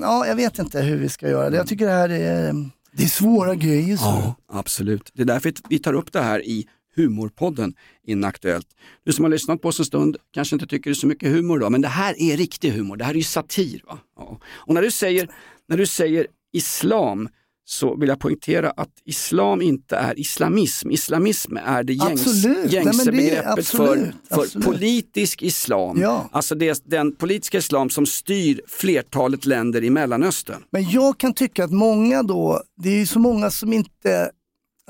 ja, 0.00 0.26
jag 0.26 0.36
vet 0.36 0.58
inte 0.58 0.80
hur 0.80 0.96
vi 0.96 1.08
ska 1.08 1.28
göra 1.28 1.50
det. 1.50 1.56
Jag 1.56 1.66
tycker 1.66 1.86
det 1.86 1.92
här 1.92 2.08
är, 2.08 2.70
det 2.92 3.02
är 3.02 3.08
svåra 3.08 3.54
grejer. 3.54 3.96
Så. 3.96 4.04
Ja, 4.04 4.34
absolut. 4.48 5.10
Det 5.14 5.22
är 5.22 5.26
därför 5.26 5.52
vi 5.68 5.78
tar 5.78 5.92
upp 5.92 6.12
det 6.12 6.20
här 6.20 6.46
i 6.46 6.68
Humorpodden 6.96 7.74
Inaktuellt. 8.06 8.66
Du 9.04 9.12
som 9.12 9.24
har 9.24 9.30
lyssnat 9.30 9.62
på 9.62 9.68
oss 9.68 9.78
en 9.78 9.84
stund 9.84 10.16
kanske 10.30 10.56
inte 10.56 10.66
tycker 10.66 10.90
det 10.90 10.92
är 10.92 10.94
så 10.94 11.06
mycket 11.06 11.32
humor 11.32 11.58
då, 11.58 11.70
men 11.70 11.80
det 11.80 11.88
här 11.88 12.22
är 12.22 12.36
riktig 12.36 12.70
humor. 12.70 12.96
Det 12.96 13.04
här 13.04 13.12
är 13.12 13.16
ju 13.16 13.22
satir. 13.22 13.82
Va? 13.86 13.98
Ja. 14.16 14.40
Och 14.46 14.74
när 14.74 14.82
du, 14.82 14.90
säger, 14.90 15.28
när 15.68 15.76
du 15.76 15.86
säger 15.86 16.26
islam 16.52 17.28
så 17.70 17.96
vill 17.96 18.08
jag 18.08 18.18
poängtera 18.18 18.70
att 18.70 18.88
islam 19.04 19.62
inte 19.62 19.96
är 19.96 20.20
islamism. 20.20 20.90
Islamism 20.90 21.56
är 21.56 21.82
det 21.82 21.92
gängs, 21.92 22.26
Absolut. 22.26 22.72
Gängse 22.72 23.04
det 23.04 23.12
begreppet 23.12 23.58
absolut, 23.58 24.14
för, 24.28 24.44
för 24.44 24.60
politisk 24.60 25.42
islam. 25.42 26.00
Ja. 26.00 26.28
Alltså 26.32 26.54
det 26.54 26.68
är 26.68 26.76
den 26.84 27.16
politiska 27.16 27.58
islam 27.58 27.90
som 27.90 28.06
styr 28.06 28.60
flertalet 28.68 29.46
länder 29.46 29.84
i 29.84 29.90
Mellanöstern. 29.90 30.62
Men 30.70 30.90
jag 30.90 31.18
kan 31.18 31.34
tycka 31.34 31.64
att 31.64 31.70
många 31.70 32.22
då, 32.22 32.62
det 32.82 32.88
är 32.88 32.96
ju 32.96 33.06
så 33.06 33.18
många 33.18 33.50
som 33.50 33.72
inte 33.72 34.30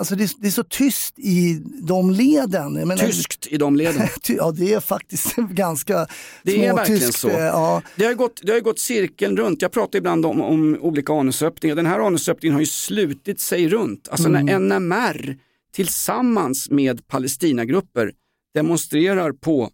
Alltså 0.01 0.17
det, 0.17 0.25
är, 0.25 0.31
det 0.39 0.47
är 0.47 0.51
så 0.51 0.65
tyst 0.65 1.19
i 1.19 1.63
de 1.83 2.11
leden. 2.11 2.73
Menar- 2.89 3.07
Tyskt 3.07 3.47
i 3.47 3.57
de 3.57 3.77
leden. 3.77 4.09
Ja, 4.29 4.51
det 4.51 4.73
är 4.75 4.81
faktiskt 4.81 5.37
ganska 5.51 6.07
Det 6.43 6.67
är 6.67 6.75
verkligen 6.75 7.01
småtyskt, 7.01 7.21
så. 7.21 7.29
eh, 7.29 7.45
Ja. 7.45 7.83
Det, 7.97 8.05
har 8.05 8.15
gått, 8.15 8.41
det 8.45 8.53
har 8.53 8.61
gått 8.61 8.79
cirkeln 8.79 9.37
runt. 9.37 9.63
Jag 9.63 9.73
pratar 9.73 9.99
ibland 9.99 10.27
om, 10.27 10.41
om 10.43 10.79
olika 10.81 11.13
anusöppningar. 11.13 11.77
Den 11.77 11.87
här 11.87 12.01
anusöppningen 12.01 12.53
har 12.55 12.61
ju 12.61 12.67
slutit 12.67 13.41
sig 13.41 13.69
runt. 13.69 14.09
Alltså 14.09 14.29
Mm. 14.29 14.47
när 14.47 14.59
NMR 14.59 15.37
tillsammans 15.75 16.71
med 16.71 17.09
Palestinagrupper 17.09 18.13
demonstrerar 18.55 19.33
på 19.33 19.71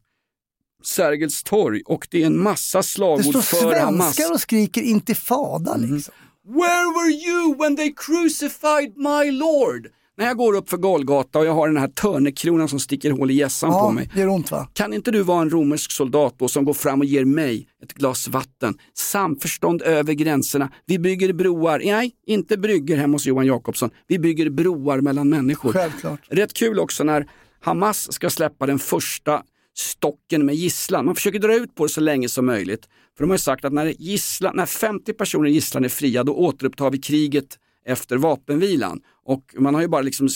Sergels 0.85 1.43
torg 1.43 1.83
och 1.87 2.09
det 2.11 2.23
är 2.23 2.27
en 2.27 2.43
massa 2.43 2.79
Det 2.79 2.83
slagord 2.85 3.25
står 3.25 3.41
för 3.41 3.81
Hamas. 3.81 4.15
svenskar 4.17 4.35
och 4.35 4.41
skriker 4.41 4.83
intifada 4.83 5.75
Mm. 5.75 5.95
liksom. 5.95 6.15
Where 6.49 6.87
were 6.95 7.11
you 7.13 7.57
when 7.59 7.77
they 7.77 7.95
crucified 7.97 8.97
my 8.97 9.31
lord? 9.31 9.87
När 10.19 10.27
jag 10.27 10.37
går 10.37 10.55
upp 10.55 10.71
för 10.71 10.77
Golgata 10.77 11.39
och 11.39 11.47
jag 11.47 11.53
har 11.55 11.69
den 11.69 11.77
här 11.77 11.89
törnekronan 11.89 12.69
som 12.69 12.81
sticker 12.81 13.11
hål 13.11 13.31
i 13.31 13.35
hjässan 13.35 13.71
på 13.71 13.77
Ja, 13.77 13.91
mig. 13.91 14.11
det 14.15 14.21
gör 14.21 14.29
ont 14.29 14.51
va? 14.51 14.69
Kan 14.73 14.93
inte 14.93 15.11
du 15.11 15.23
vara 15.23 15.43
en 15.43 15.51
romersk 15.51 15.93
soldat 15.93 16.35
då 16.39 16.49
som 16.49 16.65
går 16.65 16.75
fram 16.75 17.01
och 17.01 17.05
ger 17.07 17.25
mig 17.25 17.69
ett 17.83 17.93
glas 17.93 18.29
vatten? 18.29 18.79
Samförstånd 18.95 19.83
över 19.83 20.13
gränserna. 20.13 20.73
Vi 20.87 20.99
bygger 20.99 21.33
broar. 21.33 21.83
Nej, 21.85 22.13
inte 22.27 22.57
brygger 22.59 22.97
hemma 22.97 23.15
hos 23.15 23.27
Johan 23.27 23.47
Jakobsson. 23.47 23.91
Vi 24.07 24.19
bygger 24.19 24.51
broar 24.51 25.01
mellan 25.01 25.29
människor. 25.29 25.73
Självklart. 25.73 26.21
Rätt 26.29 26.53
kul 26.53 26.79
också 26.79 27.05
när 27.05 27.27
Hamas 27.61 28.13
ska 28.13 28.31
släppa 28.31 28.67
den 28.67 28.79
första 28.79 29.43
stocken 29.77 30.47
med 30.47 30.55
gisslan. 30.55 31.05
Man 31.05 31.15
försöker 31.15 31.39
dra 31.39 31.55
ut 31.57 31.75
på 31.75 31.85
det 31.87 31.93
så 31.93 32.01
länge 32.01 32.29
som 32.29 32.47
möjligt. 32.47 32.89
För 33.17 33.25
de 33.25 33.31
har 33.31 33.35
ju 33.35 33.39
sagt 33.39 33.65
att 33.65 33.73
när, 33.73 33.87
gisslan, 33.99 34.57
när 34.57 34.67
50 34.67 35.13
personer 35.13 35.49
i 35.49 35.53
gisslan 35.53 35.85
är 35.85 35.89
fria 35.89 36.25
då 36.25 36.35
återupptar 36.35 36.91
vi 36.91 36.99
kriget 36.99 37.59
efter 37.87 38.17
vapenvilan. 38.17 39.01
Och 39.27 39.55
man 39.59 39.75
har 39.75 39.83
ju 39.83 39.89
bara 39.89 40.03
liksom 40.03 40.29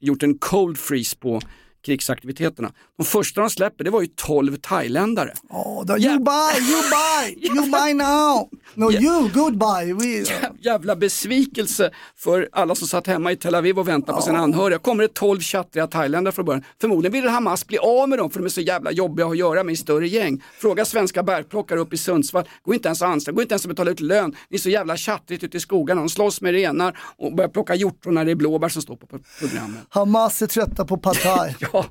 gjort 0.00 0.22
en 0.22 0.38
cold 0.38 0.78
freeze 0.78 1.16
på 1.16 1.40
krigsaktiviteterna. 1.82 2.72
De 2.98 3.04
första 3.04 3.40
de 3.40 3.50
släpper 3.50 3.84
det 3.84 3.90
var 3.90 4.00
ju 4.00 4.06
12 4.06 4.56
thailändare. 4.56 5.32
Oh, 5.50 5.84
då, 5.84 5.98
you 5.98 6.18
buy, 6.18 6.60
you 6.70 6.82
buy, 6.90 7.48
you 7.56 7.70
buy 7.70 7.94
now. 7.94 8.48
No, 8.74 8.92
you 8.92 9.28
goodbye. 9.34 9.94
We, 9.94 10.24
Jävla 10.60 10.96
besvikelse 10.96 11.90
för 12.16 12.48
alla 12.52 12.74
som 12.74 12.88
satt 12.88 13.06
hemma 13.06 13.32
i 13.32 13.36
Tel 13.36 13.54
Aviv 13.54 13.78
och 13.78 13.88
väntade 13.88 14.16
på 14.16 14.22
sina 14.22 14.38
anhöriga. 14.38 14.78
Kommer 14.78 15.02
det 15.02 15.14
12 15.14 15.40
tjattriga 15.40 15.86
thailändare 15.86 16.32
från 16.32 16.44
början? 16.44 16.64
Förmodligen 16.80 17.12
vill 17.12 17.28
Hamas 17.30 17.66
bli 17.66 17.78
av 17.78 18.08
med 18.08 18.18
dem 18.18 18.30
för 18.30 18.38
de 18.38 18.44
är 18.44 18.48
så 18.48 18.60
jävla 18.60 18.92
jobbiga 18.92 19.26
att 19.26 19.36
göra 19.36 19.64
med 19.64 19.72
i 19.72 19.76
större 19.76 20.08
gäng. 20.08 20.42
Fråga 20.58 20.84
svenska 20.84 21.22
bärplockare 21.22 21.78
uppe 21.78 21.94
i 21.94 21.98
Sundsvall, 21.98 22.44
går 22.62 22.74
inte 22.74 22.88
ens 22.88 23.02
att 23.02 23.08
anställa, 23.08 23.34
går 23.34 23.42
inte 23.42 23.52
ens 23.52 23.64
att 23.64 23.68
betala 23.68 23.90
ut 23.90 24.00
lön. 24.00 24.36
Ni 24.48 24.54
är 24.54 24.58
så 24.58 24.70
jävla 24.70 24.96
tjattrigt 24.96 25.44
ute 25.44 25.56
i 25.56 25.60
skogarna, 25.60 26.00
de 26.00 26.08
slåss 26.08 26.40
med 26.40 26.52
renar 26.52 26.98
och 27.16 27.34
börjar 27.34 27.48
plocka 27.48 27.74
hjortron 27.74 28.14
när 28.14 28.24
det 28.24 28.30
är 28.30 28.34
blåbär 28.34 28.68
som 28.68 28.82
står 28.82 28.96
på 28.96 29.06
programmet. 29.38 29.80
Hamas 29.88 30.42
är 30.42 30.46
trötta 30.46 30.84
på 30.84 30.96
pad 30.96 31.16
thai. 31.16 31.54
Ja, 31.72 31.84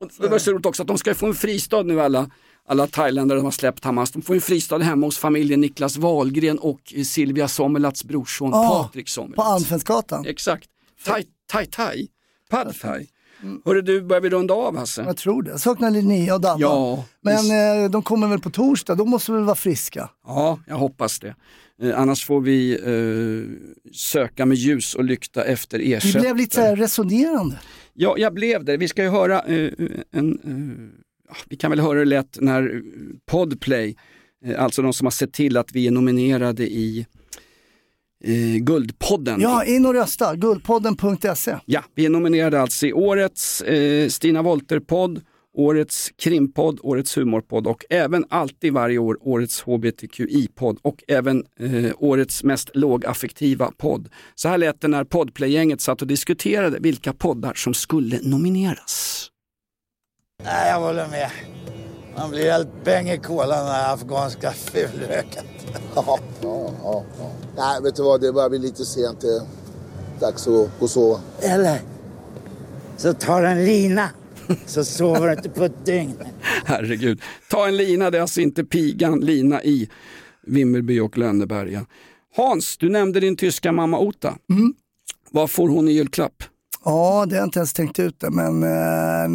och 0.00 0.10
det 0.18 0.28
var 0.28 0.38
så 0.38 0.52
roligt 0.52 0.66
också 0.66 0.82
att 0.82 0.88
de 0.88 0.98
ska 0.98 1.14
få 1.14 1.26
en 1.26 1.34
fristad 1.34 1.82
nu 1.82 2.00
alla, 2.00 2.30
alla 2.68 2.86
thailändare 2.86 3.38
som 3.38 3.44
har 3.44 3.50
släppt 3.52 3.84
Hamas. 3.84 4.10
De 4.10 4.22
får 4.22 4.34
en 4.34 4.40
fristad 4.40 4.78
hemma 4.78 5.06
hos 5.06 5.18
familjen 5.18 5.60
Niklas 5.60 5.96
Wahlgren 5.96 6.58
och 6.58 6.94
Silvia 7.06 7.48
Sommerlats 7.48 8.04
brorson 8.04 8.50
Ja, 8.50 8.82
Patrik 8.84 9.08
Sommerlats. 9.08 9.36
På 9.36 9.42
Almstensgatan. 9.42 10.26
Exakt. 10.26 10.68
Thai, 11.04 11.24
thai, 11.52 11.66
thai. 11.66 12.08
Pad 12.50 12.74
thai. 12.80 13.06
Hörru 13.64 13.82
du, 13.82 14.02
börjar 14.02 14.20
vi 14.20 14.30
runda 14.30 14.54
av 14.54 14.76
Hasse? 14.76 15.02
Jag 15.02 15.16
tror 15.16 15.42
det. 15.42 15.50
Jag 15.50 15.60
saknar 15.60 15.90
Linnea 15.90 16.34
och 16.34 16.40
Dabba. 16.40 16.60
Ja, 16.60 17.04
Men 17.20 17.84
eh, 17.84 17.90
de 17.90 18.02
kommer 18.02 18.26
väl 18.28 18.40
på 18.40 18.50
torsdag, 18.50 18.94
då 18.94 19.04
måste 19.04 19.32
vi 19.32 19.36
väl 19.38 19.44
vara 19.44 19.56
friska. 19.56 20.10
Ja, 20.26 20.58
jag 20.66 20.76
hoppas 20.76 21.18
det. 21.18 21.34
Eh, 21.82 22.00
annars 22.00 22.24
får 22.26 22.40
vi 22.40 22.72
eh, 22.72 23.92
söka 23.94 24.46
med 24.46 24.56
ljus 24.56 24.94
och 24.94 25.04
lykta 25.04 25.44
efter 25.44 25.78
ersättare. 25.78 26.20
blev 26.22 26.36
lite 26.36 26.76
resonerande. 26.76 27.58
Ja, 27.94 28.14
jag 28.18 28.34
blev 28.34 28.64
det. 28.64 28.76
Vi 28.76 28.88
ska 28.88 29.02
ju 29.02 29.08
höra 29.08 29.40
eh, 29.40 29.70
en, 30.10 30.40
ja, 31.28 31.34
vi 31.48 31.56
kan 31.56 31.70
väl 31.70 31.80
höra 31.80 31.98
det 31.98 32.04
lätt 32.04 32.38
när 32.40 32.82
Podplay, 33.26 33.96
eh, 34.44 34.64
alltså 34.64 34.82
de 34.82 34.92
som 34.92 35.06
har 35.06 35.10
sett 35.10 35.32
till 35.32 35.56
att 35.56 35.72
vi 35.72 35.86
är 35.86 35.90
nominerade 35.90 36.62
i 36.62 37.06
Guldpodden. 38.60 39.40
Ja, 39.40 39.64
in 39.64 39.86
och 39.86 39.94
rösta. 39.94 40.36
Guldpodden.se. 40.36 41.56
Ja, 41.64 41.84
vi 41.94 42.06
är 42.06 42.10
nominerade 42.10 42.60
alltså 42.60 42.86
i 42.86 42.92
årets 42.92 43.62
Stina 44.08 44.42
Wolter-podd, 44.42 45.20
årets 45.54 46.10
krimpodd, 46.16 46.78
årets 46.82 47.16
humorpodd 47.16 47.66
och 47.66 47.84
även 47.90 48.24
alltid 48.28 48.72
varje 48.72 48.98
år 48.98 49.18
årets 49.20 49.62
hbtqi-podd 49.62 50.78
och 50.82 51.04
även 51.08 51.44
eh, 51.60 51.92
årets 51.98 52.44
mest 52.44 52.70
lågaffektiva 52.74 53.70
podd. 53.76 54.08
Så 54.34 54.48
här 54.48 54.58
lät 54.58 54.80
det 54.80 54.88
när 54.88 55.04
Podplay-gänget 55.04 55.80
satt 55.80 56.02
och 56.02 56.08
diskuterade 56.08 56.78
vilka 56.80 57.12
poddar 57.12 57.54
som 57.54 57.74
skulle 57.74 58.18
nomineras. 58.22 59.28
Nej, 60.44 60.70
jag 60.70 60.80
håller 60.80 61.08
med. 61.08 61.30
Man 62.16 62.30
blir 62.30 62.50
helt 62.50 62.84
bäng 62.84 63.10
i 63.10 63.18
kolan 63.18 63.66
när 63.66 63.92
afghanska 63.94 64.50
fulröken. 64.52 65.44
Ja, 65.94 66.18
ja, 66.42 66.72
ja. 66.82 67.04
Nej, 67.56 67.82
vet 67.82 67.96
du 67.96 68.02
vad? 68.02 68.20
Det 68.20 68.32
börjar 68.32 68.48
bli 68.48 68.58
lite 68.58 68.84
sent. 68.84 69.20
Det 69.20 69.26
är 69.26 69.42
dags 70.20 70.46
att 70.46 70.52
gå 70.52 70.68
och 70.78 70.90
sova. 70.90 71.20
Eller 71.40 71.80
så 72.96 73.12
tar 73.12 73.42
en 73.42 73.64
lina 73.64 74.08
så 74.66 74.84
sover 74.84 75.26
du 75.26 75.32
inte 75.32 75.48
på 75.50 75.64
ett 75.64 75.86
dygn. 75.86 76.14
Herregud. 76.64 77.22
Ta 77.50 77.68
en 77.68 77.76
lina, 77.76 78.10
det 78.10 78.18
är 78.18 78.22
alltså 78.22 78.40
inte 78.40 78.64
pigan 78.64 79.20
Lina 79.20 79.62
i 79.62 79.88
Vimmerby 80.46 81.00
och 81.00 81.18
Lönneberga. 81.18 81.86
Hans, 82.36 82.76
du 82.76 82.88
nämnde 82.88 83.20
din 83.20 83.36
tyska 83.36 83.72
mamma 83.72 83.98
Ota. 83.98 84.34
Vad 85.30 85.50
får 85.50 85.68
hon 85.68 85.88
i 85.88 85.92
julklapp? 85.92 86.42
Ja, 86.84 87.26
det 87.28 87.34
har 87.34 87.40
jag 87.40 87.46
inte 87.46 87.58
ens 87.58 87.72
tänkt 87.72 87.98
ut 87.98 88.20
det, 88.20 88.30
men 88.30 88.62
eh, 88.62 89.28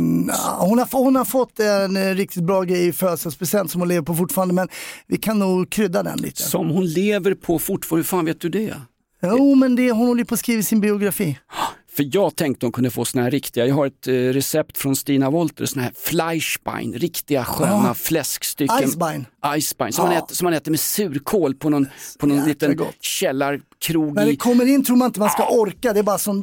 hon, 0.59 0.79
har, 0.79 1.03
hon 1.03 1.15
har 1.15 1.25
fått 1.25 1.59
en 1.59 1.97
eh, 1.97 2.15
riktigt 2.15 2.43
bra 2.43 2.63
grej 2.63 2.87
i 2.87 2.93
födelsedagspresent 2.93 3.71
som 3.71 3.81
hon 3.81 3.87
lever 3.87 4.01
på 4.05 4.15
fortfarande, 4.15 4.53
men 4.53 4.67
vi 5.07 5.17
kan 5.17 5.39
nog 5.39 5.69
krydda 5.69 6.03
den 6.03 6.17
lite. 6.17 6.41
Som 6.41 6.69
hon 6.69 6.85
lever 6.85 7.33
på 7.33 7.59
fortfarande, 7.59 7.99
hur 7.99 8.03
fan 8.03 8.25
vet 8.25 8.41
du 8.41 8.49
det? 8.49 8.75
Jo, 9.21 9.55
men 9.55 9.75
det, 9.75 9.91
hon 9.91 10.07
håller 10.07 10.23
på 10.23 10.33
att 10.33 10.39
skriva 10.39 10.63
sin 10.63 10.81
biografi. 10.81 11.39
För 11.97 12.09
jag 12.11 12.35
tänkte 12.35 12.65
hon 12.65 12.71
kunde 12.73 12.89
få 12.89 13.05
såna 13.05 13.23
här 13.23 13.31
riktiga, 13.31 13.65
jag 13.65 13.75
har 13.75 13.85
ett 13.87 14.07
eh, 14.07 14.13
recept 14.13 14.77
från 14.77 14.95
Stina 14.95 15.29
Wolter, 15.29 15.65
såna 15.65 15.83
här 15.83 15.91
Fleischbein, 15.97 16.93
riktiga 16.93 17.45
sköna 17.45 17.83
Ja. 17.87 17.93
fläskstycken. 17.93 18.83
Icebein. 18.83 19.25
Icebein, 19.57 19.93
som, 19.93 20.05
Ja. 20.05 20.09
man 20.11 20.17
äter, 20.23 20.35
som 20.35 20.45
man 20.45 20.53
äter 20.53 20.71
med 20.71 20.79
surkål 20.79 21.55
på 21.55 21.69
någon, 21.69 21.87
på 22.19 22.27
någon 22.27 22.45
liten 22.45 22.79
källarkrog 23.01 24.15
När 24.15 24.25
det 24.25 24.35
kommer 24.35 24.65
in 24.65 24.83
tror 24.83 24.95
man 24.95 25.05
inte 25.05 25.19
man 25.19 25.29
ska 25.29 25.47
orka, 25.49 25.93
det 25.93 25.99
är 25.99 26.03
bara 26.03 26.17
som, 26.17 26.41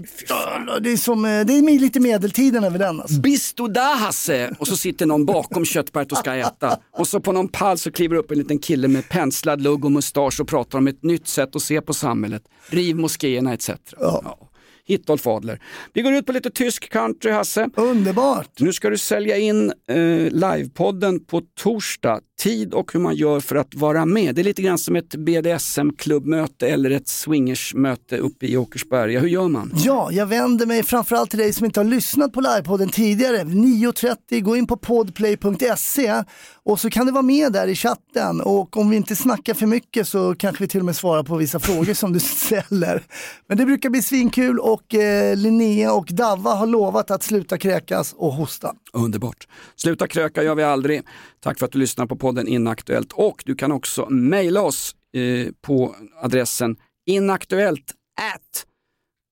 det 0.80 0.92
är, 0.92 0.96
som, 0.96 1.24
eh, 1.24 1.44
det 1.44 1.52
är 1.52 1.80
lite 1.80 2.00
medeltiden 2.00 2.64
över 2.64 2.78
den. 2.78 3.00
Alltså. 3.00 3.20
Bist 3.20 3.56
du 3.56 3.68
där 3.68 3.96
Hasse? 3.98 4.54
Och 4.58 4.68
så 4.68 4.76
sitter 4.76 5.06
någon 5.06 5.26
bakom 5.26 5.64
köttberget 5.64 6.12
och 6.12 6.18
ska 6.18 6.34
äta. 6.34 6.78
Och 6.98 7.08
så 7.08 7.20
på 7.20 7.32
någon 7.32 7.48
pall 7.48 7.78
så 7.78 7.92
kliver 7.92 8.16
upp 8.16 8.30
en 8.30 8.38
liten 8.38 8.58
kille 8.58 8.88
med 8.88 9.08
penslad 9.08 9.62
lugg 9.62 9.84
och 9.84 9.92
mustasch 9.92 10.40
och 10.40 10.48
pratar 10.48 10.78
om 10.78 10.86
ett 10.86 11.02
nytt 11.02 11.28
sätt 11.28 11.56
att 11.56 11.62
se 11.62 11.80
på 11.80 11.94
samhället. 11.94 12.42
Riv 12.68 12.96
moskéerna 12.96 13.52
etc. 13.54 13.70
Ja. 14.00 14.38
Hitolf 14.86 15.26
Adler. 15.26 15.60
Vi 15.92 16.02
går 16.02 16.12
ut 16.12 16.26
på 16.26 16.32
lite 16.32 16.50
tysk 16.50 16.92
country 16.92 17.30
Hasse. 17.30 17.70
Underbart! 17.76 18.50
Nu 18.60 18.72
ska 18.72 18.90
du 18.90 18.98
sälja 18.98 19.36
in 19.36 19.72
eh, 19.88 19.96
livepodden 20.30 21.24
på 21.24 21.42
torsdag. 21.60 22.20
Tid 22.42 22.74
och 22.74 22.92
hur 22.92 23.00
man 23.00 23.14
gör 23.14 23.40
för 23.40 23.56
att 23.56 23.74
vara 23.74 24.06
med. 24.06 24.34
Det 24.34 24.42
är 24.42 24.44
lite 24.44 24.62
grann 24.62 24.78
som 24.78 24.96
ett 24.96 25.14
BDSM-klubbmöte 25.14 26.68
eller 26.68 26.90
ett 26.90 27.08
swingersmöte 27.08 28.16
uppe 28.16 28.46
i 28.46 28.56
Åkersberga. 28.56 29.20
Hur 29.20 29.28
gör 29.28 29.48
man? 29.48 29.72
Ja, 29.84 30.08
jag 30.12 30.26
vänder 30.26 30.66
mig 30.66 30.82
framförallt 30.82 31.30
till 31.30 31.38
dig 31.38 31.52
som 31.52 31.64
inte 31.64 31.80
har 31.80 31.84
lyssnat 31.84 32.32
på 32.32 32.40
livepodden 32.40 32.88
tidigare. 32.88 33.38
9.30, 33.38 34.40
gå 34.40 34.56
in 34.56 34.66
på 34.66 34.76
podplay.se 34.76 36.22
och 36.64 36.80
så 36.80 36.90
kan 36.90 37.06
du 37.06 37.12
vara 37.12 37.22
med 37.22 37.52
där 37.52 37.68
i 37.68 37.74
chatten 37.74 38.40
och 38.40 38.76
om 38.76 38.90
vi 38.90 38.96
inte 38.96 39.16
snackar 39.16 39.54
för 39.54 39.66
mycket 39.66 40.08
så 40.08 40.34
kanske 40.34 40.64
vi 40.64 40.68
till 40.68 40.80
och 40.80 40.86
med 40.86 40.96
svarar 40.96 41.22
på 41.22 41.36
vissa 41.36 41.58
frågor 41.58 41.94
som 41.94 42.12
du 42.12 42.20
ställer. 42.20 43.02
Men 43.48 43.58
det 43.58 43.66
brukar 43.66 43.90
bli 43.90 44.02
svinkul 44.02 44.58
och 44.58 44.73
eh, 44.94 45.36
Linnea 45.36 45.92
och 45.92 46.06
Davva 46.06 46.54
har 46.54 46.66
lovat 46.66 47.10
att 47.10 47.22
sluta 47.22 47.58
kräkas 47.58 48.12
och 48.12 48.32
hosta. 48.32 48.74
Underbart. 48.92 49.48
Sluta 49.76 50.06
kröka 50.06 50.42
gör 50.42 50.54
vi 50.54 50.62
aldrig. 50.62 51.02
Tack 51.40 51.58
för 51.58 51.66
att 51.66 51.72
du 51.72 51.78
lyssnar 51.78 52.06
på 52.06 52.16
podden 52.16 52.48
Inaktuellt 52.48 53.12
och 53.12 53.42
du 53.46 53.54
kan 53.54 53.72
också 53.72 54.10
mejla 54.10 54.62
oss 54.62 54.94
eh, 55.12 55.52
på 55.62 55.94
adressen 56.22 56.76
inaktuellt 57.06 57.92
at 58.20 58.66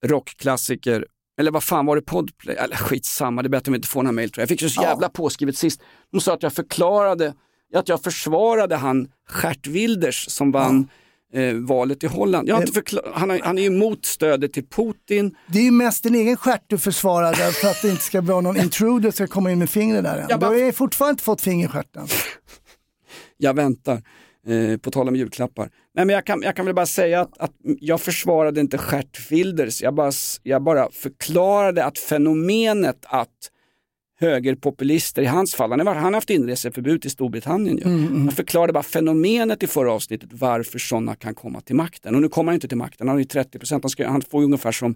rockklassiker 0.06 1.06
eller 1.38 1.50
vad 1.50 1.64
fan 1.64 1.86
var 1.86 1.96
det 1.96 2.02
Podplay? 2.02 2.56
Eller 2.56 2.76
skitsamma, 2.76 3.42
det 3.42 3.46
är 3.46 3.50
bättre 3.50 3.70
om 3.70 3.72
vi 3.72 3.76
inte 3.76 3.88
får 3.88 4.02
några 4.02 4.12
mejl 4.12 4.30
tror 4.30 4.40
jag. 4.40 4.50
Jag 4.50 4.58
fick 4.58 4.70
så 4.70 4.82
jävla 4.82 5.08
påskrivet 5.08 5.56
sist. 5.56 5.82
De 6.12 6.20
sa 6.20 6.34
att 6.34 6.42
jag 6.42 6.52
förklarade, 6.52 7.34
att 7.74 7.88
jag 7.88 8.02
försvarade 8.02 8.76
han 8.76 9.08
Gert 9.42 9.66
Wilders 9.66 10.30
som 10.30 10.52
vann 10.52 10.88
eh, 11.34 11.54
valet 11.54 12.04
i 12.04 12.06
Holland. 12.06 12.48
Jag 12.48 12.54
har 12.54 12.60
inte 12.62 12.72
förklar- 12.72 13.12
han, 13.14 13.30
har, 13.30 13.38
han 13.42 13.58
är 13.58 13.62
emot 13.66 14.06
stödet 14.06 14.52
till 14.52 14.66
Putin. 14.66 15.34
Det 15.46 15.58
är 15.58 15.62
ju 15.62 15.70
mest 15.70 16.02
din 16.02 16.14
egen 16.14 16.36
stjärt 16.36 16.64
du 16.66 16.78
försvarar 16.78 17.34
där 17.34 17.50
för 17.50 17.68
att 17.68 17.82
det 17.82 17.88
inte 17.88 18.02
ska 18.02 18.20
vara 18.20 18.40
någon 18.40 18.56
intruder 18.56 19.10
som 19.10 19.28
komma 19.28 19.52
in 19.52 19.58
med 19.58 19.70
fingret 19.70 20.04
där 20.04 20.18
än. 20.18 20.26
Jag 20.28 20.40
bara- 20.40 20.50
Du 20.50 20.58
har 20.60 20.66
ju 20.66 20.72
fortfarande 20.72 21.12
inte 21.12 21.22
fått 21.24 21.40
finger 21.40 21.64
i 21.66 21.68
stjärten. 21.68 22.06
Jag 23.36 23.54
väntar. 23.56 24.02
Eh, 24.46 24.76
på 24.78 24.90
tal 24.90 25.08
om 25.08 25.16
julklappar. 25.16 25.70
Nej, 25.94 26.04
men 26.06 26.14
jag, 26.14 26.26
kan, 26.26 26.42
jag 26.42 26.56
kan 26.56 26.66
väl 26.66 26.74
bara 26.74 26.86
säga 26.86 27.20
att, 27.20 27.38
att 27.38 27.50
jag 27.80 28.00
försvarade 28.00 28.60
inte 28.60 28.78
Gert 28.92 29.30
Wilders. 29.32 29.82
Jag 29.82 29.94
bara, 29.94 30.12
jag 30.42 30.62
bara 30.62 30.90
förklarade 30.90 31.84
att 31.84 31.98
fenomenet 31.98 32.98
att 33.02 33.28
högerpopulister, 34.22 35.22
i 35.22 35.26
hans 35.26 35.54
fall, 35.54 35.70
han 35.70 35.86
har, 35.86 35.94
han 35.94 36.14
haft 36.14 36.30
inreseförbud 36.30 37.02
till 37.02 37.10
Storbritannien. 37.10 37.76
Ju. 37.78 37.84
Mm, 37.84 38.06
mm. 38.06 38.24
Jag 38.24 38.34
förklarade 38.34 38.72
bara 38.72 38.82
fenomenet 38.82 39.62
i 39.62 39.66
förra 39.66 39.92
avsnittet, 39.92 40.28
varför 40.32 40.78
sådana 40.78 41.14
kan 41.14 41.34
komma 41.34 41.60
till 41.60 41.76
makten. 41.76 42.14
Och 42.14 42.22
nu 42.22 42.28
kommer 42.28 42.52
han 42.52 42.54
inte 42.54 42.68
till 42.68 42.76
makten, 42.78 43.08
han 43.08 43.14
har 43.14 43.18
ju 43.18 43.24
30 43.24 43.58
procent, 43.58 43.84
han, 43.84 43.90
ska- 43.90 44.08
han 44.08 44.22
får 44.22 44.40
ju 44.40 44.44
ungefär 44.44 44.72
som 44.72 44.94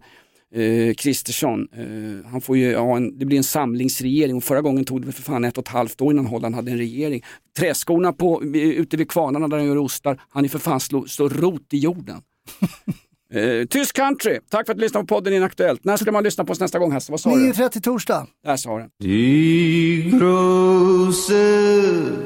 eh, 0.54 0.94
Kristersson. 0.94 1.68
Eh, 1.76 2.30
han 2.30 2.40
får 2.40 2.56
ju 2.56 2.76
ha 2.76 2.96
en, 2.96 3.18
det 3.18 3.24
blir 3.26 3.38
en 3.38 3.44
samlingsregering 3.44 4.36
och 4.36 4.44
förra 4.44 4.60
gången 4.60 4.84
tog 4.84 5.06
det 5.06 5.12
för 5.12 5.22
fan 5.22 5.44
ett 5.44 5.58
och 5.58 5.64
ett 5.64 5.68
halvt 5.68 6.00
år 6.00 6.12
innan 6.12 6.26
Holland 6.26 6.54
hade 6.54 6.70
en 6.70 6.78
regering. 6.78 7.22
Träskorna 7.58 8.12
på, 8.12 8.42
ute 8.54 8.96
vid 8.96 9.10
kvarnarna 9.10 9.48
där 9.48 9.56
han 9.56 9.66
gör 9.66 9.78
ostar, 9.78 10.20
han 10.28 10.44
är 10.44 10.48
för 10.48 10.58
fan 10.58 10.80
slå, 10.80 11.06
slå 11.06 11.28
rot 11.28 11.72
i 11.72 11.78
jorden. 11.78 12.20
eh, 13.32 13.66
tysk 13.66 13.96
country, 13.96 14.40
tack 14.50 14.66
för 14.66 14.72
att 14.72 14.78
du 14.78 14.84
lyssnade 14.84 15.06
på 15.06 15.14
podden 15.14 15.32
Inaktuellt. 15.32 15.84
När 15.84 15.96
ska 15.96 16.12
man 16.12 16.24
lyssna 16.24 16.44
på 16.44 16.52
oss 16.52 16.60
nästa 16.60 16.78
gång 16.78 16.92
Hasse? 16.92 17.12
Vad 17.12 17.20
sa 17.20 17.30
du? 17.30 17.52
9.30 17.52 17.80
torsdag. 17.80 18.26
Där 18.44 18.56
sa 18.56 18.78
den. 18.78 18.90
Die 19.00 20.10
große 20.18 21.42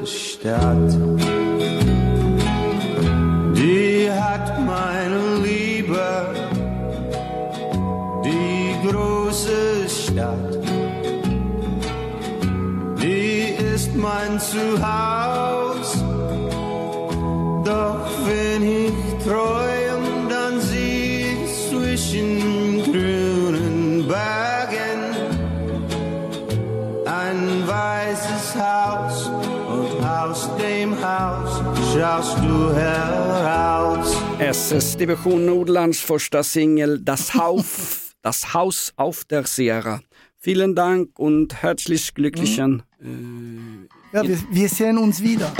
Stadt, 0.05 0.91
die 3.55 4.11
hat 4.11 4.59
meine 4.65 5.43
Liebe. 5.43 6.25
Die 8.23 8.89
große 8.91 9.89
Stadt, 9.89 10.67
die 13.01 13.55
ist 13.75 13.95
mein 13.95 14.39
Zuhause. 14.39 15.97
Doch 17.65 18.27
wenn 18.27 18.63
ich 18.63 18.91
ich 18.91 19.23
zwischen 22.11 22.83
grünen 22.83 24.05
Bergen 24.05 25.15
ein 27.05 27.67
weißes 27.67 28.55
Haus 28.55 29.27
und 29.27 30.05
aus 30.05 30.49
dem 30.57 30.93
Haus 31.01 31.61
schaust 31.93 32.37
du 32.39 32.73
heraus. 32.75 34.17
SS 34.39 34.97
Division 34.97 35.45
Nordlands 35.45 36.01
första 36.01 36.43
singel 36.43 36.99
Das 36.99 37.33
Haus, 37.33 38.13
das 38.21 38.53
Haus 38.53 38.91
auf 38.97 39.23
der 39.23 39.45
Sierra. 39.45 40.01
Vielen 40.37 40.75
Dank 40.75 41.17
und 41.17 41.61
herzlich 41.61 42.13
glücklichen. 42.13 42.83
Ja, 44.11 44.23
wir, 44.23 44.37
wir 44.51 44.69
sehen 44.69 44.97
uns 44.97 45.21
wieder. 45.21 45.53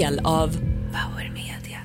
Del 0.00 0.20
av 0.24 0.50
Power 0.92 1.30
Media. 1.30 1.84